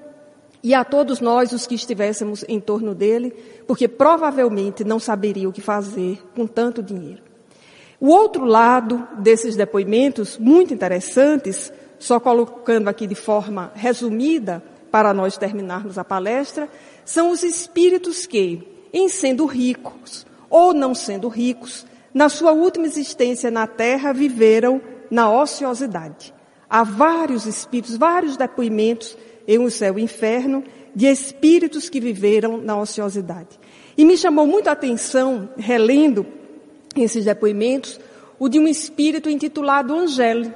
e 0.62 0.74
a 0.74 0.84
todos 0.84 1.20
nós, 1.20 1.50
os 1.50 1.66
que 1.66 1.74
estivéssemos 1.74 2.44
em 2.48 2.60
torno 2.60 2.94
dele, 2.94 3.34
porque 3.66 3.88
provavelmente 3.88 4.84
não 4.84 5.00
saberia 5.00 5.48
o 5.48 5.52
que 5.52 5.60
fazer 5.60 6.22
com 6.36 6.46
tanto 6.46 6.80
dinheiro. 6.80 7.22
O 7.98 8.08
outro 8.08 8.44
lado 8.44 9.06
desses 9.18 9.56
depoimentos, 9.56 10.38
muito 10.38 10.72
interessantes, 10.72 11.72
só 11.98 12.20
colocando 12.20 12.88
aqui 12.88 13.08
de 13.08 13.16
forma 13.16 13.72
resumida, 13.74 14.62
para 14.92 15.14
nós 15.14 15.38
terminarmos 15.38 15.96
a 15.96 16.04
palestra, 16.04 16.68
são 17.04 17.30
os 17.30 17.42
espíritos 17.42 18.26
que, 18.26 18.62
em 18.92 19.08
sendo 19.08 19.46
ricos, 19.46 20.26
ou 20.50 20.74
não 20.74 20.94
sendo 20.94 21.28
ricos, 21.28 21.86
na 22.12 22.28
sua 22.28 22.52
última 22.52 22.86
existência 22.86 23.50
na 23.50 23.66
terra 23.66 24.12
viveram 24.12 24.82
na 25.10 25.32
ociosidade. 25.32 26.34
Há 26.68 26.84
vários 26.84 27.46
espíritos, 27.46 27.96
vários 27.96 28.36
depoimentos 28.36 29.16
em 29.48 29.58
o 29.58 29.70
céu 29.70 29.98
e 29.98 30.02
inferno 30.02 30.62
de 30.94 31.06
espíritos 31.06 31.88
que 31.88 31.98
viveram 31.98 32.58
na 32.58 32.78
ociosidade. 32.78 33.58
E 33.96 34.04
me 34.04 34.16
chamou 34.16 34.46
muito 34.46 34.68
a 34.68 34.72
atenção, 34.72 35.48
relendo 35.56 36.26
esses 36.94 37.24
depoimentos, 37.24 37.98
o 38.38 38.48
de 38.48 38.58
um 38.58 38.68
espírito 38.68 39.30
intitulado 39.30 39.94
Angele, 39.94 40.52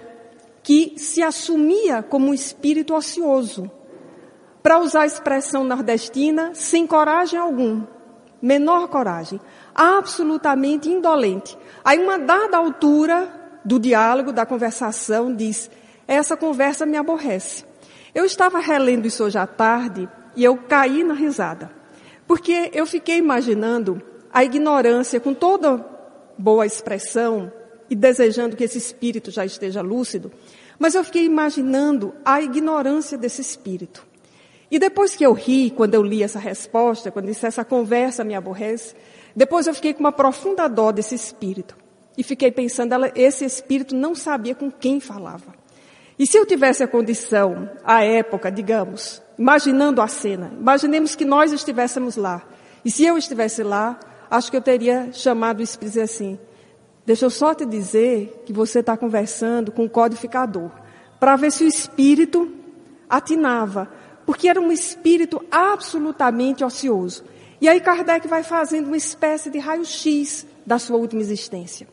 que 0.62 0.94
se 0.96 1.22
assumia 1.22 2.02
como 2.02 2.28
um 2.28 2.34
espírito 2.34 2.94
ocioso. 2.94 3.70
Para 4.66 4.80
usar 4.80 5.02
a 5.02 5.06
expressão 5.06 5.62
nordestina, 5.62 6.50
sem 6.52 6.88
coragem 6.88 7.38
algum, 7.38 7.84
menor 8.42 8.88
coragem, 8.88 9.40
absolutamente 9.72 10.88
indolente. 10.88 11.56
Aí, 11.84 12.00
uma 12.00 12.18
dada 12.18 12.56
altura 12.56 13.60
do 13.64 13.78
diálogo, 13.78 14.32
da 14.32 14.44
conversação, 14.44 15.32
diz: 15.32 15.70
Essa 16.08 16.36
conversa 16.36 16.84
me 16.84 16.96
aborrece. 16.96 17.64
Eu 18.12 18.24
estava 18.24 18.58
relendo 18.58 19.06
isso 19.06 19.22
hoje 19.22 19.38
à 19.38 19.46
tarde 19.46 20.08
e 20.34 20.42
eu 20.42 20.56
caí 20.56 21.04
na 21.04 21.14
risada. 21.14 21.70
Porque 22.26 22.72
eu 22.74 22.86
fiquei 22.86 23.18
imaginando 23.18 24.02
a 24.32 24.42
ignorância, 24.42 25.20
com 25.20 25.32
toda 25.32 25.86
boa 26.36 26.66
expressão, 26.66 27.52
e 27.88 27.94
desejando 27.94 28.56
que 28.56 28.64
esse 28.64 28.78
espírito 28.78 29.30
já 29.30 29.44
esteja 29.44 29.80
lúcido, 29.80 30.32
mas 30.76 30.96
eu 30.96 31.04
fiquei 31.04 31.24
imaginando 31.24 32.12
a 32.24 32.42
ignorância 32.42 33.16
desse 33.16 33.40
espírito. 33.40 34.04
E 34.70 34.78
depois 34.78 35.14
que 35.14 35.24
eu 35.24 35.32
ri, 35.32 35.70
quando 35.70 35.94
eu 35.94 36.02
li 36.02 36.22
essa 36.22 36.38
resposta, 36.38 37.10
quando 37.10 37.26
disse 37.26 37.46
essa 37.46 37.64
conversa 37.64 38.24
me 38.24 38.34
aborrece, 38.34 38.94
depois 39.34 39.66
eu 39.66 39.74
fiquei 39.74 39.94
com 39.94 40.00
uma 40.00 40.12
profunda 40.12 40.68
dó 40.68 40.90
desse 40.90 41.14
espírito. 41.14 41.76
E 42.18 42.22
fiquei 42.22 42.50
pensando, 42.50 42.92
ela, 42.92 43.12
esse 43.14 43.44
espírito 43.44 43.94
não 43.94 44.14
sabia 44.14 44.54
com 44.54 44.70
quem 44.70 44.98
falava. 44.98 45.54
E 46.18 46.26
se 46.26 46.36
eu 46.36 46.46
tivesse 46.46 46.82
a 46.82 46.88
condição, 46.88 47.68
à 47.84 48.02
época, 48.02 48.50
digamos, 48.50 49.22
imaginando 49.38 50.00
a 50.00 50.08
cena, 50.08 50.50
imaginemos 50.58 51.14
que 51.14 51.24
nós 51.24 51.52
estivéssemos 51.52 52.16
lá. 52.16 52.42
E 52.84 52.90
se 52.90 53.04
eu 53.04 53.18
estivesse 53.18 53.62
lá, 53.62 54.00
acho 54.30 54.50
que 54.50 54.56
eu 54.56 54.62
teria 54.62 55.12
chamado 55.12 55.60
o 55.60 55.62
espírito 55.62 56.00
assim, 56.00 56.38
Deixa 57.06 57.24
eu 57.24 57.30
só 57.30 57.54
te 57.54 57.64
dizer 57.64 58.42
que 58.44 58.52
você 58.52 58.80
está 58.80 58.96
conversando 58.96 59.70
com 59.70 59.84
o 59.84 59.88
codificador, 59.88 60.72
para 61.20 61.36
ver 61.36 61.52
se 61.52 61.62
o 61.62 61.68
espírito 61.68 62.52
atinava, 63.08 63.88
porque 64.26 64.48
era 64.48 64.60
um 64.60 64.72
espírito 64.72 65.42
absolutamente 65.50 66.64
ocioso. 66.64 67.24
E 67.60 67.68
aí 67.68 67.80
Kardec 67.80 68.28
vai 68.28 68.42
fazendo 68.42 68.88
uma 68.88 68.96
espécie 68.96 69.48
de 69.48 69.58
raio-x 69.58 70.44
da 70.66 70.78
sua 70.78 70.98
última 70.98 71.22
existência. 71.22 71.88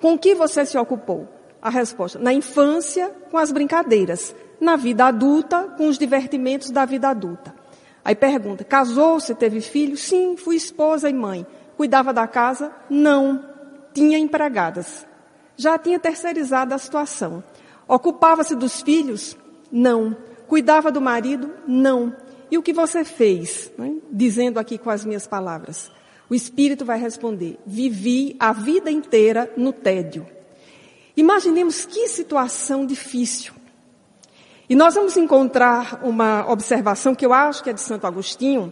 Com 0.00 0.18
que 0.18 0.34
você 0.34 0.66
se 0.66 0.76
ocupou? 0.76 1.28
A 1.62 1.70
resposta: 1.70 2.18
na 2.18 2.34
infância, 2.34 3.08
com 3.30 3.38
as 3.38 3.52
brincadeiras. 3.52 4.34
Na 4.60 4.76
vida 4.76 5.06
adulta, 5.06 5.74
com 5.76 5.88
os 5.88 5.98
divertimentos 5.98 6.70
da 6.70 6.84
vida 6.84 7.08
adulta. 7.08 7.54
Aí 8.04 8.14
pergunta: 8.14 8.64
casou-se, 8.64 9.34
teve 9.34 9.60
filho? 9.60 9.96
Sim, 9.96 10.36
fui 10.36 10.56
esposa 10.56 11.08
e 11.08 11.12
mãe. 11.12 11.46
Cuidava 11.76 12.12
da 12.12 12.26
casa? 12.26 12.72
Não 12.90 13.52
tinha 13.94 14.18
empregadas. 14.18 15.06
Já 15.56 15.78
tinha 15.78 15.98
terceirizado 15.98 16.74
a 16.74 16.78
situação. 16.78 17.42
Ocupava-se 17.86 18.54
dos 18.54 18.80
filhos? 18.80 19.36
Não. 19.70 20.16
Cuidava 20.52 20.92
do 20.92 21.00
marido? 21.00 21.50
Não. 21.66 22.14
E 22.50 22.58
o 22.58 22.62
que 22.62 22.74
você 22.74 23.04
fez? 23.04 23.72
Né? 23.78 23.94
Dizendo 24.10 24.58
aqui 24.58 24.76
com 24.76 24.90
as 24.90 25.02
minhas 25.02 25.26
palavras. 25.26 25.90
O 26.28 26.34
Espírito 26.34 26.84
vai 26.84 27.00
responder: 27.00 27.58
vivi 27.64 28.36
a 28.38 28.52
vida 28.52 28.90
inteira 28.90 29.50
no 29.56 29.72
tédio. 29.72 30.26
Imaginemos 31.16 31.86
que 31.86 32.06
situação 32.06 32.84
difícil. 32.84 33.54
E 34.68 34.74
nós 34.74 34.94
vamos 34.94 35.16
encontrar 35.16 36.04
uma 36.04 36.46
observação 36.46 37.14
que 37.14 37.24
eu 37.24 37.32
acho 37.32 37.64
que 37.64 37.70
é 37.70 37.72
de 37.72 37.80
Santo 37.80 38.06
Agostinho, 38.06 38.70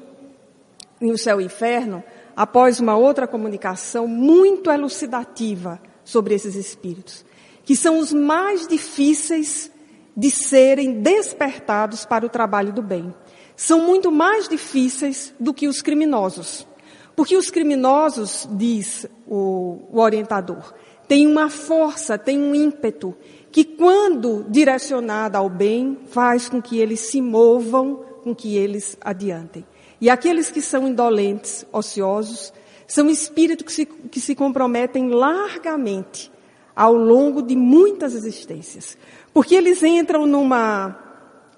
em 1.01 1.11
O 1.11 1.17
Céu 1.17 1.41
e 1.41 1.45
o 1.45 1.47
Inferno, 1.47 2.05
após 2.37 2.79
uma 2.79 2.95
outra 2.95 3.27
comunicação 3.27 4.07
muito 4.07 4.71
elucidativa 4.71 5.81
sobre 6.05 6.35
esses 6.35 6.57
espíritos, 6.57 7.25
que 7.65 7.75
são 7.75 7.99
os 7.99 8.13
mais 8.13 8.69
difíceis 8.69 9.71
de 10.17 10.31
serem 10.31 11.01
despertados 11.01 12.05
para 12.05 12.27
o 12.27 12.29
trabalho 12.29 12.73
do 12.73 12.83
bem. 12.83 13.15
São 13.57 13.81
muito 13.87 14.11
mais 14.11 14.49
difíceis 14.49 15.35
do 15.39 15.53
que 15.53 15.69
os 15.69 15.83
criminosos. 15.83 16.67
Porque 17.15 17.37
os 17.37 17.51
criminosos, 17.51 18.49
diz 18.53 19.07
o, 19.27 19.81
o 19.91 20.01
orientador, 20.01 20.73
têm 21.07 21.27
uma 21.27 21.51
força, 21.51 22.17
têm 22.17 22.39
um 22.39 22.55
ímpeto, 22.55 23.15
que 23.53 23.65
quando 23.65 24.47
direcionada 24.49 25.39
ao 25.39 25.51
bem, 25.51 25.99
faz 26.07 26.49
com 26.49 26.63
que 26.63 26.79
eles 26.79 27.01
se 27.01 27.21
movam, 27.21 28.05
com 28.23 28.35
que 28.35 28.57
eles 28.57 28.97
adiantem. 29.01 29.67
E 30.01 30.09
aqueles 30.09 30.51
que 30.51 30.63
são 30.63 30.89
indolentes, 30.89 31.67
ociosos, 31.73 32.53
são 32.87 33.11
espíritos 33.11 33.67
que 33.67 33.73
se, 33.73 33.87
que 33.87 34.21
se 34.21 34.35
comprometem 34.35 35.11
largamente 35.11 36.33
ao 36.75 36.95
longo 36.95 37.43
de 37.43 37.55
muitas 37.55 38.15
existências. 38.15 38.97
Porque 39.33 39.55
eles 39.55 39.83
entram 39.83 40.27
numa 40.27 40.97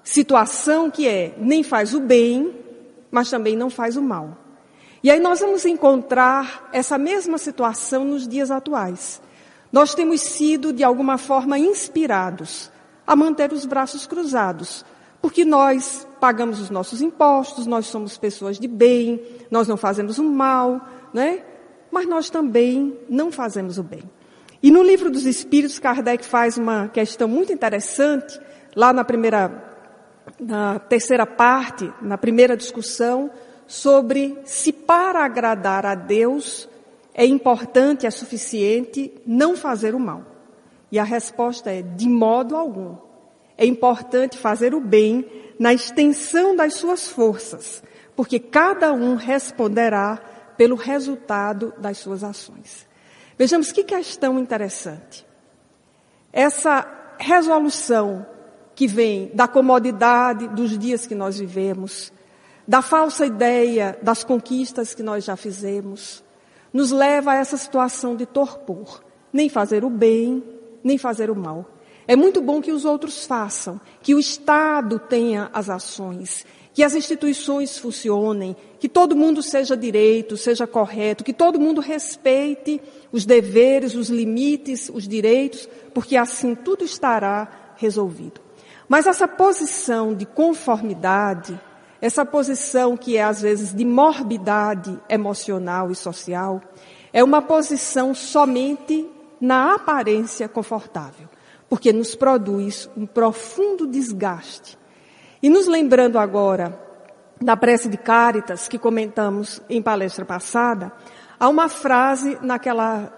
situação 0.04 0.90
que 0.90 1.06
é 1.06 1.34
nem 1.38 1.62
faz 1.62 1.94
o 1.94 2.00
bem, 2.00 2.54
mas 3.10 3.30
também 3.30 3.56
não 3.56 3.70
faz 3.70 3.96
o 3.96 4.02
mal. 4.02 4.36
E 5.02 5.10
aí 5.10 5.18
nós 5.18 5.40
vamos 5.40 5.64
encontrar 5.64 6.68
essa 6.72 6.96
mesma 6.96 7.38
situação 7.38 8.04
nos 8.04 8.26
dias 8.28 8.50
atuais. 8.50 9.20
Nós 9.72 9.94
temos 9.94 10.20
sido, 10.20 10.72
de 10.72 10.84
alguma 10.84 11.18
forma, 11.18 11.58
inspirados 11.58 12.70
a 13.06 13.16
manter 13.16 13.52
os 13.52 13.64
braços 13.64 14.06
cruzados, 14.06 14.84
porque 15.20 15.44
nós 15.44 16.06
pagamos 16.20 16.60
os 16.60 16.70
nossos 16.70 17.02
impostos, 17.02 17.66
nós 17.66 17.86
somos 17.86 18.16
pessoas 18.16 18.58
de 18.58 18.68
bem, 18.68 19.20
nós 19.50 19.66
não 19.66 19.76
fazemos 19.76 20.18
o 20.18 20.24
mal, 20.24 20.80
né? 21.12 21.42
Mas 21.90 22.06
nós 22.06 22.30
também 22.30 22.96
não 23.08 23.32
fazemos 23.32 23.78
o 23.78 23.82
bem. 23.82 24.02
E 24.62 24.70
no 24.70 24.82
livro 24.82 25.10
dos 25.10 25.26
Espíritos, 25.26 25.80
Kardec 25.80 26.24
faz 26.24 26.56
uma 26.56 26.88
questão 26.88 27.26
muito 27.26 27.52
interessante, 27.52 28.40
lá 28.76 28.92
na 28.92 29.02
primeira, 29.02 29.50
na 30.38 30.78
terceira 30.78 31.26
parte, 31.26 31.92
na 32.00 32.16
primeira 32.16 32.56
discussão, 32.56 33.30
sobre 33.66 34.38
se 34.44 34.72
para 34.72 35.24
agradar 35.24 35.84
a 35.84 35.96
Deus 35.96 36.68
é 37.12 37.26
importante, 37.26 38.06
é 38.06 38.10
suficiente 38.10 39.12
não 39.26 39.56
fazer 39.56 39.96
o 39.96 40.00
mal. 40.00 40.22
E 40.92 40.98
a 40.98 41.04
resposta 41.04 41.70
é 41.70 41.82
de 41.82 42.08
modo 42.08 42.54
algum. 42.56 42.96
É 43.58 43.66
importante 43.66 44.38
fazer 44.38 44.74
o 44.74 44.80
bem 44.80 45.26
na 45.58 45.74
extensão 45.74 46.54
das 46.54 46.74
suas 46.74 47.08
forças, 47.08 47.82
porque 48.14 48.38
cada 48.38 48.92
um 48.92 49.16
responderá 49.16 50.20
pelo 50.56 50.76
resultado 50.76 51.74
das 51.78 51.98
suas 51.98 52.22
ações. 52.22 52.91
Vejamos 53.38 53.72
que 53.72 53.84
questão 53.84 54.38
interessante. 54.38 55.26
Essa 56.32 56.86
resolução 57.18 58.26
que 58.74 58.86
vem 58.86 59.30
da 59.34 59.46
comodidade 59.46 60.48
dos 60.48 60.78
dias 60.78 61.06
que 61.06 61.14
nós 61.14 61.38
vivemos, 61.38 62.12
da 62.66 62.80
falsa 62.80 63.26
ideia 63.26 63.98
das 64.02 64.24
conquistas 64.24 64.94
que 64.94 65.02
nós 65.02 65.24
já 65.24 65.36
fizemos, 65.36 66.22
nos 66.72 66.90
leva 66.90 67.32
a 67.32 67.36
essa 67.36 67.56
situação 67.56 68.16
de 68.16 68.24
torpor, 68.24 69.02
nem 69.32 69.48
fazer 69.48 69.84
o 69.84 69.90
bem, 69.90 70.42
nem 70.82 70.96
fazer 70.96 71.30
o 71.30 71.36
mal. 71.36 71.66
É 72.06 72.16
muito 72.16 72.40
bom 72.40 72.60
que 72.60 72.72
os 72.72 72.84
outros 72.84 73.26
façam, 73.26 73.80
que 74.00 74.14
o 74.14 74.18
Estado 74.18 74.98
tenha 74.98 75.50
as 75.52 75.70
ações, 75.70 76.44
que 76.74 76.82
as 76.82 76.94
instituições 76.94 77.78
funcionem, 77.78 78.56
que 78.78 78.88
todo 78.88 79.16
mundo 79.16 79.42
seja 79.42 79.76
direito, 79.76 80.36
seja 80.36 80.66
correto, 80.66 81.22
que 81.24 81.32
todo 81.32 81.60
mundo 81.60 81.80
respeite 81.80 82.80
os 83.10 83.24
deveres, 83.24 83.94
os 83.94 84.08
limites, 84.08 84.90
os 84.92 85.06
direitos, 85.06 85.68
porque 85.92 86.16
assim 86.16 86.54
tudo 86.54 86.84
estará 86.84 87.74
resolvido. 87.76 88.40
Mas 88.88 89.06
essa 89.06 89.28
posição 89.28 90.14
de 90.14 90.24
conformidade, 90.24 91.58
essa 92.00 92.24
posição 92.24 92.96
que 92.96 93.16
é 93.16 93.22
às 93.22 93.42
vezes 93.42 93.74
de 93.74 93.84
morbidade 93.84 94.98
emocional 95.08 95.90
e 95.90 95.94
social, 95.94 96.60
é 97.12 97.22
uma 97.22 97.42
posição 97.42 98.14
somente 98.14 99.06
na 99.40 99.74
aparência 99.74 100.48
confortável 100.48 101.28
porque 101.72 101.90
nos 101.90 102.14
produz 102.14 102.86
um 102.94 103.06
profundo 103.06 103.86
desgaste. 103.86 104.76
E 105.42 105.50
nos 105.50 105.66
lembrando 105.66 106.18
agora 106.18 106.80
da 107.40 107.56
prece 107.56 107.88
de 107.88 107.96
Cáritas, 107.96 108.68
que 108.68 108.78
comentamos 108.78 109.60
em 109.68 109.82
palestra 109.82 110.24
passada, 110.24 110.92
há 111.40 111.48
uma 111.48 111.68
frase 111.68 112.38
naquela 112.40 113.12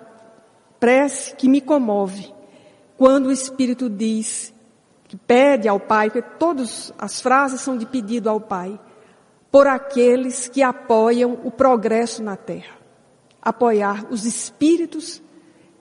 prece 0.81 1.37
que 1.37 1.49
me 1.49 1.61
comove, 1.61 2.33
quando 2.97 3.27
o 3.27 3.33
Espírito 3.33 3.91
diz, 3.91 4.55
que 5.07 5.16
pede 5.16 5.68
ao 5.68 5.79
Pai, 5.79 6.11
porque 6.11 6.27
todas 6.39 6.93
as 6.99 7.20
frases 7.20 7.61
são 7.61 7.77
de 7.77 7.85
pedido 7.85 8.31
ao 8.31 8.41
Pai, 8.41 8.81
por 9.51 9.66
aqueles 9.66 10.49
que 10.49 10.62
apoiam 10.62 11.39
o 11.45 11.51
progresso 11.51 12.22
na 12.22 12.37
terra. 12.37 12.75
apoiar 13.45 14.07
os 14.11 14.25
espíritos 14.25 15.22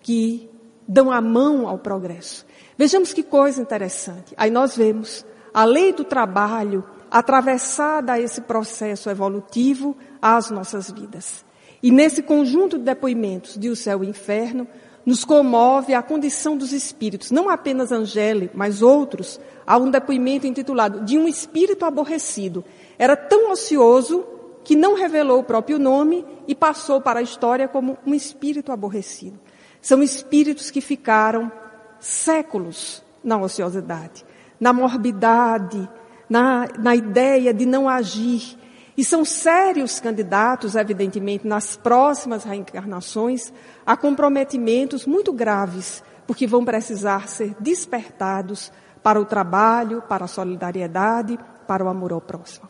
que 0.02 0.50
dão 0.86 1.10
a 1.10 1.22
mão 1.22 1.66
ao 1.66 1.78
progresso. 1.78 2.46
Vejamos 2.78 3.14
que 3.14 3.24
coisa 3.24 3.62
interessante. 3.62 4.34
Aí 4.36 4.52
nós 4.52 4.76
vemos 4.76 5.26
a 5.54 5.64
lei 5.64 5.94
do 5.94 6.04
trabalho 6.04 6.84
atravessada 7.12 8.14
a 8.14 8.20
esse 8.20 8.42
processo 8.42 9.10
evolutivo 9.10 9.96
às 10.22 10.50
nossas 10.50 10.90
vidas. 10.90 11.46
E 11.82 11.92
nesse 11.92 12.24
conjunto 12.24 12.78
de 12.78 12.86
depoimentos 12.86 13.58
de 13.58 13.70
O 13.70 13.76
Céu 13.76 14.04
e 14.04 14.08
o 14.08 14.10
Inferno, 14.10 14.68
nos 15.06 15.26
comove 15.26 15.94
a 15.94 16.02
condição 16.02 16.56
dos 16.56 16.72
espíritos, 16.72 17.30
não 17.30 17.50
apenas 17.50 17.92
Angele, 17.92 18.50
mas 18.54 18.82
outros. 18.82 19.40
Há 19.66 19.78
um 19.78 19.92
depoimento 19.92 20.48
intitulado 20.48 21.02
De 21.02 21.18
um 21.18 21.28
Espírito 21.28 21.86
Aborrecido. 21.86 22.64
Era 22.98 23.16
tão 23.16 23.52
ocioso 23.52 24.26
que 24.64 24.76
não 24.76 24.96
revelou 24.96 25.40
o 25.40 25.44
próprio 25.44 25.78
nome 25.78 26.26
e 26.48 26.56
passou 26.56 27.02
para 27.02 27.20
a 27.20 27.24
história 27.24 27.68
como 27.68 27.98
um 28.06 28.14
espírito 28.14 28.72
aborrecido. 28.72 29.38
São 29.82 30.02
espíritos 30.02 30.72
que 30.72 30.80
ficaram 30.80 31.52
séculos 32.00 33.04
na 33.22 33.38
ociosidade, 33.38 34.26
na 34.64 34.72
morbidade, 34.72 35.90
na, 36.30 36.70
na 36.80 36.96
ideia 36.96 37.54
de 37.54 37.66
não 37.66 37.90
agir. 37.90 38.58
E 38.96 39.04
são 39.04 39.26
sérios 39.26 40.00
candidatos, 40.00 40.76
evidentemente, 40.76 41.46
nas 41.46 41.76
próximas 41.76 42.46
reencarnações, 42.46 43.52
a 43.86 43.98
comprometimentos 43.98 45.06
muito 45.06 45.34
graves, 45.34 46.02
porque 46.26 46.48
vão 46.48 46.64
precisar 46.64 47.28
ser 47.28 47.54
despertados 47.60 48.72
para 49.04 49.20
o 49.20 49.26
trabalho, 49.26 50.02
para 50.08 50.24
a 50.24 50.30
solidariedade, 50.30 51.38
para 51.68 51.84
o 51.84 51.90
amor 51.90 52.14
ao 52.14 52.22
próximo. 52.22 52.70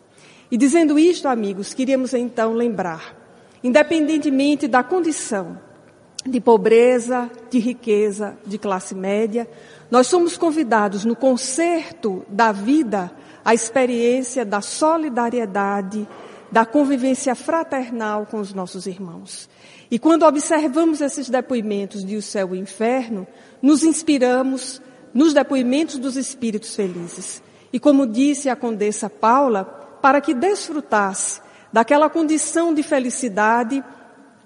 E 0.50 0.58
dizendo 0.58 0.98
isto, 0.98 1.28
amigos, 1.28 1.76
queríamos 1.76 2.12
então 2.16 2.54
lembrar, 2.54 3.16
independentemente 3.64 4.68
da 4.68 4.82
condição 4.82 5.60
de 6.26 6.40
pobreza, 6.40 7.30
de 7.52 7.60
riqueza, 7.60 8.36
de 8.46 8.58
classe 8.58 8.96
média, 8.96 9.48
nós 9.94 10.08
somos 10.08 10.36
convidados 10.36 11.06
no 11.06 11.16
concerto 11.16 12.26
da 12.28 12.52
vida 12.52 13.12
à 13.46 13.54
experiência 13.54 14.44
da 14.44 14.60
solidariedade, 14.60 16.08
da 16.52 16.66
convivência 16.66 17.36
fraternal 17.36 18.26
com 18.26 18.40
os 18.40 18.56
nossos 18.56 18.88
irmãos. 18.88 19.48
E 19.92 20.00
quando 20.00 20.26
observamos 20.26 21.00
esses 21.00 21.30
depoimentos 21.30 22.04
de 22.04 22.16
o 22.16 22.24
céu 22.24 22.56
e 22.56 22.58
o 22.58 22.62
inferno, 22.64 23.28
nos 23.62 23.84
inspiramos 23.84 24.82
nos 25.14 25.32
depoimentos 25.32 26.00
dos 26.00 26.18
espíritos 26.18 26.76
felizes. 26.76 27.44
E 27.72 27.80
como 27.80 28.08
disse 28.08 28.50
a 28.50 28.56
condessa 28.56 29.12
Paula, 29.12 29.64
para 30.02 30.20
que 30.20 30.34
desfrutasse 30.34 31.40
daquela 31.72 32.10
condição 32.10 32.74
de 32.74 32.82
felicidade 32.82 33.84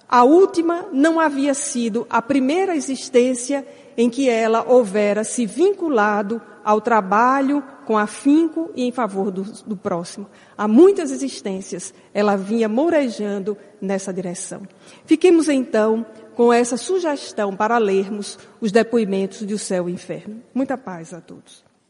a 0.09 0.23
última 0.23 0.87
não 0.91 1.21
havia 1.21 1.53
sido 1.53 2.05
a 2.09 2.21
primeira 2.21 2.75
existência 2.75 3.65
em 3.97 4.09
que 4.09 4.29
ela 4.29 4.63
houvera 4.63 5.23
se 5.23 5.45
vinculado 5.45 6.39
ao 6.63 6.79
trabalho 6.79 7.63
com 7.85 7.97
afinco 7.97 8.69
e 8.75 8.83
em 8.83 8.91
favor 8.91 9.31
do, 9.31 9.41
do 9.41 9.75
próximo. 9.75 10.29
Há 10.55 10.67
muitas 10.67 11.11
existências, 11.11 11.93
ela 12.13 12.35
vinha 12.35 12.69
mourejando 12.69 13.57
nessa 13.81 14.13
direção. 14.13 14.61
Fiquemos 15.05 15.49
então 15.49 16.05
com 16.35 16.53
essa 16.53 16.77
sugestão 16.77 17.55
para 17.55 17.77
lermos 17.79 18.37
os 18.61 18.71
depoimentos 18.71 19.45
de 19.47 19.55
O 19.55 19.59
Céu 19.59 19.89
e 19.89 19.93
Inferno. 19.93 20.43
Muita 20.53 20.77
paz 20.77 21.13
a 21.13 21.19
todos. 21.19 21.66